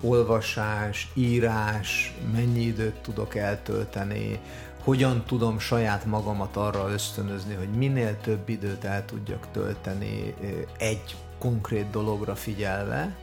olvasás, 0.00 1.10
írás, 1.14 2.14
mennyi 2.32 2.60
időt 2.60 2.94
tudok 2.94 3.34
eltölteni, 3.34 4.40
hogyan 4.84 5.22
tudom 5.26 5.58
saját 5.58 6.04
magamat 6.04 6.56
arra 6.56 6.90
ösztönözni, 6.90 7.54
hogy 7.54 7.70
minél 7.70 8.20
több 8.20 8.48
időt 8.48 8.84
el 8.84 9.04
tudjak 9.04 9.46
tölteni 9.52 10.34
egy 10.78 11.16
konkrét 11.38 11.90
dologra 11.90 12.34
figyelve, 12.34 13.16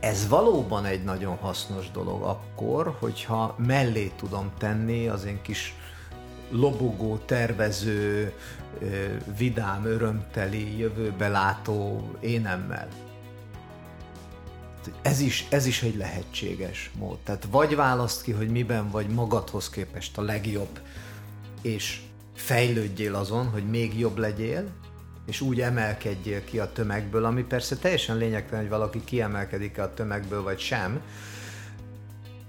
ez 0.00 0.28
valóban 0.28 0.84
egy 0.84 1.04
nagyon 1.04 1.36
hasznos 1.36 1.90
dolog 1.90 2.22
akkor, 2.22 2.96
hogyha 2.98 3.54
mellé 3.58 4.12
tudom 4.16 4.50
tenni 4.58 5.08
az 5.08 5.24
én 5.24 5.42
kis 5.42 5.74
lobogó, 6.50 7.16
tervező, 7.16 8.32
vidám, 9.38 9.84
örömteli, 9.84 10.78
jövőbe 10.78 11.28
látó 11.28 12.10
ez 15.02 15.20
is, 15.20 15.46
ez 15.50 15.66
is 15.66 15.82
egy 15.82 15.96
lehetséges 15.96 16.90
mód. 16.98 17.18
Tehát 17.18 17.46
vagy 17.50 17.76
választ 17.76 18.22
ki, 18.22 18.32
hogy 18.32 18.48
miben 18.48 18.90
vagy 18.90 19.08
magadhoz 19.08 19.70
képest 19.70 20.18
a 20.18 20.22
legjobb, 20.22 20.80
és 21.62 22.00
fejlődjél 22.34 23.14
azon, 23.14 23.46
hogy 23.46 23.68
még 23.70 23.98
jobb 23.98 24.18
legyél, 24.18 24.68
és 25.26 25.40
úgy 25.40 25.60
emelkedjél 25.60 26.44
ki 26.44 26.58
a 26.58 26.72
tömegből, 26.72 27.24
ami 27.24 27.42
persze 27.42 27.76
teljesen 27.76 28.16
lényegtelen, 28.16 28.60
hogy 28.60 28.70
valaki 28.70 29.04
kiemelkedik-e 29.04 29.82
a 29.82 29.94
tömegből, 29.94 30.42
vagy 30.42 30.58
sem, 30.58 31.00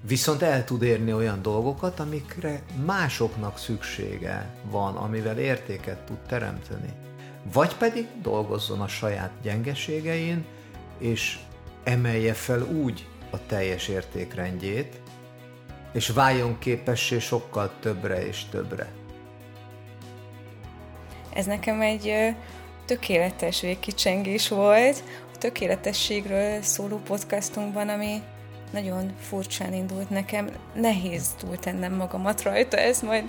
viszont 0.08 0.42
el 0.42 0.64
tud 0.64 0.82
érni 0.82 1.14
olyan 1.14 1.42
dolgokat, 1.42 2.00
amikre 2.00 2.62
másoknak 2.86 3.58
szüksége 3.58 4.56
van, 4.64 4.96
amivel 4.96 5.38
értéket 5.38 5.98
tud 5.98 6.18
teremteni. 6.18 6.94
Vagy 7.54 7.76
pedig 7.76 8.08
dolgozzon 8.22 8.82
a 8.82 8.88
saját 8.88 9.32
gyengeségein, 9.42 10.46
és 10.98 11.40
emelje 11.84 12.34
fel 12.34 12.62
úgy 12.62 13.08
a 13.32 13.46
teljes 13.46 13.88
értékrendjét, 13.88 15.02
és 15.94 16.10
váljon 16.10 16.60
képessé 16.60 17.20
sokkal 17.20 17.72
többre 17.80 18.28
és 18.28 18.46
többre. 18.52 18.88
Ez 21.34 21.46
nekem 21.46 21.82
egy 21.82 22.36
tökéletes 22.86 23.62
végkicsengés 23.62 24.48
volt 24.48 25.04
a 25.34 25.38
tökéletességről 25.38 26.62
szóló 26.62 26.98
podcastunkban, 26.98 27.90
ami 27.90 28.22
nagyon 28.72 29.14
furcsán 29.20 29.74
indult 29.74 30.10
nekem. 30.10 30.50
Nehéz 30.74 31.28
túltennem 31.38 31.94
magamat 31.94 32.42
rajta, 32.42 32.78
ezt 32.78 33.02
majd 33.02 33.24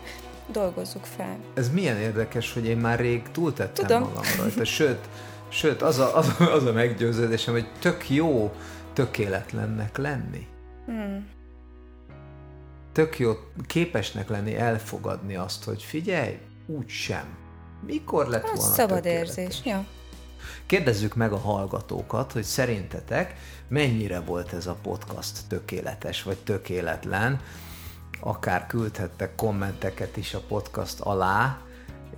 dolgozzuk 0.46 1.04
fel. 1.04 1.36
Ez 1.54 1.70
milyen 1.70 1.96
érdekes, 1.96 2.52
hogy 2.52 2.66
én 2.66 2.76
már 2.76 2.98
rég 2.98 3.22
túltettem 3.32 3.86
Tudom. 3.86 4.02
magam 4.02 4.22
rajta. 4.38 4.64
Sőt, 4.64 5.08
sőt 5.50 5.82
az, 5.82 5.98
a, 5.98 6.16
az, 6.16 6.34
a, 6.38 6.52
az 6.52 6.64
a 6.64 6.72
meggyőződésem, 6.72 7.54
hogy 7.54 7.66
tök 7.78 8.10
jó 8.10 8.52
tökéletlennek 8.92 9.96
lenni. 9.96 10.46
Hmm. 10.86 11.28
Tök 12.92 13.18
jó 13.18 13.32
képesnek 13.66 14.28
lenni, 14.28 14.56
elfogadni 14.56 15.36
azt, 15.36 15.64
hogy 15.64 15.82
figyelj, 15.82 16.38
úgy 16.66 16.88
sem. 16.88 17.24
Mikor 17.86 18.26
lett 18.26 18.42
Az 18.42 18.58
volna 18.58 18.74
szabad 18.74 19.02
tökéletes? 19.02 19.36
érzés, 19.36 19.60
ja. 19.64 19.86
Kérdezzük 20.66 21.14
meg 21.14 21.32
a 21.32 21.38
hallgatókat, 21.38 22.32
hogy 22.32 22.42
szerintetek 22.42 23.34
mennyire 23.68 24.20
volt 24.20 24.52
ez 24.52 24.66
a 24.66 24.76
podcast 24.82 25.38
tökéletes 25.48 26.22
vagy 26.22 26.36
tökéletlen. 26.36 27.40
Akár 28.20 28.66
küldhettek 28.66 29.34
kommenteket 29.34 30.16
is 30.16 30.34
a 30.34 30.40
podcast 30.48 31.00
alá, 31.00 31.58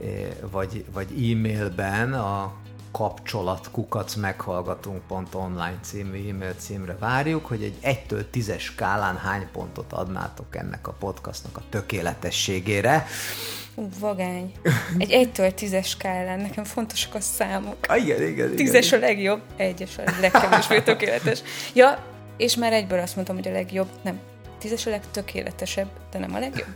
eh, 0.01 0.29
vagy, 0.51 0.85
vagy 0.93 1.31
e-mailben 1.31 2.13
a 2.13 2.53
kapcsolat 2.93 3.71
kukac 3.71 4.15
meghallgatunk.online 4.15 5.79
című 5.83 6.29
e-mail 6.29 6.55
címre 6.59 6.97
várjuk, 6.99 7.47
hogy 7.47 7.63
egy 7.63 7.79
1-től 7.83 8.25
10-es 8.33 8.61
skálán 8.61 9.17
hány 9.17 9.49
pontot 9.53 9.93
adnátok 9.93 10.57
ennek 10.57 10.89
a 10.89 10.93
podcastnak 10.93 11.57
a 11.57 11.63
tökéletességére. 11.71 13.07
Ú, 13.75 13.89
vagány. 13.99 14.53
Egy 14.99 15.11
egytől 15.11 15.55
tízes 15.55 15.89
skálán, 15.89 16.41
nekem 16.41 16.65
fontosak 16.65 17.15
a 17.15 17.21
számok. 17.21 17.77
Ah, 17.89 18.03
igen, 18.03 18.23
igen, 18.23 18.33
igen. 18.33 18.57
Tízes 18.57 18.93
a 18.93 18.99
legjobb, 18.99 19.41
egyes 19.57 19.99
a 19.99 20.03
legkevésbé 20.21 20.81
tökéletes. 20.81 21.43
Ja, 21.75 22.05
és 22.37 22.57
már 22.57 22.73
egyből 22.73 22.99
azt 22.99 23.15
mondtam, 23.15 23.37
hogy 23.37 23.49
a 23.49 23.53
legjobb, 23.53 23.89
nem. 24.03 24.21
Tízes 24.59 24.87
a 24.87 24.91
legtökéletesebb, 24.91 25.89
de 26.11 26.19
nem 26.19 26.35
a 26.35 26.39
legjobb. 26.39 26.69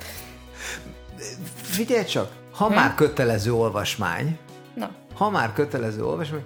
Figyelj 1.63 2.05
csak, 2.05 2.33
ha 2.53 2.67
hm? 2.67 2.75
már 2.75 2.95
kötelező 2.95 3.55
olvasmány. 3.55 4.39
Ha 5.17 5.31
már 5.31 5.53
kötelező 5.53 6.05
olvasmány, 6.05 6.45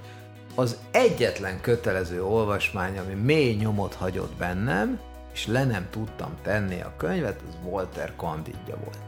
az 0.55 0.77
egyetlen 0.91 1.61
kötelező 1.61 2.25
olvasmány, 2.25 2.99
ami 2.99 3.15
mély 3.15 3.55
nyomot 3.55 3.95
hagyott 3.95 4.37
bennem, 4.37 5.01
és 5.33 5.47
le 5.47 5.65
nem 5.65 5.87
tudtam 5.91 6.35
tenni 6.43 6.81
a 6.81 6.93
könyvet, 6.97 7.41
az 7.49 7.55
Walter 7.65 8.13
Candidja 8.17 8.77
volt. 8.85 8.99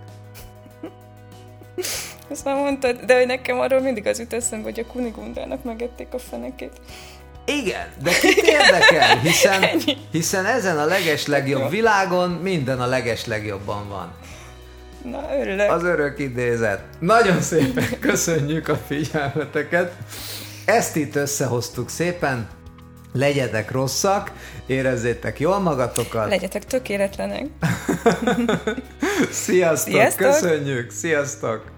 Ezt 2.31 2.45
már 2.45 2.57
mondtad, 2.57 3.01
de 3.01 3.17
hogy 3.17 3.27
nekem 3.27 3.61
arról 3.61 3.81
mindig 3.81 4.07
az 4.07 4.19
jut 4.19 4.33
eszembe, 4.33 4.65
hogy 4.65 4.81
a 4.81 4.87
Kunigundának 4.87 5.65
megették 5.65 6.15
a 6.15 6.19
fenekét. 6.19 6.81
Igen, 7.45 7.87
de 8.03 8.11
kit 8.21 8.37
érdekel, 8.37 9.19
hiszen, 9.19 9.65
hiszen 10.13 10.47
ezen 10.47 10.79
a 10.79 10.85
legeslegjobb 10.85 11.71
világon 11.71 12.31
minden 12.31 12.81
a 12.81 12.87
legeslegjobban 12.87 13.89
van. 13.89 14.13
Na, 15.05 15.29
örülök. 15.41 15.71
Az 15.71 15.85
örök 15.85 16.19
idézet. 16.19 16.81
Nagyon 16.99 17.41
szépen 17.41 17.89
köszönjük 18.01 18.69
a 18.69 18.77
figyelmeteket. 18.77 19.93
Ezt 20.65 20.97
itt 20.97 21.17
összehoztuk 21.17 21.89
szépen. 21.89 22.49
Legyetek 23.13 23.71
rosszak, 23.71 24.31
érezzétek 24.67 25.41
jól 25.41 25.59
magatokat. 25.59 26.29
Legyetek 26.29 26.65
tökéletlenek. 26.65 27.47
Sziasztok, 29.31 29.93
Sziasztok. 29.93 30.27
köszönjük, 30.27 30.91
sziasztok! 30.91 31.72